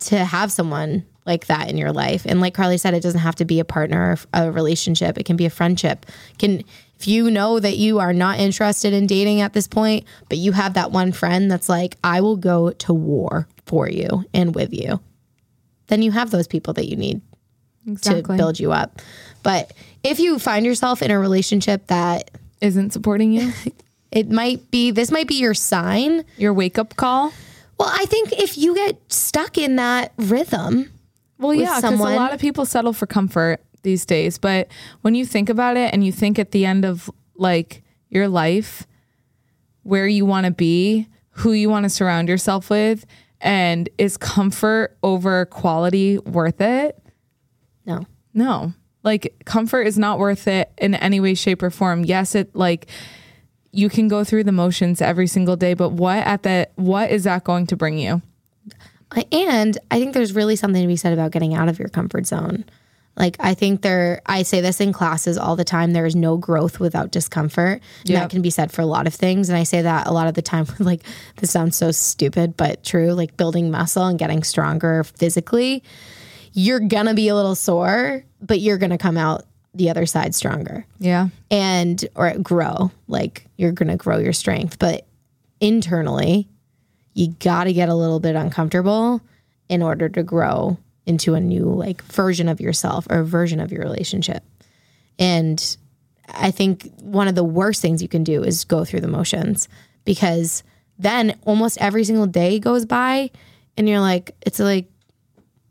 to 0.00 0.18
have 0.24 0.50
someone 0.52 1.04
like 1.24 1.46
that 1.46 1.68
in 1.70 1.76
your 1.76 1.92
life. 1.92 2.24
And 2.26 2.40
like 2.40 2.54
Carly 2.54 2.78
said, 2.78 2.94
it 2.94 3.02
doesn't 3.02 3.20
have 3.20 3.36
to 3.36 3.44
be 3.44 3.60
a 3.60 3.64
partner 3.64 4.16
or 4.34 4.46
a 4.46 4.50
relationship. 4.52 5.18
It 5.18 5.24
can 5.24 5.36
be 5.36 5.46
a 5.46 5.50
friendship. 5.50 6.06
Can 6.38 6.64
if 6.98 7.08
you 7.08 7.30
know 7.30 7.58
that 7.58 7.78
you 7.78 7.98
are 7.98 8.12
not 8.12 8.38
interested 8.38 8.92
in 8.92 9.06
dating 9.08 9.40
at 9.40 9.52
this 9.52 9.66
point, 9.66 10.04
but 10.28 10.38
you 10.38 10.52
have 10.52 10.74
that 10.74 10.92
one 10.92 11.10
friend 11.10 11.50
that's 11.50 11.68
like, 11.68 11.96
I 12.04 12.20
will 12.20 12.36
go 12.36 12.70
to 12.70 12.94
war 12.94 13.48
for 13.66 13.88
you 13.88 14.24
and 14.32 14.54
with 14.54 14.72
you, 14.72 15.00
then 15.88 16.02
you 16.02 16.12
have 16.12 16.30
those 16.30 16.46
people 16.46 16.74
that 16.74 16.88
you 16.88 16.94
need 16.96 17.20
Exactly. 17.88 18.22
to 18.22 18.36
build 18.36 18.60
you 18.60 18.70
up. 18.70 19.00
But 19.42 19.72
if 20.04 20.20
you 20.20 20.38
find 20.38 20.64
yourself 20.64 21.02
in 21.02 21.10
a 21.10 21.18
relationship 21.18 21.88
that 21.88 22.30
isn't 22.60 22.92
supporting 22.92 23.32
you? 23.32 23.52
It 24.12 24.30
might 24.30 24.70
be 24.70 24.90
this 24.90 25.10
might 25.10 25.26
be 25.26 25.36
your 25.36 25.54
sign. 25.54 26.26
Your 26.36 26.52
wake 26.52 26.78
up 26.78 26.96
call? 26.96 27.32
Well, 27.78 27.90
I 27.90 28.04
think 28.04 28.30
if 28.32 28.58
you 28.58 28.74
get 28.74 28.98
stuck 29.10 29.56
in 29.56 29.76
that 29.76 30.12
rhythm, 30.18 30.91
Well, 31.42 31.54
yeah, 31.54 31.80
because 31.80 31.98
a 31.98 32.02
lot 32.02 32.32
of 32.32 32.40
people 32.40 32.64
settle 32.64 32.92
for 32.92 33.06
comfort 33.06 33.60
these 33.82 34.06
days. 34.06 34.38
But 34.38 34.68
when 35.00 35.14
you 35.14 35.26
think 35.26 35.48
about 35.48 35.76
it 35.76 35.92
and 35.92 36.04
you 36.04 36.12
think 36.12 36.38
at 36.38 36.52
the 36.52 36.64
end 36.64 36.84
of 36.84 37.10
like 37.34 37.82
your 38.08 38.28
life, 38.28 38.86
where 39.82 40.06
you 40.06 40.24
want 40.24 40.46
to 40.46 40.52
be, 40.52 41.08
who 41.30 41.52
you 41.52 41.68
want 41.68 41.84
to 41.84 41.90
surround 41.90 42.28
yourself 42.28 42.70
with, 42.70 43.04
and 43.40 43.88
is 43.98 44.16
comfort 44.16 44.96
over 45.02 45.46
quality 45.46 46.18
worth 46.18 46.60
it? 46.60 46.98
no. 47.84 48.06
No. 48.34 48.72
Like 49.02 49.34
comfort 49.44 49.82
is 49.82 49.98
not 49.98 50.18
worth 50.18 50.46
it 50.46 50.72
in 50.78 50.94
any 50.94 51.20
way, 51.20 51.34
shape, 51.34 51.62
or 51.62 51.70
form. 51.70 52.04
Yes, 52.04 52.34
it 52.34 52.54
like 52.54 52.86
you 53.72 53.88
can 53.88 54.06
go 54.06 54.22
through 54.22 54.44
the 54.44 54.52
motions 54.52 55.02
every 55.02 55.26
single 55.26 55.56
day, 55.56 55.74
but 55.74 55.90
what 55.90 56.18
at 56.18 56.44
the 56.44 56.68
what 56.76 57.10
is 57.10 57.24
that 57.24 57.42
going 57.44 57.66
to 57.66 57.76
bring 57.76 57.98
you? 57.98 58.22
And 59.30 59.76
I 59.90 59.98
think 59.98 60.14
there's 60.14 60.32
really 60.32 60.56
something 60.56 60.80
to 60.82 60.88
be 60.88 60.96
said 60.96 61.12
about 61.12 61.30
getting 61.32 61.54
out 61.54 61.68
of 61.68 61.78
your 61.78 61.88
comfort 61.88 62.26
zone. 62.26 62.64
Like 63.14 63.36
I 63.40 63.52
think 63.52 63.82
there 63.82 64.22
I 64.24 64.42
say 64.42 64.62
this 64.62 64.80
in 64.80 64.92
classes 64.94 65.36
all 65.36 65.54
the 65.54 65.64
time 65.64 65.92
there 65.92 66.06
is 66.06 66.16
no 66.16 66.38
growth 66.38 66.80
without 66.80 67.10
discomfort. 67.10 67.82
And 68.00 68.10
Yep. 68.10 68.22
that 68.22 68.30
can 68.30 68.40
be 68.40 68.48
said 68.48 68.72
for 68.72 68.80
a 68.80 68.86
lot 68.86 69.06
of 69.06 69.12
things 69.14 69.50
and 69.50 69.58
I 69.58 69.64
say 69.64 69.82
that 69.82 70.06
a 70.06 70.12
lot 70.12 70.28
of 70.28 70.34
the 70.34 70.40
time 70.40 70.64
with 70.78 70.80
like 70.80 71.02
this 71.36 71.50
sounds 71.50 71.76
so 71.76 71.90
stupid 71.90 72.56
but 72.56 72.82
true 72.82 73.12
like 73.12 73.36
building 73.36 73.70
muscle 73.70 74.06
and 74.06 74.18
getting 74.18 74.42
stronger 74.42 75.04
physically. 75.04 75.82
You're 76.54 76.80
going 76.80 77.06
to 77.06 77.14
be 77.14 77.28
a 77.28 77.34
little 77.34 77.54
sore, 77.54 78.24
but 78.42 78.60
you're 78.60 78.76
going 78.78 78.90
to 78.90 78.98
come 78.98 79.16
out 79.18 79.44
the 79.74 79.88
other 79.90 80.04
side 80.06 80.34
stronger 80.34 80.86
Yeah. 80.98 81.28
and 81.50 82.02
or 82.14 82.32
grow 82.38 82.90
like 83.08 83.46
you're 83.58 83.72
going 83.72 83.88
to 83.88 83.96
grow 83.96 84.18
your 84.18 84.32
strength 84.34 84.78
but 84.78 85.06
internally 85.60 86.48
you 87.14 87.28
got 87.40 87.64
to 87.64 87.72
get 87.72 87.88
a 87.88 87.94
little 87.94 88.20
bit 88.20 88.34
uncomfortable 88.36 89.20
in 89.68 89.82
order 89.82 90.08
to 90.08 90.22
grow 90.22 90.78
into 91.06 91.34
a 91.34 91.40
new 91.40 91.64
like 91.64 92.02
version 92.04 92.48
of 92.48 92.60
yourself 92.60 93.06
or 93.10 93.22
version 93.24 93.60
of 93.60 93.72
your 93.72 93.82
relationship. 93.82 94.42
And 95.18 95.76
i 96.34 96.52
think 96.52 96.88
one 97.00 97.26
of 97.26 97.34
the 97.34 97.42
worst 97.44 97.82
things 97.82 98.00
you 98.00 98.08
can 98.08 98.22
do 98.22 98.44
is 98.44 98.64
go 98.64 98.84
through 98.84 99.00
the 99.00 99.08
motions 99.08 99.68
because 100.04 100.62
then 100.96 101.36
almost 101.44 101.76
every 101.78 102.04
single 102.04 102.28
day 102.28 102.60
goes 102.60 102.86
by 102.86 103.28
and 103.76 103.88
you're 103.88 104.00
like 104.00 104.30
it's 104.46 104.60
like 104.60 104.86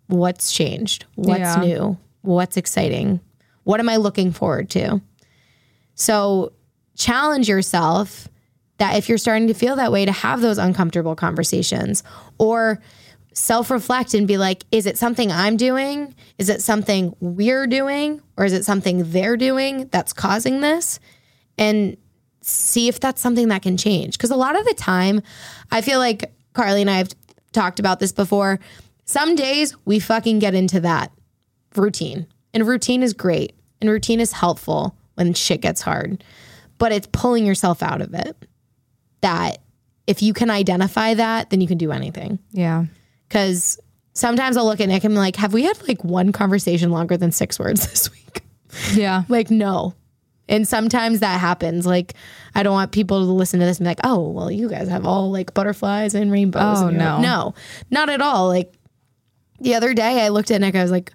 what's 0.08 0.52
changed? 0.52 1.06
What's 1.16 1.40
Yeah. 1.40 1.62
new? 1.62 1.98
What's 2.22 2.58
exciting? 2.58 3.22
What 3.64 3.80
am 3.80 3.88
i 3.88 3.96
looking 3.96 4.32
forward 4.34 4.70
to? 4.72 5.02
So 5.96 6.52
challenge 6.98 7.48
yourself 7.48 8.28
that 8.82 8.98
if 8.98 9.08
you're 9.08 9.20
starting 9.20 9.48
to 9.48 9.54
feel 9.54 9.76
that 9.76 9.92
way, 9.92 10.06
to 10.06 10.12
have 10.12 10.42
those 10.42 10.58
uncomfortable 10.58 11.16
conversations 11.16 12.02
or 12.40 12.82
self 13.32 13.70
reflect 13.70 14.16
and 14.16 14.28
be 14.28 14.40
like, 14.40 14.66
is 14.72 14.88
it 14.88 14.98
something 14.98 15.32
I'm 15.32 15.56
doing? 15.56 16.16
Is 16.40 16.50
it 16.50 16.64
something 16.64 17.16
we're 17.20 17.68
doing? 17.68 18.24
Or 18.38 18.44
is 18.44 18.54
it 18.54 18.66
something 18.66 19.12
they're 19.12 19.38
doing 19.38 19.88
that's 19.92 20.14
causing 20.14 20.62
this? 20.62 21.00
And 21.60 21.96
see 22.42 22.88
if 22.88 23.00
that's 23.00 23.22
something 23.22 23.50
that 23.50 23.62
can 23.62 23.78
change. 23.78 24.18
Because 24.18 24.32
a 24.32 24.36
lot 24.36 24.58
of 24.58 24.66
the 24.66 24.74
time, 24.74 25.22
I 25.70 25.82
feel 25.82 26.00
like 26.00 26.34
Carly 26.54 26.82
and 26.82 26.90
I 26.90 26.98
have 26.98 27.12
talked 27.52 27.80
about 27.80 28.00
this 28.00 28.12
before. 28.12 28.60
Some 29.06 29.36
days 29.36 29.76
we 29.86 30.00
fucking 30.00 30.40
get 30.40 30.56
into 30.56 30.80
that 30.80 31.12
routine, 31.76 32.26
and 32.52 32.66
routine 32.66 33.04
is 33.04 33.14
great, 33.14 33.54
and 33.80 33.92
routine 33.92 34.20
is 34.20 34.32
helpful 34.32 34.96
when 35.14 35.36
shit 35.36 35.62
gets 35.62 35.82
hard, 35.82 36.24
but 36.80 36.92
it's 36.92 37.08
pulling 37.12 37.46
yourself 37.46 37.84
out 37.84 38.02
of 38.02 38.16
it. 38.16 38.48
That 39.22 39.60
if 40.08 40.22
you 40.22 40.34
can 40.34 40.50
identify 40.50 41.14
that, 41.14 41.50
then 41.50 41.62
you 41.62 41.68
can 41.68 41.78
do 41.78 41.92
anything. 41.92 42.40
Yeah. 42.52 42.86
Because 43.28 43.80
sometimes 44.14 44.58
I'll 44.58 44.66
look 44.66 44.82
at 44.82 44.88
Nick 44.90 45.04
and 45.04 45.14
be 45.14 45.18
like, 45.20 45.36
have 45.38 45.54
we 45.54 45.64
had 45.64 45.88
like 45.88 46.04
one 46.04 46.32
conversation 46.32 46.92
longer 46.92 47.18
than 47.18 47.32
six 47.32 47.58
words 47.60 47.88
this 47.90 48.12
week? 48.12 48.42
Yeah. 48.94 49.24
Like, 49.30 49.52
no. 49.52 49.94
And 50.50 50.68
sometimes 50.68 51.20
that 51.22 51.40
happens. 51.40 51.86
Like, 51.86 52.14
I 52.56 52.64
don't 52.64 52.74
want 52.74 52.92
people 52.92 53.26
to 53.26 53.32
listen 53.32 53.60
to 53.62 53.66
this 53.66 53.78
and 53.78 53.86
be 53.86 53.90
like, 53.90 54.00
oh, 54.04 54.30
well, 54.30 54.52
you 54.52 54.68
guys 54.68 54.90
have 54.90 55.06
all 55.06 55.32
like 55.32 55.54
butterflies 55.54 56.14
and 56.14 56.30
rainbows. 56.32 56.80
Oh, 56.82 56.88
And 56.88 56.98
you're 56.98 57.06
like, 57.10 57.22
no. 57.22 57.46
no, 57.46 57.56
not 57.90 58.10
at 58.10 58.22
all. 58.22 58.48
Like, 58.48 58.74
the 59.62 59.76
other 59.76 59.94
day 59.94 60.26
I 60.26 60.30
looked 60.30 60.52
at 60.52 60.60
Nick, 60.60 60.76
I 60.76 60.82
was 60.82 60.92
like, 60.92 61.14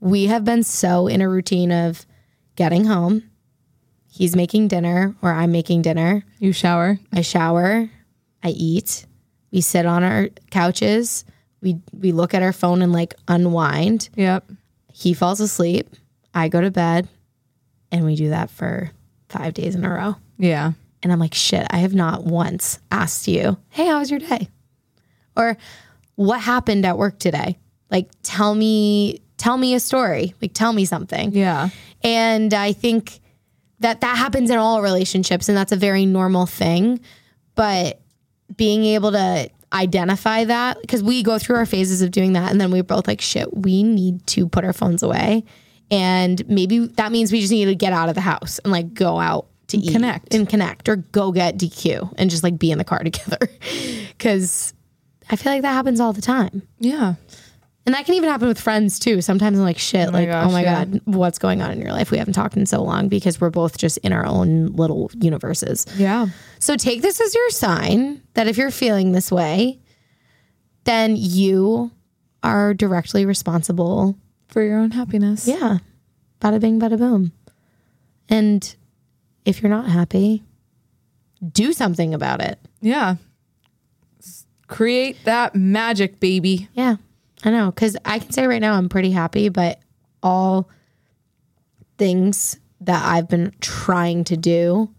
we 0.00 0.26
have 0.26 0.44
been 0.44 0.62
so 0.64 1.06
in 1.06 1.20
a 1.20 1.28
routine 1.28 1.70
of 1.70 2.04
getting 2.56 2.84
home. 2.86 3.30
He's 4.16 4.36
making 4.36 4.68
dinner 4.68 5.12
or 5.22 5.32
I'm 5.32 5.50
making 5.50 5.82
dinner. 5.82 6.22
You 6.38 6.52
shower. 6.52 7.00
I 7.12 7.22
shower, 7.22 7.90
I 8.44 8.50
eat, 8.50 9.06
we 9.50 9.60
sit 9.60 9.86
on 9.86 10.04
our 10.04 10.28
couches, 10.52 11.24
we 11.60 11.80
we 11.92 12.12
look 12.12 12.32
at 12.32 12.40
our 12.40 12.52
phone 12.52 12.80
and 12.80 12.92
like 12.92 13.14
unwind. 13.26 14.10
Yep. 14.14 14.48
He 14.92 15.14
falls 15.14 15.40
asleep, 15.40 15.88
I 16.32 16.46
go 16.46 16.60
to 16.60 16.70
bed, 16.70 17.08
and 17.90 18.04
we 18.04 18.14
do 18.14 18.28
that 18.28 18.50
for 18.50 18.92
5 19.30 19.52
days 19.52 19.74
in 19.74 19.84
a 19.84 19.90
row. 19.90 20.14
Yeah. 20.38 20.72
And 21.02 21.12
I'm 21.12 21.18
like, 21.18 21.34
shit, 21.34 21.66
I 21.70 21.78
have 21.78 21.92
not 21.92 22.22
once 22.22 22.78
asked 22.92 23.26
you, 23.26 23.56
"Hey, 23.70 23.86
how 23.86 23.98
was 23.98 24.12
your 24.12 24.20
day?" 24.20 24.48
Or 25.36 25.56
what 26.14 26.40
happened 26.40 26.86
at 26.86 26.98
work 26.98 27.18
today? 27.18 27.58
Like 27.90 28.10
tell 28.22 28.54
me 28.54 29.22
tell 29.38 29.56
me 29.56 29.74
a 29.74 29.80
story. 29.80 30.34
Like 30.40 30.52
tell 30.54 30.72
me 30.72 30.84
something. 30.84 31.32
Yeah. 31.32 31.70
And 32.04 32.54
I 32.54 32.72
think 32.72 33.18
that 33.84 34.00
that 34.00 34.16
happens 34.16 34.48
in 34.48 34.56
all 34.56 34.80
relationships 34.80 35.46
and 35.50 35.56
that's 35.56 35.70
a 35.70 35.76
very 35.76 36.06
normal 36.06 36.46
thing. 36.46 37.00
But 37.54 38.00
being 38.56 38.82
able 38.84 39.12
to 39.12 39.50
identify 39.74 40.44
that, 40.44 40.80
because 40.80 41.02
we 41.02 41.22
go 41.22 41.38
through 41.38 41.56
our 41.56 41.66
phases 41.66 42.00
of 42.00 42.10
doing 42.10 42.32
that 42.32 42.50
and 42.50 42.58
then 42.58 42.70
we're 42.70 42.82
both 42.82 43.06
like, 43.06 43.20
shit, 43.20 43.54
we 43.54 43.82
need 43.82 44.26
to 44.28 44.48
put 44.48 44.64
our 44.64 44.72
phones 44.72 45.02
away. 45.02 45.44
And 45.90 46.48
maybe 46.48 46.86
that 46.86 47.12
means 47.12 47.30
we 47.30 47.40
just 47.40 47.52
need 47.52 47.66
to 47.66 47.74
get 47.74 47.92
out 47.92 48.08
of 48.08 48.14
the 48.14 48.22
house 48.22 48.58
and 48.60 48.72
like 48.72 48.94
go 48.94 49.18
out 49.18 49.48
to 49.66 49.76
eat 49.76 49.92
connect. 49.92 50.32
and 50.32 50.48
connect 50.48 50.88
or 50.88 50.96
go 50.96 51.30
get 51.30 51.58
DQ 51.58 52.14
and 52.16 52.30
just 52.30 52.42
like 52.42 52.58
be 52.58 52.70
in 52.70 52.78
the 52.78 52.84
car 52.84 53.00
together. 53.04 53.38
Cause 54.18 54.72
I 55.28 55.36
feel 55.36 55.52
like 55.52 55.62
that 55.62 55.74
happens 55.74 56.00
all 56.00 56.14
the 56.14 56.22
time. 56.22 56.62
Yeah. 56.78 57.16
And 57.86 57.94
that 57.94 58.06
can 58.06 58.14
even 58.14 58.30
happen 58.30 58.48
with 58.48 58.58
friends 58.58 58.98
too. 58.98 59.20
Sometimes 59.20 59.58
I'm 59.58 59.64
like, 59.64 59.78
shit, 59.78 60.08
oh 60.08 60.10
my 60.10 60.20
like, 60.20 60.28
oh 60.28 60.32
gosh, 60.32 60.48
oh 60.48 60.52
my 60.52 60.62
yeah. 60.62 60.84
God, 60.86 61.00
what's 61.04 61.38
going 61.38 61.60
on 61.60 61.70
in 61.70 61.80
your 61.80 61.92
life? 61.92 62.10
We 62.10 62.16
haven't 62.18 62.32
talked 62.32 62.56
in 62.56 62.64
so 62.64 62.82
long 62.82 63.08
because 63.08 63.40
we're 63.40 63.50
both 63.50 63.76
just 63.76 63.98
in 63.98 64.12
our 64.12 64.24
own 64.24 64.68
little 64.68 65.10
universes. 65.20 65.86
Yeah. 65.96 66.28
So 66.60 66.76
take 66.76 67.02
this 67.02 67.20
as 67.20 67.34
your 67.34 67.50
sign 67.50 68.22
that 68.34 68.46
if 68.48 68.56
you're 68.56 68.70
feeling 68.70 69.12
this 69.12 69.30
way, 69.30 69.80
then 70.84 71.14
you 71.16 71.90
are 72.42 72.72
directly 72.72 73.26
responsible. 73.26 74.16
For 74.48 74.62
your 74.62 74.78
own 74.78 74.92
happiness. 74.92 75.46
Yeah. 75.46 75.78
Bada 76.40 76.60
bing, 76.60 76.80
bada 76.80 76.98
boom. 76.98 77.32
And 78.28 78.74
if 79.44 79.60
you're 79.62 79.70
not 79.70 79.88
happy, 79.88 80.42
do 81.52 81.72
something 81.72 82.14
about 82.14 82.40
it. 82.40 82.58
Yeah. 82.80 83.16
Create 84.66 85.22
that 85.24 85.54
magic, 85.54 86.20
baby. 86.20 86.68
Yeah, 86.72 86.96
I 87.44 87.50
know. 87.50 87.70
Because 87.70 87.96
I 88.04 88.18
can 88.18 88.30
say 88.32 88.46
right 88.46 88.60
now 88.60 88.74
I'm 88.74 88.88
pretty 88.88 89.10
happy, 89.10 89.48
but 89.48 89.78
all 90.22 90.68
things 91.98 92.58
that 92.80 93.04
I've 93.04 93.28
been 93.28 93.52
trying 93.60 94.24
to 94.24 94.36
do 94.36 94.90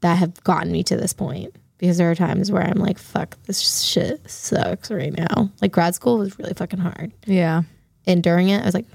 that 0.00 0.16
have 0.18 0.42
gotten 0.44 0.72
me 0.72 0.82
to 0.84 0.96
this 0.96 1.12
point. 1.12 1.54
Because 1.78 1.96
there 1.96 2.10
are 2.10 2.14
times 2.14 2.52
where 2.52 2.62
I'm 2.62 2.78
like, 2.78 2.98
fuck, 2.98 3.36
this 3.44 3.60
shit 3.82 4.28
sucks 4.30 4.90
right 4.90 5.12
now. 5.16 5.50
Like 5.62 5.72
grad 5.72 5.94
school 5.94 6.18
was 6.18 6.38
really 6.38 6.52
fucking 6.54 6.78
hard. 6.78 7.12
Yeah. 7.26 7.62
And 8.06 8.22
during 8.22 8.48
it, 8.50 8.60
I 8.62 8.64
was 8.66 8.74
like, 8.74 8.86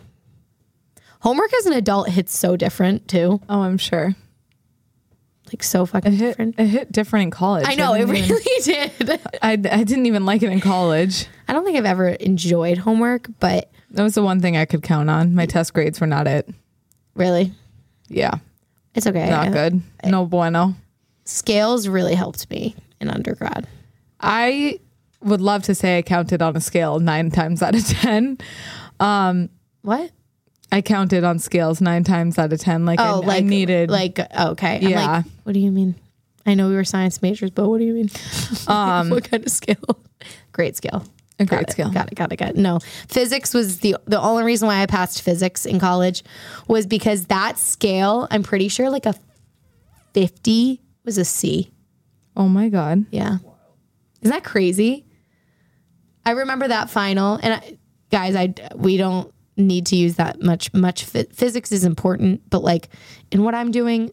homework 1.21 1.51
as 1.55 1.65
an 1.65 1.73
adult 1.73 2.09
hits 2.09 2.37
so 2.37 2.55
different 2.55 3.07
too. 3.07 3.41
Oh, 3.49 3.61
I'm 3.61 3.79
sure. 3.79 4.15
Like 5.51 5.63
so 5.63 5.85
fucking 5.87 6.13
It 6.13 6.17
hit, 6.17 6.27
different. 6.27 6.59
it 6.59 6.65
hit 6.67 6.91
different 6.91 7.23
in 7.23 7.31
college. 7.31 7.65
I 7.67 7.73
know, 7.75 7.93
it 7.93 7.99
didn't 8.05 8.15
even- 8.17 8.29
really 8.35 8.61
did. 8.63 9.19
I, 9.41 9.51
I 9.53 9.55
didn't 9.83 10.05
even 10.05 10.25
like 10.25 10.43
it 10.43 10.51
in 10.51 10.59
college. 10.61 11.27
I 11.47 11.53
don't 11.53 11.63
think 11.65 11.77
I've 11.77 11.85
ever 11.85 12.09
enjoyed 12.09 12.77
homework, 12.79 13.27
but 13.39 13.69
That 13.91 14.03
was 14.03 14.15
the 14.15 14.23
one 14.23 14.41
thing 14.41 14.57
I 14.57 14.65
could 14.65 14.81
count 14.83 15.09
on. 15.09 15.35
My 15.35 15.45
test 15.45 15.73
grades 15.73 15.99
were 16.01 16.07
not 16.07 16.27
it. 16.27 16.49
really, 17.15 17.53
Yeah. 18.09 18.35
it's 18.93 19.07
okay. 19.07 19.29
Not 19.29 19.51
good. 19.53 19.81
No 20.05 20.25
bueno. 20.25 20.75
Scales 21.25 21.87
really 21.87 22.13
helped 22.15 22.49
me 22.49 22.75
in 22.99 23.09
undergrad. 23.09 23.67
I 24.19 24.79
would 25.21 25.41
love 25.41 25.63
to 25.63 25.75
say 25.75 25.97
I 25.97 26.01
counted 26.01 26.41
on 26.41 26.55
a 26.55 26.61
scale 26.61 26.99
nine 26.99 27.31
times 27.31 27.61
out 27.63 27.73
of 27.75 27.85
10. 27.85 28.37
What? 29.81 30.11
I 30.71 30.81
counted 30.81 31.23
on 31.23 31.39
scales 31.39 31.79
nine 31.79 32.03
times 32.03 32.37
out 32.39 32.51
of 32.51 32.59
10. 32.59 32.85
Like, 32.85 32.99
Oh, 32.99 33.21
I, 33.21 33.25
like 33.25 33.43
I 33.43 33.47
needed. 33.47 33.89
like 33.89 34.19
okay. 34.19 34.79
Yeah. 34.81 35.17
like, 35.17 35.25
what 35.43 35.53
do 35.53 35.59
you 35.59 35.71
mean? 35.71 35.95
I 36.45 36.53
know 36.53 36.67
we 36.69 36.75
were 36.75 36.83
science 36.83 37.21
majors, 37.21 37.49
but 37.51 37.67
what 37.69 37.77
do 37.79 37.85
you 37.85 37.93
mean? 37.93 38.09
Um, 38.67 39.09
what 39.09 39.29
kind 39.29 39.43
of 39.45 39.51
scale? 39.51 39.99
Great 40.51 40.75
scale. 40.75 41.03
A 41.37 41.45
Got 41.45 41.49
great 41.57 41.67
it, 41.69 41.71
scale. 41.71 41.91
Got 41.91 42.11
it. 42.11 42.15
Got 42.15 42.31
it. 42.31 42.37
Got 42.37 42.49
it. 42.51 42.55
No, 42.55 42.79
physics 43.07 43.53
was 43.53 43.79
the 43.79 43.97
the 44.05 44.21
only 44.21 44.43
reason 44.43 44.67
why 44.67 44.81
I 44.81 44.85
passed 44.85 45.21
physics 45.21 45.65
in 45.65 45.79
college 45.79 46.23
was 46.67 46.85
because 46.85 47.25
that 47.25 47.57
scale. 47.57 48.27
I'm 48.31 48.43
pretty 48.43 48.69
sure 48.69 48.89
like 48.89 49.05
a 49.05 49.15
50 50.13 50.81
was 51.03 51.17
a 51.17 51.25
C. 51.25 51.71
Oh 52.37 52.47
my 52.47 52.69
god. 52.69 53.05
Yeah. 53.11 53.37
Isn't 54.21 54.33
that 54.33 54.43
crazy? 54.45 55.05
I 56.25 56.31
remember 56.31 56.67
that 56.67 56.89
final 56.89 57.35
and 57.43 57.53
I, 57.55 57.77
guys, 58.11 58.35
I 58.35 58.53
we 58.75 58.97
don't 58.97 59.31
need 59.57 59.85
to 59.87 59.95
use 59.95 60.15
that 60.15 60.41
much 60.41 60.73
much 60.73 61.03
phy- 61.03 61.27
physics 61.31 61.71
is 61.71 61.83
important, 61.83 62.49
but 62.49 62.63
like 62.63 62.89
in 63.31 63.43
what 63.43 63.53
I'm 63.55 63.71
doing, 63.71 64.11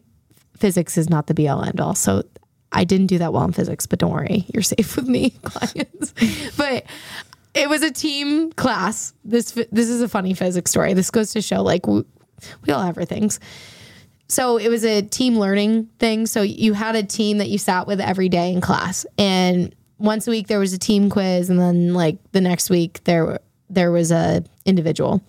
physics 0.57 0.97
is 0.97 1.09
not 1.09 1.27
the 1.27 1.33
be 1.33 1.47
all 1.47 1.63
end 1.63 1.79
all. 1.79 1.95
So 1.95 2.23
I 2.73 2.83
didn't 2.83 3.07
do 3.07 3.17
that 3.19 3.31
well 3.33 3.43
in 3.45 3.51
physics, 3.53 3.85
but 3.85 3.99
don't 3.99 4.11
worry, 4.11 4.45
you're 4.53 4.63
safe 4.63 4.95
with 4.95 5.07
me, 5.07 5.29
clients. 5.43 6.13
but 6.57 6.85
it 7.53 7.69
was 7.69 7.83
a 7.83 7.91
team 7.91 8.51
class. 8.53 9.13
This 9.23 9.51
this 9.71 9.89
is 9.89 10.01
a 10.01 10.09
funny 10.09 10.33
physics 10.33 10.71
story. 10.71 10.93
This 10.93 11.11
goes 11.11 11.31
to 11.31 11.41
show 11.41 11.61
like 11.61 11.85
we, 11.87 12.03
we 12.65 12.73
all 12.73 12.81
have 12.83 12.97
our 12.97 13.05
things. 13.05 13.39
So 14.27 14.57
it 14.57 14.69
was 14.69 14.83
a 14.83 15.01
team 15.03 15.37
learning 15.37 15.85
thing. 15.99 16.25
So 16.25 16.41
you 16.41 16.73
had 16.73 16.95
a 16.95 17.03
team 17.03 17.37
that 17.37 17.49
you 17.49 17.57
sat 17.59 17.85
with 17.85 18.01
every 18.01 18.29
day 18.29 18.51
in 18.51 18.61
class, 18.61 19.05
and 19.17 19.73
once 19.99 20.27
a 20.27 20.31
week 20.31 20.47
there 20.47 20.59
was 20.59 20.73
a 20.73 20.79
team 20.79 21.09
quiz, 21.09 21.49
and 21.49 21.59
then 21.59 21.93
like 21.93 22.17
the 22.31 22.41
next 22.41 22.69
week 22.69 23.03
there 23.03 23.39
there 23.69 23.91
was 23.91 24.11
a 24.11 24.43
individual. 24.65 25.21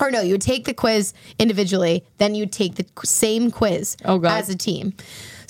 Or 0.00 0.10
no, 0.10 0.22
you 0.22 0.32
would 0.32 0.40
take 0.40 0.64
the 0.64 0.72
quiz 0.72 1.12
individually, 1.38 2.04
then 2.16 2.34
you'd 2.34 2.52
take 2.52 2.76
the 2.76 2.86
same 3.04 3.50
quiz 3.50 3.98
Oh, 4.06 4.22
as 4.24 4.48
a 4.48 4.56
team. 4.56 4.94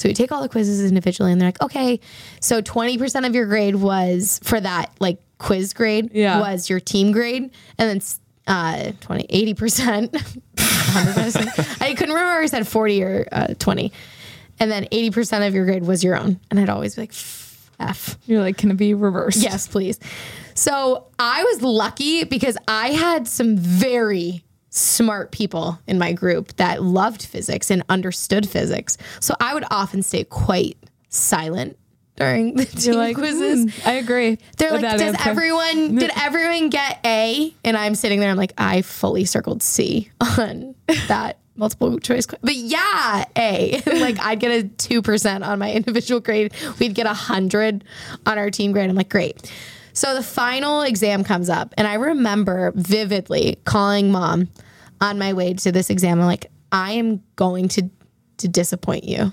So 0.01 0.09
you 0.09 0.15
take 0.15 0.33
all 0.33 0.41
the 0.41 0.49
quizzes 0.49 0.89
individually, 0.89 1.31
and 1.31 1.39
they're 1.41 1.49
like, 1.49 1.61
okay, 1.63 2.01
so 2.41 2.61
twenty 2.63 2.97
percent 2.97 3.27
of 3.27 3.35
your 3.35 3.45
grade 3.47 3.77
was 3.77 4.41
for 4.43 4.59
that 4.59 4.93
like 4.99 5.19
quiz 5.39 5.75
grade 5.75 6.11
Yeah. 6.15 6.41
was 6.41 6.71
your 6.71 6.81
team 6.81 7.13
grade, 7.13 7.51
and 7.79 8.01
then 8.01 8.01
uh, 8.47 8.93
20, 9.03 9.27
80 9.29 9.55
percent, 9.55 10.17
hundred 10.59 11.15
percent. 11.15 11.49
I 11.83 11.95
couldn't 11.95 12.15
remember 12.15 12.41
if 12.41 12.45
I 12.45 12.47
said 12.47 12.67
forty 12.67 13.03
or 13.03 13.29
uh, 13.31 13.49
twenty, 13.59 13.93
and 14.59 14.71
then 14.71 14.87
eighty 14.91 15.11
percent 15.11 15.45
of 15.45 15.55
your 15.55 15.67
grade 15.67 15.85
was 15.85 16.03
your 16.03 16.17
own, 16.17 16.41
and 16.51 16.59
I'd 16.59 16.71
always 16.71 16.95
be 16.95 17.03
like, 17.03 17.13
F. 17.79 18.17
You're 18.27 18.41
like, 18.41 18.57
can 18.57 18.71
it 18.71 18.77
be 18.79 18.95
reversed? 18.95 19.39
Yes, 19.43 19.69
please. 19.69 20.01
So 20.55 21.07
I 21.19 21.45
was 21.45 21.63
lucky 21.63 22.25
because 22.25 22.57
I 22.67 22.89
had 22.93 23.29
some 23.29 23.57
very 23.57 24.45
smart 24.71 25.33
people 25.33 25.79
in 25.87 25.99
my 25.99 26.13
group 26.13 26.57
that 26.57 26.83
loved 26.83 27.25
physics 27.25 27.71
and 27.71 27.83
understood 27.89 28.49
physics. 28.49 28.97
So 29.21 29.35
I 29.41 29.53
would 29.55 29.65
often 29.71 30.03
stay 30.03 30.25
quite 30.25 30.79
silent 31.09 31.77
during 32.17 32.55
the 32.55 32.65
team 32.67 32.95
like, 32.95 33.17
quizzes. 33.17 33.75
"Hmm, 33.75 33.89
I 33.89 33.93
agree. 33.95 34.39
They're 34.59 34.71
like, 34.73 34.83
does 34.83 35.01
answer." 35.01 35.29
everyone 35.29 35.95
did 35.97 36.11
everyone 36.17 36.69
get 36.71 37.01
A? 37.05 37.55
And 37.65 37.77
I'm 37.77 37.95
sitting 37.95 38.21
there, 38.21 38.31
I'm 38.31 38.37
like, 38.37 38.53
I 38.59 38.83
fully 38.83 39.25
circled 39.25 39.63
C 39.63 40.11
on 40.21 40.75
that 41.09 41.39
multiple 41.57 41.99
choice. 41.99 42.27
que- 42.27 42.39
But 42.43 42.55
yeah, 42.57 43.25
A. 43.37 43.81
Like 43.87 44.21
I'd 44.21 44.39
get 44.39 44.51
a 44.51 44.69
two 44.69 45.03
percent 45.03 45.45
on 45.45 45.59
my 45.59 45.73
individual 45.73 46.21
grade. 46.21 46.53
We'd 46.79 46.95
get 46.95 47.07
a 47.07 47.15
hundred 47.15 47.85
on 48.27 48.39
our 48.39 48.51
team 48.51 48.73
grade. 48.73 48.89
I'm 48.91 48.97
like, 48.97 49.09
great. 49.09 49.51
So 49.93 50.15
the 50.15 50.23
final 50.23 50.83
exam 50.83 51.25
comes 51.25 51.49
up, 51.49 51.75
and 51.77 51.87
I 51.87 51.95
remember 51.95 52.73
vividly 52.75 53.59
calling 53.65 54.11
mom 54.11 54.49
on 55.01 55.19
my 55.19 55.33
way 55.33 55.55
to 55.55 55.73
this 55.73 55.91
exam. 55.91 56.21
I'm 56.21 56.27
like, 56.27 56.51
I 56.73 56.93
am 56.93 57.23
going 57.37 57.69
to 57.69 57.91
to 58.39 58.49
disappoint 58.49 59.05
you. 59.05 59.33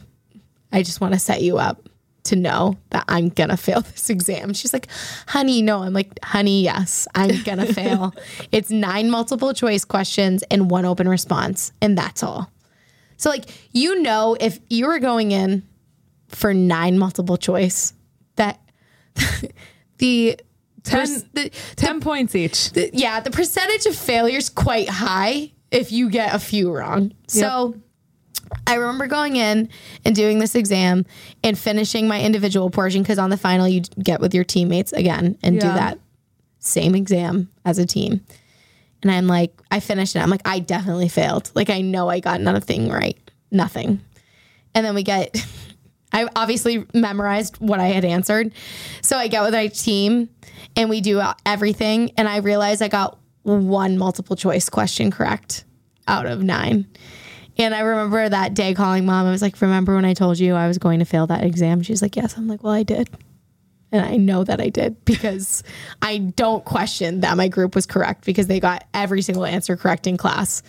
I 0.72 0.84
just 0.84 1.00
want 1.00 1.14
to 1.14 1.20
set 1.20 1.42
you 1.42 1.58
up 1.58 1.88
to 2.28 2.36
know 2.36 2.78
that 2.90 3.06
I'm 3.08 3.30
gonna 3.30 3.58
fail 3.58 3.82
this 3.82 4.10
exam. 4.10 4.54
She's 4.54 4.74
like, 4.74 4.88
honey, 5.28 5.62
no. 5.62 5.84
I'm 5.84 5.94
like, 5.94 6.20
honey, 6.24 6.64
yes, 6.64 7.08
I'm 7.16 7.42
gonna 7.44 7.66
fail. 7.74 8.14
It's 8.52 8.70
nine 8.70 9.10
multiple 9.10 9.54
choice 9.54 9.84
questions 9.86 10.44
and 10.52 10.70
one 10.70 10.86
open 10.86 11.08
response, 11.10 11.72
and 11.82 11.98
that's 11.98 12.24
all. 12.24 12.52
So, 13.18 13.30
like, 13.30 13.46
you 13.72 14.02
know, 14.02 14.38
if 14.40 14.60
you 14.70 14.88
were 14.88 15.00
going 15.00 15.32
in 15.32 15.64
for 16.28 16.54
nine 16.54 17.00
multiple 17.00 17.38
choice, 17.38 17.94
that 18.36 18.60
the 19.98 20.40
Ten, 20.88 21.24
the, 21.34 21.52
10 21.76 22.00
points 22.02 22.36
each. 22.36 22.72
the- 22.72 22.90
yeah, 22.94 23.20
the 23.20 23.32
percentage 23.32 23.86
of 23.86 23.96
failure 23.96 24.38
is 24.38 24.50
quite 24.50 24.90
high 24.90 25.52
if 25.72 25.92
you 25.92 26.10
get 26.10 26.34
a 26.34 26.40
few 26.40 26.72
wrong. 26.72 27.14
So 27.28 27.76
I 28.66 28.76
remember 28.76 29.08
going 29.08 29.36
in 29.36 29.70
and 30.06 30.16
doing 30.16 30.40
this 30.40 30.56
exam 30.56 31.06
and 31.44 31.58
finishing 31.58 32.08
my 32.08 32.22
individual 32.22 32.70
portion 32.70 33.02
because 33.02 33.20
on 33.20 33.30
the 33.30 33.38
final 33.38 33.68
you 33.68 33.82
get 34.02 34.22
with 34.22 34.34
your 34.34 34.44
teammates 34.44 34.94
again 34.94 35.38
and 35.44 35.60
do 35.60 35.68
that 35.68 36.00
same 36.60 36.96
exam 36.96 37.50
as 37.66 37.78
a 37.80 37.86
team. 37.86 38.22
And 39.04 39.12
I'm 39.12 39.28
like, 39.28 39.54
I 39.70 39.80
finished 39.80 40.16
it. 40.16 40.20
I'm 40.20 40.30
like, 40.30 40.42
I 40.46 40.60
definitely 40.60 41.10
failed. 41.10 41.52
Like 41.54 41.70
I 41.70 41.82
know 41.82 42.10
I 42.10 42.20
got 42.20 42.42
nothing 42.42 42.90
right. 42.90 43.18
Nothing. 43.52 44.02
And 44.74 44.86
then 44.86 44.96
we 44.96 45.04
get 45.04 45.36
I 46.14 46.28
obviously 46.36 46.86
memorized 46.94 47.58
what 47.58 47.80
I 47.82 47.88
had 47.88 48.06
answered. 48.06 48.54
So 49.02 49.18
I 49.18 49.28
get 49.28 49.44
with 49.44 49.54
my 49.54 49.68
team 49.68 50.30
and 50.76 50.90
we 50.90 51.02
do 51.02 51.22
everything. 51.46 52.12
And 52.18 52.28
I 52.28 52.38
realized 52.38 52.82
I 52.82 52.88
got 52.88 53.20
one 53.44 53.98
multiple 53.98 54.36
choice 54.36 54.70
question 54.70 55.12
correct 55.12 55.64
out 56.08 56.26
of 56.26 56.44
nine. 56.44 56.88
And 57.58 57.74
I 57.74 57.80
remember 57.80 58.30
that 58.30 58.54
day 58.54 58.74
calling 58.74 59.06
mom. 59.06 59.26
I 59.26 59.32
was 59.32 59.42
like, 59.42 59.60
Remember 59.62 59.96
when 59.96 60.06
I 60.06 60.14
told 60.14 60.38
you 60.40 60.54
I 60.54 60.68
was 60.68 60.78
going 60.78 61.00
to 61.00 61.06
fail 61.06 61.28
that 61.28 61.44
exam? 61.44 61.82
She's 61.82 62.02
like, 62.02 62.16
Yes. 62.16 62.38
I'm 62.38 62.48
like, 62.48 62.64
Well, 62.64 62.74
I 62.74 62.84
did. 62.84 63.10
And 63.92 64.06
I 64.06 64.18
know 64.18 64.44
that 64.44 64.60
I 64.62 64.70
did 64.70 65.04
because 65.06 65.64
I 66.02 66.18
don't 66.18 66.64
question 66.66 67.22
that 67.22 67.38
my 67.38 67.48
group 67.48 67.74
was 67.74 67.86
correct 67.86 68.26
because 68.26 68.48
they 68.48 68.60
got 68.60 68.86
every 68.94 69.22
single 69.22 69.46
answer 69.46 69.76
correct 69.76 70.08
in 70.08 70.18
class. 70.18 70.62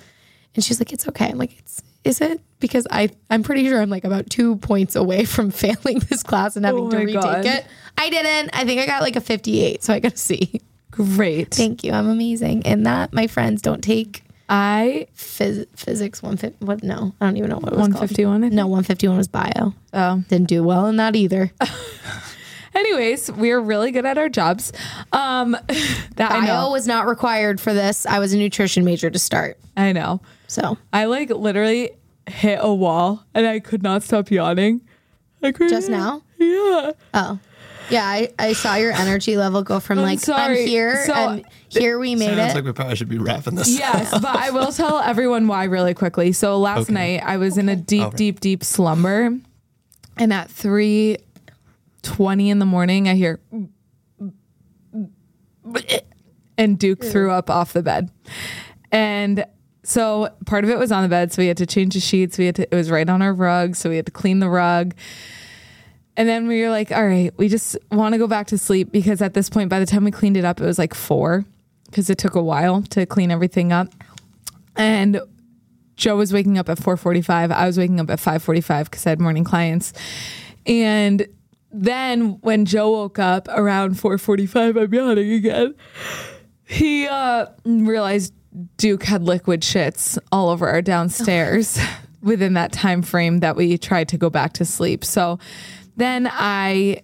And 0.54 0.64
she's 0.64 0.80
like, 0.80 0.92
It's 0.92 1.06
okay. 1.08 1.26
I'm 1.26 1.38
like, 1.38 1.58
It's 1.58 1.82
is 2.08 2.20
it? 2.20 2.40
Because 2.60 2.86
I 2.90 3.10
I'm 3.30 3.42
pretty 3.42 3.66
sure 3.68 3.80
I'm 3.80 3.90
like 3.90 4.04
about 4.04 4.28
two 4.30 4.56
points 4.56 4.96
away 4.96 5.24
from 5.24 5.50
failing 5.62 6.00
this 6.08 6.22
class 6.22 6.56
and 6.56 6.64
having 6.66 6.84
Oh 6.86 6.90
to 6.90 6.96
retake 6.98 7.20
God. 7.22 7.44
it. 7.46 7.66
I 7.96 8.10
didn't. 8.10 8.50
I 8.52 8.64
think 8.64 8.80
I 8.80 8.86
got 8.86 9.02
like 9.02 9.16
a 9.16 9.20
58, 9.20 9.82
so 9.84 9.92
I 9.92 10.00
got 10.00 10.14
a 10.14 10.16
C. 10.16 10.60
Great. 10.90 11.54
Thank 11.54 11.84
you. 11.84 11.92
I'm 11.92 12.08
amazing. 12.08 12.64
And 12.66 12.86
that, 12.86 13.12
my 13.12 13.26
friends, 13.28 13.62
don't 13.62 13.82
take 13.82 14.22
I, 14.48 15.06
phys- 15.14 15.66
physics 15.76 16.22
150. 16.22 16.64
What? 16.64 16.82
No, 16.82 17.12
I 17.20 17.26
don't 17.26 17.36
even 17.36 17.50
know 17.50 17.56
what 17.58 17.66
it 17.72 17.76
was 17.76 17.80
151, 17.82 18.32
called. 18.32 18.42
think? 18.42 18.54
No, 18.54 18.66
151 18.66 19.16
was 19.18 19.28
bio. 19.28 19.74
oh. 19.92 20.24
Didn't 20.28 20.48
do 20.48 20.62
well 20.64 20.86
in 20.86 20.96
that 20.96 21.14
either. 21.14 21.52
Anyways, 22.74 23.30
we're 23.32 23.60
really 23.60 23.90
good 23.90 24.06
at 24.06 24.18
our 24.18 24.28
jobs. 24.28 24.72
Um, 25.12 25.52
that 26.16 26.30
I 26.32 26.46
know. 26.46 26.70
was 26.70 26.86
not 26.86 27.06
required 27.06 27.60
for 27.60 27.72
this. 27.74 28.06
I 28.06 28.18
was 28.18 28.32
a 28.32 28.38
nutrition 28.38 28.84
major 28.84 29.10
to 29.10 29.18
start. 29.18 29.58
I 29.76 29.92
know. 29.92 30.20
So 30.46 30.78
I 30.92 31.06
like 31.06 31.30
literally 31.30 31.90
hit 32.30 32.58
a 32.62 32.72
wall 32.72 33.24
and 33.34 33.46
I 33.46 33.60
could 33.60 33.82
not 33.82 34.02
stop 34.02 34.30
yawning. 34.30 34.80
I 35.42 35.52
couldn't- 35.52 35.70
just 35.70 35.88
now? 35.88 36.22
Yeah. 36.38 36.92
Oh. 37.14 37.38
Yeah, 37.90 38.04
I, 38.04 38.28
I 38.38 38.52
saw 38.52 38.74
your 38.74 38.92
energy 38.92 39.38
level 39.38 39.62
go 39.62 39.80
from 39.80 39.98
like, 39.98 40.18
I'm 40.28 40.54
here 40.54 41.06
So- 41.06 41.14
and 41.14 41.44
here 41.70 41.98
we 41.98 42.14
made 42.14 42.26
Sounds 42.26 42.38
it. 42.38 42.42
Sounds 42.42 42.54
like 42.56 42.64
we 42.64 42.72
probably 42.72 42.96
should 42.96 43.08
be 43.08 43.16
wrapping 43.18 43.54
this. 43.54 43.78
Yes, 43.78 44.10
but 44.10 44.26
I 44.36 44.50
will 44.50 44.72
tell 44.72 44.98
everyone 44.98 45.48
why 45.48 45.64
really 45.64 45.94
quickly. 45.94 46.32
So 46.32 46.58
last 46.58 46.82
Okay. 46.82 46.92
night 46.92 47.22
I 47.24 47.38
was 47.38 47.56
in 47.56 47.68
a 47.70 47.76
deep, 47.76 48.02
All 48.02 48.08
right. 48.10 48.16
deep, 48.16 48.40
deep 48.40 48.62
slumber, 48.62 49.38
and 50.18 50.32
at 50.32 50.50
three 50.50 51.16
twenty 52.02 52.50
in 52.50 52.58
the 52.58 52.66
morning, 52.66 53.08
I 53.08 53.14
hear, 53.14 53.40
and 56.56 56.78
Duke 56.78 57.04
threw 57.04 57.30
up 57.30 57.50
off 57.50 57.72
the 57.72 57.82
bed, 57.82 58.10
and 58.90 59.44
so 59.88 60.28
part 60.44 60.64
of 60.64 60.70
it 60.70 60.78
was 60.78 60.92
on 60.92 61.02
the 61.02 61.08
bed, 61.08 61.32
so 61.32 61.40
we 61.40 61.48
had 61.48 61.56
to 61.56 61.64
change 61.64 61.94
the 61.94 62.00
sheets. 62.00 62.36
We 62.36 62.44
had 62.44 62.56
to. 62.56 62.62
It 62.70 62.76
was 62.76 62.90
right 62.90 63.08
on 63.08 63.22
our 63.22 63.32
rug, 63.32 63.74
so 63.74 63.88
we 63.88 63.96
had 63.96 64.04
to 64.04 64.12
clean 64.12 64.38
the 64.38 64.50
rug. 64.50 64.94
And 66.14 66.28
then 66.28 66.46
we 66.46 66.60
were 66.60 66.68
like, 66.68 66.92
all 66.92 67.06
right, 67.06 67.32
we 67.38 67.48
just 67.48 67.74
want 67.90 68.12
to 68.12 68.18
go 68.18 68.26
back 68.26 68.48
to 68.48 68.58
sleep 68.58 68.92
because 68.92 69.22
at 69.22 69.32
this 69.32 69.48
point, 69.48 69.70
by 69.70 69.80
the 69.80 69.86
time 69.86 70.04
we 70.04 70.10
cleaned 70.10 70.36
it 70.36 70.44
up, 70.44 70.60
it 70.60 70.66
was 70.66 70.78
like 70.78 70.92
four 70.92 71.46
because 71.86 72.10
it 72.10 72.18
took 72.18 72.34
a 72.34 72.42
while 72.42 72.82
to 72.82 73.06
clean 73.06 73.30
everything 73.30 73.72
up. 73.72 73.88
And 74.76 75.22
Joe 75.96 76.16
was 76.16 76.34
waking 76.34 76.58
up 76.58 76.68
at 76.68 76.76
4:45. 76.78 77.50
I 77.50 77.66
was 77.66 77.78
waking 77.78 77.98
up 77.98 78.10
at 78.10 78.18
5:45 78.18 78.90
because 78.90 79.06
I 79.06 79.10
had 79.10 79.22
morning 79.22 79.44
clients. 79.44 79.94
And 80.66 81.26
then 81.72 82.40
when 82.42 82.66
Joe 82.66 82.90
woke 82.90 83.18
up 83.18 83.48
around 83.48 83.94
4:45, 83.94 84.76
I'm 84.76 84.92
yawning 84.92 85.32
again. 85.32 85.74
He 86.66 87.06
uh, 87.06 87.46
realized 87.64 88.34
Duke 88.76 89.04
had 89.04 89.22
liquid 89.22 89.60
shits 89.60 90.18
all 90.32 90.48
over 90.48 90.68
our 90.68 90.82
downstairs 90.82 91.78
within 92.22 92.54
that 92.54 92.72
time 92.72 93.02
frame 93.02 93.40
that 93.40 93.56
we 93.56 93.78
tried 93.78 94.08
to 94.08 94.18
go 94.18 94.30
back 94.30 94.54
to 94.54 94.64
sleep. 94.64 95.04
So 95.04 95.38
then 95.96 96.28
I 96.30 97.02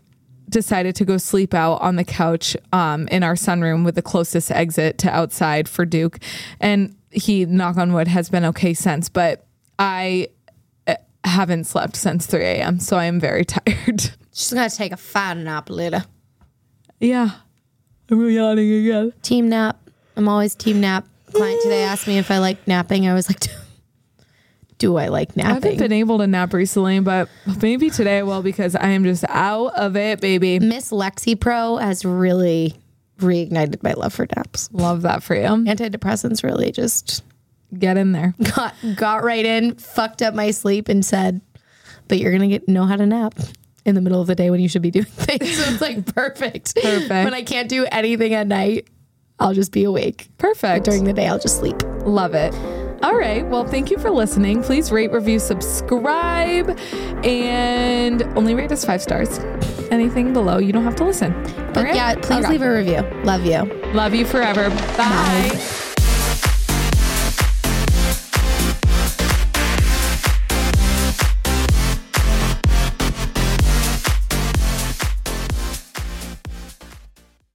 decided 0.49 0.95
to 0.97 1.05
go 1.05 1.17
sleep 1.17 1.55
out 1.55 1.81
on 1.81 1.97
the 1.97 2.05
couch 2.05 2.57
um, 2.73 3.09
in 3.09 3.23
our 3.23 3.35
sunroom 3.35 3.85
with 3.85 3.95
the 3.95 4.03
closest 4.03 4.51
exit 4.51 4.99
to 4.99 5.11
outside 5.11 5.69
for 5.69 5.85
Duke. 5.85 6.19
And 6.61 6.97
he, 7.11 7.45
knock 7.45 7.77
on 7.77 7.93
wood, 7.93 8.09
has 8.09 8.29
been 8.29 8.45
okay 8.47 8.75
since. 8.75 9.09
But 9.09 9.47
I 9.79 10.29
uh, 10.87 10.97
haven't 11.25 11.65
slept 11.65 11.97
since 11.97 12.27
3 12.27 12.43
a.m. 12.43 12.81
So 12.81 12.97
I 12.97 13.05
am 13.05 13.21
very 13.21 13.45
tired. 13.45 14.11
She's 14.33 14.53
going 14.53 14.69
to 14.69 14.77
take 14.77 14.93
a 14.93 14.97
fat 14.97 15.37
nap 15.37 15.71
later. 15.71 16.05
yeah. 17.01 17.31
I'm 18.11 18.29
yawning 18.29 18.71
again. 18.71 19.13
Team 19.23 19.49
nap. 19.49 19.79
I'm 20.17 20.29
always 20.29 20.55
team 20.55 20.81
nap. 20.81 21.07
Client 21.35 21.63
today 21.63 21.83
asked 21.83 22.07
me 22.07 22.19
if 22.19 22.31
I 22.31 22.39
like 22.39 22.67
napping. 22.67 23.09
I 23.09 23.15
was 23.15 23.29
like, 23.29 23.41
do 24.79 24.97
I 24.97 25.09
like 25.09 25.37
napping? 25.37 25.51
I 25.51 25.55
haven't 25.55 25.79
been 25.79 25.93
able 25.93 26.19
to 26.19 26.27
nap 26.27 26.53
recently, 26.53 27.01
but 27.01 27.29
maybe 27.61 27.91
today 27.91 28.19
I 28.19 28.23
will 28.23 28.43
because 28.43 28.75
I 28.77 28.89
am 28.89 29.05
just 29.05 29.25
out 29.29 29.75
of 29.75 29.97
it, 29.97 30.21
baby. 30.21 30.59
Miss 30.61 30.91
Lexapro 30.91 31.81
has 31.81 32.05
really 32.05 32.75
reignited 33.19 33.83
my 33.83 33.93
love 33.93 34.13
for 34.13 34.27
naps. 34.37 34.69
Love 34.73 35.03
that 35.03 35.23
for 35.23 35.35
you. 35.35 35.43
Antidepressants 35.43 36.43
really 36.43 36.73
just 36.73 37.23
Get 37.77 37.97
in 37.97 38.13
there. 38.13 38.35
got 38.55 38.75
got 38.95 39.25
right 39.25 39.45
in, 39.45 39.75
fucked 39.75 40.23
up 40.23 40.33
my 40.33 40.53
sleep, 40.53 40.89
and 40.89 41.05
said, 41.05 41.41
"But 42.07 42.19
you're 42.19 42.31
gonna 42.31 42.47
get 42.47 42.69
know 42.69 42.85
how 42.87 42.95
to 42.95 43.05
nap." 43.07 43.35
In 43.85 43.95
the 43.97 44.01
middle 44.01 44.21
of 44.21 44.27
the 44.29 44.35
day 44.35 44.49
when 44.49 44.61
you 44.61 44.69
should 44.69 44.81
be 44.81 44.91
doing 44.93 45.05
things. 45.09 45.57
So 45.57 45.71
it's 45.73 45.81
like 45.81 46.15
perfect. 46.15 46.75
Perfect. 46.77 47.11
When 47.11 47.35
I 47.35 47.43
can't 47.43 47.69
do 47.69 47.85
anything 47.91 48.33
at 48.33 48.47
night, 48.47 48.87
I'll 49.39 49.55
just 49.55 49.73
be 49.73 49.85
awake. 49.85 50.29
Perfect. 50.39 50.85
During 50.85 51.05
the 51.05 51.13
day, 51.13 51.27
I'll 51.27 51.39
just 51.39 51.59
sleep. 51.59 51.83
Love 52.05 52.35
it. 52.35 52.55
All 53.03 53.17
right. 53.17 53.47
Well, 53.47 53.67
thank 53.67 53.91
you 53.91 53.99
for 53.99 54.11
listening. 54.11 54.63
Please 54.63 54.91
rate, 54.91 55.13
review, 55.13 55.39
subscribe, 55.39 56.71
and 57.25 58.23
only 58.39 58.55
rate 58.55 58.73
us 58.73 58.85
five 58.85 59.03
stars. 59.03 59.39
Anything 59.91 60.33
below, 60.33 60.59
you 60.59 60.73
don't 60.73 60.85
have 60.85 60.97
to 60.97 61.05
listen. 61.05 61.33
But 61.75 61.95
yeah, 61.95 62.15
please 62.15 62.49
leave 62.49 62.63
a 62.63 62.73
review. 62.73 63.03
Love 63.25 63.45
you. 63.45 63.65
Love 63.93 64.15
you 64.15 64.25
forever. 64.25 64.71
Bye. 64.97 65.84